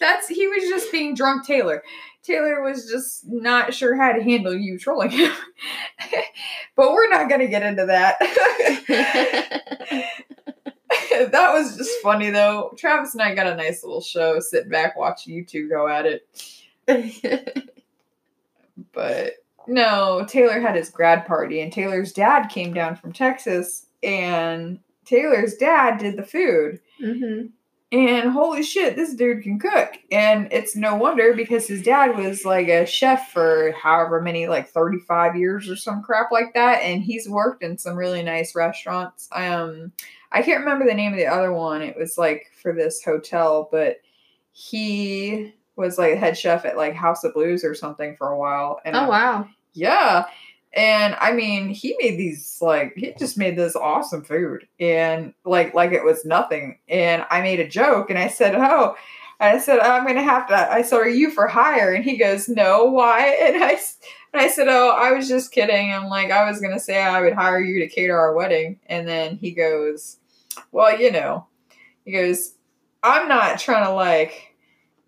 that's 0.00 0.28
he 0.28 0.46
was 0.46 0.62
just 0.68 0.90
being 0.92 1.14
drunk. 1.14 1.44
Taylor. 1.46 1.82
Taylor 2.22 2.62
was 2.62 2.88
just 2.88 3.26
not 3.26 3.74
sure 3.74 3.96
how 3.96 4.12
to 4.12 4.22
handle 4.22 4.54
you 4.54 4.78
trolling 4.78 5.10
him. 5.10 5.32
but 6.76 6.92
we're 6.92 7.10
not 7.10 7.28
gonna 7.28 7.48
get 7.48 7.62
into 7.62 7.86
that. 7.86 8.16
that 11.30 11.52
was 11.52 11.76
just 11.76 12.00
funny 12.02 12.30
though. 12.30 12.72
Travis 12.76 13.14
and 13.14 13.22
I 13.22 13.34
got 13.34 13.46
a 13.46 13.56
nice 13.56 13.82
little 13.82 14.00
show 14.00 14.40
sitting 14.40 14.70
back 14.70 14.96
watching 14.96 15.34
you 15.34 15.44
two 15.44 15.68
go 15.68 15.88
at 15.88 16.06
it. 16.06 16.28
But 18.92 19.34
no, 19.66 20.24
Taylor 20.28 20.60
had 20.60 20.76
his 20.76 20.90
grad 20.90 21.26
party, 21.26 21.60
and 21.60 21.72
Taylor's 21.72 22.12
dad 22.12 22.48
came 22.48 22.72
down 22.72 22.96
from 22.96 23.12
Texas, 23.12 23.86
and 24.02 24.78
Taylor's 25.04 25.56
dad 25.56 25.98
did 25.98 26.16
the 26.16 26.24
food. 26.24 26.80
hmm 27.00 27.46
And 27.90 28.30
holy 28.30 28.62
shit, 28.62 28.96
this 28.96 29.14
dude 29.14 29.42
can 29.42 29.58
cook. 29.58 29.94
And 30.12 30.52
it's 30.52 30.76
no 30.76 30.94
wonder 30.96 31.32
because 31.34 31.66
his 31.66 31.82
dad 31.82 32.16
was 32.18 32.44
like 32.44 32.68
a 32.68 32.84
chef 32.84 33.32
for 33.32 33.72
however 33.72 34.20
many, 34.20 34.46
like 34.46 34.68
35 34.68 35.36
years 35.36 35.70
or 35.70 35.76
some 35.76 36.02
crap 36.02 36.30
like 36.30 36.52
that. 36.54 36.82
And 36.82 37.02
he's 37.02 37.26
worked 37.28 37.62
in 37.62 37.78
some 37.78 37.96
really 37.96 38.22
nice 38.22 38.54
restaurants. 38.54 39.28
Um, 39.32 39.92
I 40.32 40.42
can't 40.42 40.60
remember 40.60 40.84
the 40.84 40.92
name 40.92 41.12
of 41.12 41.18
the 41.18 41.26
other 41.28 41.50
one. 41.52 41.80
It 41.80 41.96
was 41.96 42.18
like 42.18 42.50
for 42.60 42.74
this 42.74 43.02
hotel, 43.02 43.70
but 43.72 43.96
he 44.52 45.54
was 45.76 45.96
like 45.96 46.16
head 46.18 46.36
chef 46.36 46.64
at 46.64 46.76
like 46.76 46.94
House 46.94 47.24
of 47.24 47.32
Blues 47.32 47.64
or 47.64 47.74
something 47.74 48.16
for 48.16 48.28
a 48.28 48.38
while. 48.38 48.80
And 48.84 48.96
Oh 48.96 49.00
I- 49.00 49.08
wow. 49.08 49.48
yeah. 49.72 50.26
And 50.78 51.16
I 51.18 51.32
mean, 51.32 51.70
he 51.70 51.96
made 52.00 52.18
these 52.18 52.56
like 52.62 52.92
he 52.96 53.12
just 53.18 53.36
made 53.36 53.56
this 53.56 53.74
awesome 53.74 54.22
food 54.22 54.68
and 54.78 55.34
like 55.44 55.74
like 55.74 55.90
it 55.90 56.04
was 56.04 56.24
nothing. 56.24 56.78
And 56.88 57.26
I 57.30 57.40
made 57.40 57.58
a 57.58 57.66
joke 57.66 58.10
and 58.10 58.18
I 58.18 58.28
said, 58.28 58.54
"Oh, 58.54 58.94
I 59.40 59.58
said 59.58 59.80
I'm 59.80 60.06
gonna 60.06 60.22
have 60.22 60.46
to." 60.46 60.54
I 60.54 60.82
said, 60.82 60.98
"Are 60.98 61.08
you 61.08 61.32
for 61.32 61.48
hire?" 61.48 61.92
And 61.92 62.04
he 62.04 62.16
goes, 62.16 62.48
"No, 62.48 62.84
why?" 62.84 63.36
And 63.42 63.64
I 63.64 63.70
and 64.32 64.40
I 64.42 64.46
said, 64.46 64.68
"Oh, 64.68 64.90
I 64.90 65.10
was 65.10 65.26
just 65.26 65.50
kidding." 65.50 65.92
I'm 65.92 66.06
like, 66.08 66.30
I 66.30 66.48
was 66.48 66.60
gonna 66.60 66.78
say 66.78 67.02
I 67.02 67.22
would 67.22 67.32
hire 67.32 67.60
you 67.60 67.80
to 67.80 67.88
cater 67.88 68.16
our 68.16 68.34
wedding. 68.34 68.78
And 68.86 69.08
then 69.08 69.36
he 69.36 69.50
goes, 69.50 70.18
"Well, 70.70 70.96
you 70.96 71.10
know," 71.10 71.48
he 72.04 72.12
goes, 72.12 72.54
"I'm 73.02 73.26
not 73.26 73.58
trying 73.58 73.84
to 73.84 73.92
like." 73.92 74.47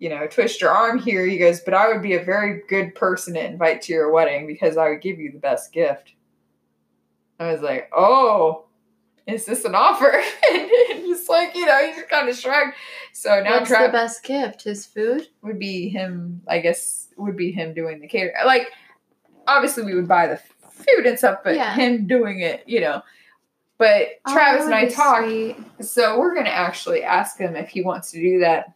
You 0.01 0.09
know, 0.09 0.25
twist 0.25 0.59
your 0.59 0.71
arm 0.71 0.97
here. 0.97 1.27
He 1.27 1.37
goes, 1.37 1.59
but 1.59 1.75
I 1.75 1.87
would 1.87 2.01
be 2.01 2.15
a 2.15 2.23
very 2.23 2.63
good 2.67 2.95
person 2.95 3.35
to 3.35 3.45
invite 3.45 3.83
to 3.83 3.93
your 3.93 4.11
wedding 4.11 4.47
because 4.47 4.75
I 4.75 4.89
would 4.89 4.99
give 5.01 5.19
you 5.19 5.31
the 5.31 5.37
best 5.37 5.71
gift. 5.71 6.13
I 7.39 7.51
was 7.51 7.61
like, 7.61 7.87
oh, 7.95 8.65
is 9.27 9.45
this 9.45 9.63
an 9.63 9.75
offer? 9.75 10.11
and 10.51 11.05
just 11.05 11.29
like, 11.29 11.55
you 11.55 11.67
know, 11.67 11.85
he 11.85 11.93
just 11.93 12.09
kind 12.09 12.27
of 12.27 12.35
shrugged. 12.35 12.73
So 13.13 13.43
now 13.43 13.59
What's 13.59 13.69
the 13.69 13.89
best 13.91 14.23
gift? 14.23 14.63
His 14.63 14.87
food? 14.87 15.27
would 15.43 15.59
be 15.59 15.89
him, 15.89 16.41
I 16.47 16.61
guess, 16.61 17.09
would 17.17 17.37
be 17.37 17.51
him 17.51 17.75
doing 17.75 18.01
the 18.01 18.07
cater. 18.07 18.33
Like, 18.43 18.71
obviously, 19.45 19.83
we 19.83 19.93
would 19.93 20.07
buy 20.07 20.25
the 20.25 20.41
food 20.71 21.05
and 21.05 21.15
stuff, 21.15 21.41
but 21.43 21.53
Yeah. 21.53 21.75
him 21.75 22.07
doing 22.07 22.39
it, 22.39 22.63
you 22.65 22.81
know. 22.81 23.03
But 23.77 24.07
Oh, 24.25 24.33
Travis 24.33 24.65
that 24.65 24.73
and 24.73 24.73
I 24.73 24.89
talked. 24.89 25.27
sweet. 25.27 25.57
So 25.79 26.17
we're 26.17 26.33
gonna 26.33 26.49
actually 26.49 27.03
ask 27.03 27.37
him 27.37 27.55
if 27.55 27.69
he 27.69 27.83
wants 27.83 28.09
to 28.11 28.19
do 28.19 28.39
that, 28.39 28.73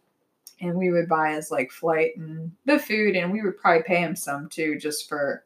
and 0.60 0.74
we 0.74 0.90
would 0.90 1.08
buy 1.08 1.34
his 1.34 1.50
like 1.50 1.70
flight 1.70 2.16
and 2.16 2.52
the 2.64 2.78
food, 2.78 3.16
and 3.16 3.32
we 3.32 3.42
would 3.42 3.58
probably 3.58 3.82
pay 3.82 3.98
him 3.98 4.16
some 4.16 4.48
too, 4.48 4.78
just 4.78 5.08
for, 5.08 5.44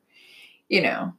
you 0.68 0.82
know, 0.82 1.12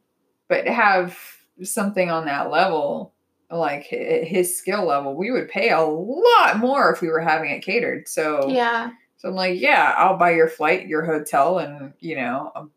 but 0.48 0.64
to 0.64 0.74
have 0.74 1.18
something 1.64 2.10
on 2.10 2.26
that 2.26 2.50
level, 2.50 3.14
like 3.50 3.84
his 3.84 4.58
skill 4.58 4.86
level, 4.86 5.16
we 5.16 5.32
would 5.32 5.50
pay 5.50 5.70
a 5.72 5.82
lot 5.82 6.58
more 6.58 6.92
if 6.94 7.02
we 7.02 7.10
were 7.10 7.20
having 7.20 7.52
it 7.52 7.64
catered. 7.64 8.08
So 8.08 8.50
Yeah. 8.50 8.92
so 9.18 9.30
I'm 9.30 9.36
like, 9.36 9.60
yeah, 9.60 9.94
I'll 9.98 10.18
buy 10.18 10.32
your 10.32 10.48
flight, 10.48 10.88
your 10.88 11.06
hotel, 11.06 11.60
and 11.60 11.94
you 12.00 12.16
know, 12.16 12.52
um, 12.56 12.72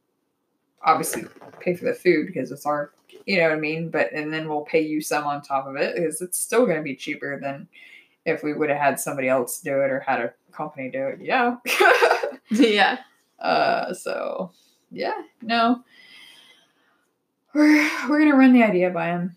obviously 0.82 1.24
pay 1.60 1.74
for 1.74 1.84
the 1.84 1.94
food 1.94 2.26
because 2.26 2.50
it's 2.50 2.66
our, 2.66 2.90
you 3.26 3.38
know 3.38 3.44
what 3.44 3.56
I 3.56 3.60
mean. 3.60 3.88
But 3.88 4.12
and 4.12 4.32
then 4.32 4.48
we'll 4.48 4.62
pay 4.62 4.80
you 4.80 5.00
some 5.00 5.24
on 5.24 5.42
top 5.42 5.66
of 5.66 5.76
it 5.76 5.94
because 5.94 6.20
it's 6.20 6.38
still 6.38 6.66
going 6.66 6.78
to 6.78 6.82
be 6.82 6.96
cheaper 6.96 7.38
than 7.40 7.68
if 8.24 8.42
we 8.42 8.52
would 8.52 8.70
have 8.70 8.78
had 8.78 9.00
somebody 9.00 9.28
else 9.28 9.60
do 9.60 9.80
it 9.80 9.90
or 9.90 10.00
had 10.00 10.20
a 10.20 10.32
company 10.52 10.90
do 10.90 11.06
it. 11.08 11.18
Yeah. 11.20 11.56
Yeah. 12.50 12.98
uh. 13.38 13.94
So 13.94 14.52
yeah, 14.90 15.22
no, 15.42 15.82
we're 17.54 17.90
we're 18.08 18.18
gonna 18.20 18.36
run 18.36 18.52
the 18.52 18.62
idea 18.62 18.90
by 18.90 19.08
him, 19.08 19.34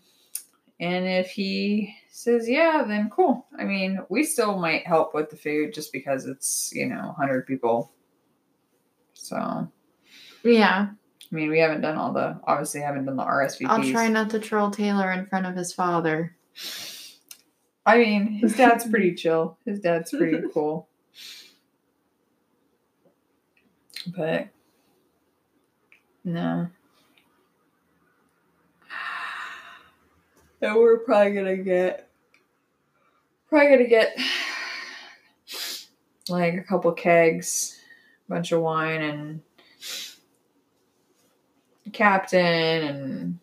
and 0.78 1.06
if 1.06 1.30
he 1.30 1.94
says 2.10 2.48
yeah, 2.48 2.84
then 2.86 3.10
cool. 3.10 3.46
I 3.58 3.64
mean, 3.64 4.00
we 4.08 4.24
still 4.24 4.58
might 4.58 4.86
help 4.86 5.14
with 5.14 5.30
the 5.30 5.36
food 5.36 5.72
just 5.72 5.92
because 5.92 6.26
it's 6.26 6.70
you 6.74 6.86
know 6.86 7.14
hundred 7.16 7.46
people. 7.46 7.92
So 9.14 9.68
yeah. 10.44 10.88
I 11.30 11.34
mean, 11.34 11.50
we 11.50 11.58
haven't 11.58 11.82
done 11.82 11.96
all 11.96 12.12
the 12.12 12.40
obviously 12.44 12.80
haven't 12.80 13.04
done 13.04 13.16
the 13.16 13.24
RSVPs. 13.24 13.68
I'll 13.68 13.90
try 13.90 14.08
not 14.08 14.30
to 14.30 14.38
troll 14.38 14.70
Taylor 14.70 15.12
in 15.12 15.26
front 15.26 15.46
of 15.46 15.54
his 15.54 15.72
father. 15.72 16.34
I 17.86 17.98
mean, 17.98 18.26
his 18.34 18.56
dad's 18.56 18.86
pretty 18.90 19.14
chill. 19.14 19.56
His 19.64 19.80
dad's 19.80 20.10
pretty 20.10 20.46
cool. 20.54 20.88
But 24.16 24.48
no. 26.24 26.68
And 30.60 30.74
we're 30.74 30.98
probably 30.98 31.34
gonna 31.34 31.56
get 31.56 32.10
probably 33.48 33.68
gonna 33.70 33.88
get 33.88 34.18
like 36.28 36.54
a 36.54 36.64
couple 36.64 36.90
kegs, 36.92 37.78
a 38.26 38.32
bunch 38.32 38.50
of 38.50 38.60
wine 38.60 39.00
and 39.00 39.40
captain 41.92 42.84
and 42.84 43.38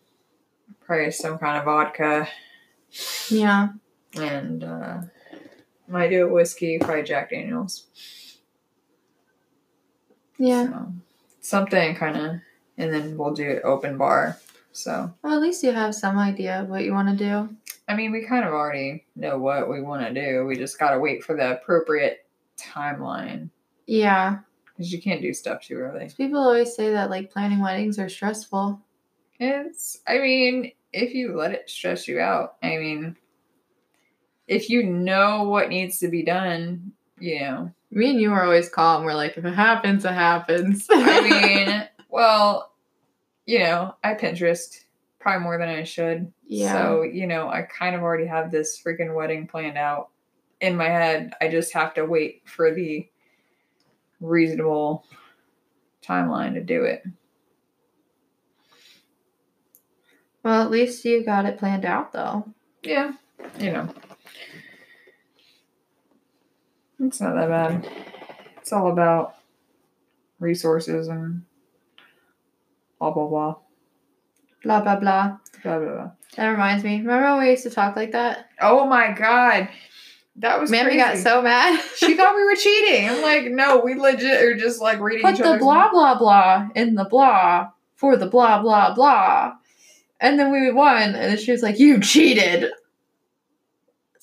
probably 0.81 1.11
some 1.11 1.37
kind 1.37 1.57
of 1.57 1.65
vodka 1.65 2.27
Yeah. 3.29 3.69
And 4.19 4.63
uh, 4.63 5.01
might 5.87 6.09
do 6.09 6.27
a 6.27 6.31
whiskey, 6.33 6.77
probably 6.79 7.03
Jack 7.03 7.29
Daniels. 7.29 7.87
Yeah. 10.37 10.65
So, 10.67 10.93
something 11.41 11.95
kind 11.95 12.17
of, 12.17 12.35
and 12.77 12.93
then 12.93 13.17
we'll 13.17 13.33
do 13.33 13.59
open 13.63 13.97
bar. 13.97 14.37
So, 14.71 15.13
Well, 15.21 15.33
at 15.35 15.41
least 15.41 15.63
you 15.63 15.71
have 15.71 15.95
some 15.95 16.17
idea 16.17 16.61
of 16.61 16.67
what 16.69 16.83
you 16.83 16.91
want 16.91 17.17
to 17.17 17.23
do. 17.23 17.55
I 17.87 17.95
mean, 17.95 18.11
we 18.11 18.25
kind 18.25 18.43
of 18.43 18.51
already 18.51 19.05
know 19.15 19.37
what 19.37 19.69
we 19.69 19.81
want 19.81 20.05
to 20.05 20.13
do. 20.13 20.45
We 20.45 20.57
just 20.57 20.77
got 20.79 20.91
to 20.91 20.99
wait 20.99 21.23
for 21.23 21.35
the 21.35 21.51
appropriate 21.53 22.25
timeline 22.57 23.49
Yeah. 23.85 24.39
because 24.65 24.91
you 24.91 25.01
can't 25.01 25.21
do 25.21 25.33
stuff 25.33 25.61
too 25.63 25.75
early. 25.75 26.09
People 26.17 26.39
always 26.39 26.75
say 26.75 26.91
that 26.91 27.09
like 27.09 27.31
planning 27.31 27.61
weddings 27.61 27.99
are 27.99 28.09
stressful. 28.09 28.81
It's, 29.39 29.99
I 30.07 30.17
mean, 30.17 30.71
if 30.91 31.13
you 31.13 31.37
let 31.37 31.51
it 31.51 31.69
stress 31.69 32.07
you 32.07 32.19
out, 32.19 32.55
I 32.63 32.77
mean, 32.77 33.15
if 34.47 34.69
you 34.69 34.83
know 34.83 35.43
what 35.43 35.69
needs 35.69 35.99
to 35.99 36.07
be 36.07 36.23
done, 36.23 36.91
you 37.19 37.39
know. 37.41 37.71
Me 37.91 38.09
and 38.11 38.19
you 38.19 38.33
are 38.33 38.43
always 38.43 38.67
calm. 38.67 39.03
We're 39.05 39.13
like, 39.13 39.37
if 39.37 39.45
it 39.45 39.53
happens, 39.53 40.03
it 40.03 40.11
happens. 40.11 40.85
I 40.89 41.21
mean, 41.67 41.87
well, 42.09 42.73
you 43.45 43.59
know, 43.59 43.95
I 44.03 44.15
Pinterest 44.15 44.81
probably 45.19 45.43
more 45.43 45.57
than 45.57 45.69
I 45.69 45.83
should. 45.83 46.31
yeah. 46.45 46.73
So, 46.73 47.03
you 47.03 47.25
know, 47.25 47.47
I 47.49 47.61
kind 47.63 47.95
of 47.95 48.01
already 48.01 48.25
have 48.27 48.51
this 48.51 48.81
freaking 48.81 49.15
wedding 49.15 49.47
planned 49.47 49.77
out 49.77 50.09
in 50.59 50.75
my 50.75 50.89
head. 50.89 51.33
I 51.41 51.47
just 51.47 51.73
have 51.73 51.93
to 51.95 52.05
wait 52.05 52.41
for 52.45 52.73
the 52.73 53.07
reasonable 54.19 55.05
timeline 56.03 56.53
to 56.55 56.63
do 56.63 56.83
it. 56.83 57.03
well, 60.43 60.61
at 60.61 60.69
least 60.69 61.03
you 61.05 61.23
got 61.23 61.45
it 61.45 61.57
planned 61.57 61.85
out, 61.85 62.11
though. 62.11 62.47
Yeah, 62.83 63.13
you 63.59 63.71
know. 63.71 63.89
It's 66.99 67.21
not 67.21 67.35
that 67.35 67.49
bad. 67.49 67.89
It's 68.57 68.71
all 68.71 68.91
about 68.91 69.35
resources 70.39 71.07
and 71.07 71.43
blah 72.99 73.11
blah 73.11 73.27
blah. 73.27 73.55
Blah 74.63 74.81
blah 74.81 74.95
blah. 74.95 75.37
Blah 75.63 75.79
blah 75.79 75.93
blah. 75.93 76.11
That 76.35 76.47
reminds 76.47 76.83
me. 76.83 76.97
Remember 76.97 77.35
when 77.35 77.43
we 77.43 77.51
used 77.51 77.63
to 77.63 77.69
talk 77.69 77.95
like 77.95 78.11
that? 78.11 78.49
Oh 78.61 78.85
my 78.85 79.11
god. 79.11 79.69
That 80.37 80.59
was 80.59 80.69
Mammy 80.69 80.97
got 80.97 81.17
so 81.17 81.41
mad. 81.41 81.81
She 81.95 82.15
thought 82.15 82.35
we 82.35 82.43
were 82.43 82.55
cheating. 82.61 83.09
I'm 83.09 83.21
like, 83.21 83.45
no, 83.45 83.79
we 83.79 83.95
legit 83.95 84.41
are 84.41 84.57
just 84.57 84.81
like 84.81 84.99
reading 84.99 85.21
put 85.21 85.37
the 85.37 85.57
blah 85.59 85.89
blah 85.91 86.17
blah 86.17 86.69
in 86.75 86.95
the 86.95 87.05
blah 87.05 87.69
for 87.95 88.17
the 88.17 88.27
blah 88.27 88.61
blah 88.61 88.93
blah. 88.93 89.53
And 90.19 90.39
then 90.39 90.51
we 90.51 90.71
won, 90.71 91.03
and 91.03 91.15
then 91.15 91.37
she 91.37 91.51
was 91.51 91.61
like, 91.61 91.77
"You 91.79 91.99
cheated." 91.99 92.71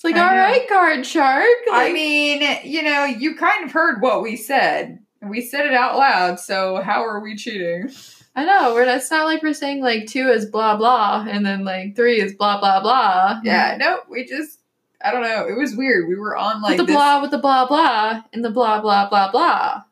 It's 0.02 0.16
like, 0.16 0.16
I 0.16 0.28
all 0.28 0.34
know. 0.34 0.42
right, 0.42 0.68
card 0.68 1.06
shark. 1.06 1.46
I 1.70 1.92
mean, 1.92 2.42
you 2.64 2.82
know, 2.82 3.04
you 3.04 3.36
kind 3.36 3.64
of 3.64 3.70
heard 3.70 4.02
what 4.02 4.20
we 4.20 4.34
said. 4.34 4.98
We 5.20 5.40
said 5.40 5.64
it 5.66 5.74
out 5.74 5.96
loud, 5.96 6.40
so 6.40 6.82
how 6.82 7.04
are 7.04 7.20
we 7.20 7.36
cheating? 7.36 7.88
I 8.34 8.44
know. 8.44 8.74
We're 8.74 8.82
it's 8.82 9.12
not 9.12 9.26
like 9.26 9.44
we're 9.44 9.54
saying 9.54 9.80
like 9.80 10.08
two 10.08 10.28
is 10.28 10.46
blah 10.46 10.76
blah, 10.76 11.24
and 11.28 11.46
then 11.46 11.64
like 11.64 11.94
three 11.94 12.20
is 12.20 12.34
blah 12.34 12.58
blah 12.58 12.82
blah. 12.82 13.40
Yeah, 13.44 13.76
no, 13.78 14.00
we 14.10 14.24
just 14.24 14.58
I 15.04 15.12
don't 15.12 15.22
know. 15.22 15.46
It 15.46 15.56
was 15.56 15.76
weird. 15.76 16.08
We 16.08 16.16
were 16.16 16.36
on 16.36 16.62
like 16.62 16.70
with 16.70 16.78
the 16.78 16.84
this, 16.86 16.96
blah 16.96 17.22
with 17.22 17.30
the 17.30 17.38
blah 17.38 17.68
blah 17.68 18.22
and 18.32 18.44
the 18.44 18.50
blah 18.50 18.80
blah 18.80 19.08
blah 19.08 19.30
blah. 19.30 19.82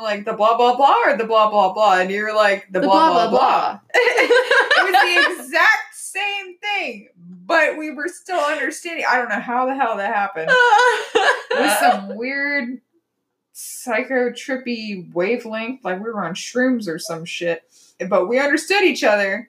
like 0.00 0.24
the 0.24 0.32
blah 0.32 0.56
blah 0.56 0.76
blah 0.76 0.94
or 1.06 1.16
the 1.16 1.24
blah 1.24 1.50
blah 1.50 1.72
blah, 1.72 1.98
and 1.98 2.10
you're 2.12 2.34
like 2.36 2.66
the, 2.70 2.78
The 2.78 2.86
blah 2.86 3.10
blah 3.12 3.30
blah. 3.30 3.80
it 3.94 4.92
was 4.92 5.36
the 5.36 5.40
exact 5.42 5.94
same 5.94 6.58
thing, 6.58 7.08
but 7.46 7.78
we 7.78 7.90
were 7.92 8.08
still 8.08 8.40
understanding. 8.40 9.04
I 9.08 9.16
don't 9.16 9.28
know 9.28 9.40
how 9.40 9.66
the 9.66 9.74
hell 9.74 9.96
that 9.96 10.14
happened. 10.14 10.50
It 11.48 11.60
was 11.60 11.78
some 11.78 12.16
weird 12.16 12.82
psycho 13.52 14.28
trippy 14.28 15.10
wavelength, 15.14 15.82
like 15.82 15.96
we 15.96 16.10
were 16.10 16.22
on 16.22 16.34
shrooms 16.34 16.86
or 16.86 16.98
some 16.98 17.24
shit. 17.24 17.62
But 18.10 18.28
we 18.28 18.38
understood 18.38 18.82
each 18.82 19.02
other 19.02 19.48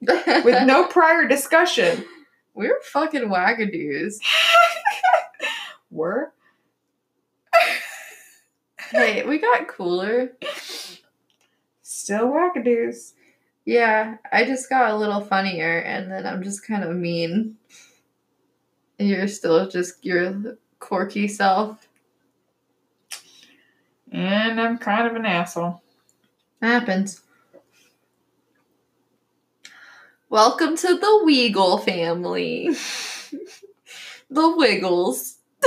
with 0.00 0.64
no 0.64 0.84
prior 0.90 1.26
discussion. 1.26 2.04
We 2.54 2.68
were 2.68 2.78
fucking 2.84 3.22
wackadoos. 3.22 4.18
Were? 5.90 6.32
Hey, 8.90 9.24
we 9.24 9.38
got 9.38 9.66
cooler. 9.66 10.32
Still 11.82 12.28
wackadoos. 12.28 13.14
Yeah, 13.64 14.16
I 14.32 14.44
just 14.44 14.70
got 14.70 14.90
a 14.90 14.96
little 14.96 15.20
funnier, 15.20 15.78
and 15.80 16.10
then 16.10 16.26
I'm 16.26 16.42
just 16.42 16.66
kind 16.66 16.82
of 16.82 16.96
mean. 16.96 17.56
And 18.98 19.08
you're 19.08 19.28
still 19.28 19.68
just 19.68 20.04
your 20.04 20.58
quirky 20.78 21.28
self. 21.28 21.86
And 24.10 24.60
I'm 24.60 24.78
kind 24.78 25.06
of 25.06 25.14
an 25.14 25.26
asshole. 25.26 25.82
Happens. 26.60 27.22
Welcome 30.30 30.76
to 30.76 30.96
the 30.96 31.22
Weagle 31.26 31.84
family. 31.84 32.68
the 34.30 34.56
Wiggles. 34.56 35.36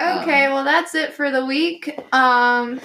okay, 0.00 0.48
well 0.48 0.64
that's 0.64 0.94
it 0.94 1.12
for 1.12 1.30
the 1.30 1.44
week. 1.44 1.98
Um 2.12 2.80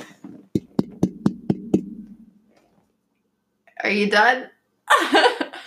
Are 3.83 3.89
you 3.89 4.09
done? 4.09 4.49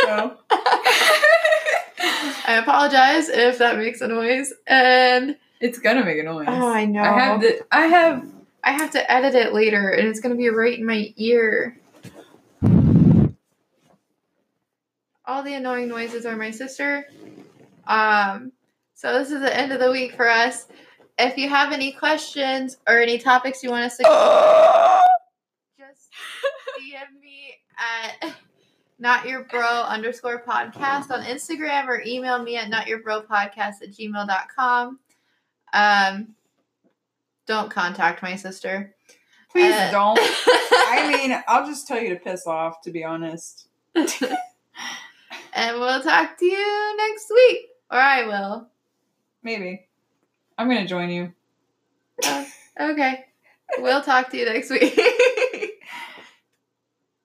So, 0.01 0.37
I 2.49 2.59
apologize 2.63 3.29
if 3.29 3.59
that 3.59 3.77
makes 3.77 4.01
a 4.01 4.09
noise. 4.09 4.53
And 4.67 5.37
it's 5.61 5.79
gonna 5.79 6.05
make 6.05 6.19
a 6.19 6.23
noise. 6.23 6.47
oh, 6.49 6.69
I 6.69 6.87
know. 6.87 7.03
I 7.03 7.19
have 7.19 7.41
the 7.41 7.67
I 7.71 7.87
have 7.87 8.27
I 8.65 8.73
have 8.73 8.91
to 8.93 9.13
edit 9.13 9.35
it 9.35 9.53
later, 9.53 9.91
and 9.91 10.09
it's 10.09 10.21
gonna 10.21 10.35
be 10.37 10.49
right 10.49 10.79
in 10.79 10.87
my 10.87 11.13
ear. 11.17 11.79
All 15.27 15.43
the 15.43 15.55
annoying 15.55 15.89
noises 15.89 16.25
are 16.25 16.37
my 16.37 16.53
sister. 16.53 17.05
Um, 17.87 18.53
so 18.95 19.19
this 19.19 19.31
is 19.31 19.41
the 19.41 19.55
end 19.55 19.73
of 19.73 19.81
the 19.81 19.91
week 19.91 20.15
for 20.15 20.29
us. 20.29 20.67
If 21.19 21.37
you 21.37 21.49
have 21.49 21.73
any 21.73 21.93
questions 21.93 22.77
or 22.87 22.99
any 22.99 23.19
topics 23.19 23.63
you 23.63 23.71
want 23.71 23.85
us 23.85 23.97
to 23.97 24.05
just 25.79 26.09
at 27.79 28.35
not 28.99 29.27
your 29.27 29.45
bro 29.45 29.83
underscore 29.83 30.43
podcast 30.43 31.11
on 31.11 31.23
Instagram 31.25 31.87
or 31.87 32.03
email 32.07 32.43
me 32.43 32.57
at 32.57 32.71
not 32.71 32.87
your 32.87 33.01
bro 33.01 33.23
podcast 33.23 33.83
at 33.83 33.91
gmail.com. 33.91 34.99
Um, 35.73 36.29
don't 37.47 37.71
contact 37.71 38.23
my 38.23 38.37
sister. 38.37 38.95
please 39.51 39.75
Uh, 39.75 39.91
don't. 39.91 40.19
I 40.21 41.09
mean, 41.11 41.43
I'll 41.47 41.67
just 41.67 41.87
tell 41.87 42.01
you 42.01 42.11
to 42.11 42.17
piss 42.17 42.47
off, 42.47 42.81
to 42.83 42.91
be 42.91 43.05
honest. 43.05 43.69
and 43.95 44.11
we'll 45.81 46.03
talk 46.03 46.39
to 46.39 46.45
you 46.45 46.97
next 46.97 47.31
week. 47.31 47.69
Or 47.91 47.99
I 47.99 48.27
will. 48.27 48.69
Maybe. 49.43 49.87
I'm 50.59 50.69
gonna 50.69 50.87
join 50.87 51.11
you. 51.11 51.33
Okay. 52.81 53.27
We'll 53.79 54.03
talk 54.03 54.31
to 54.31 54.37
you 54.37 54.47
next 54.47 54.71
week. 54.71 54.99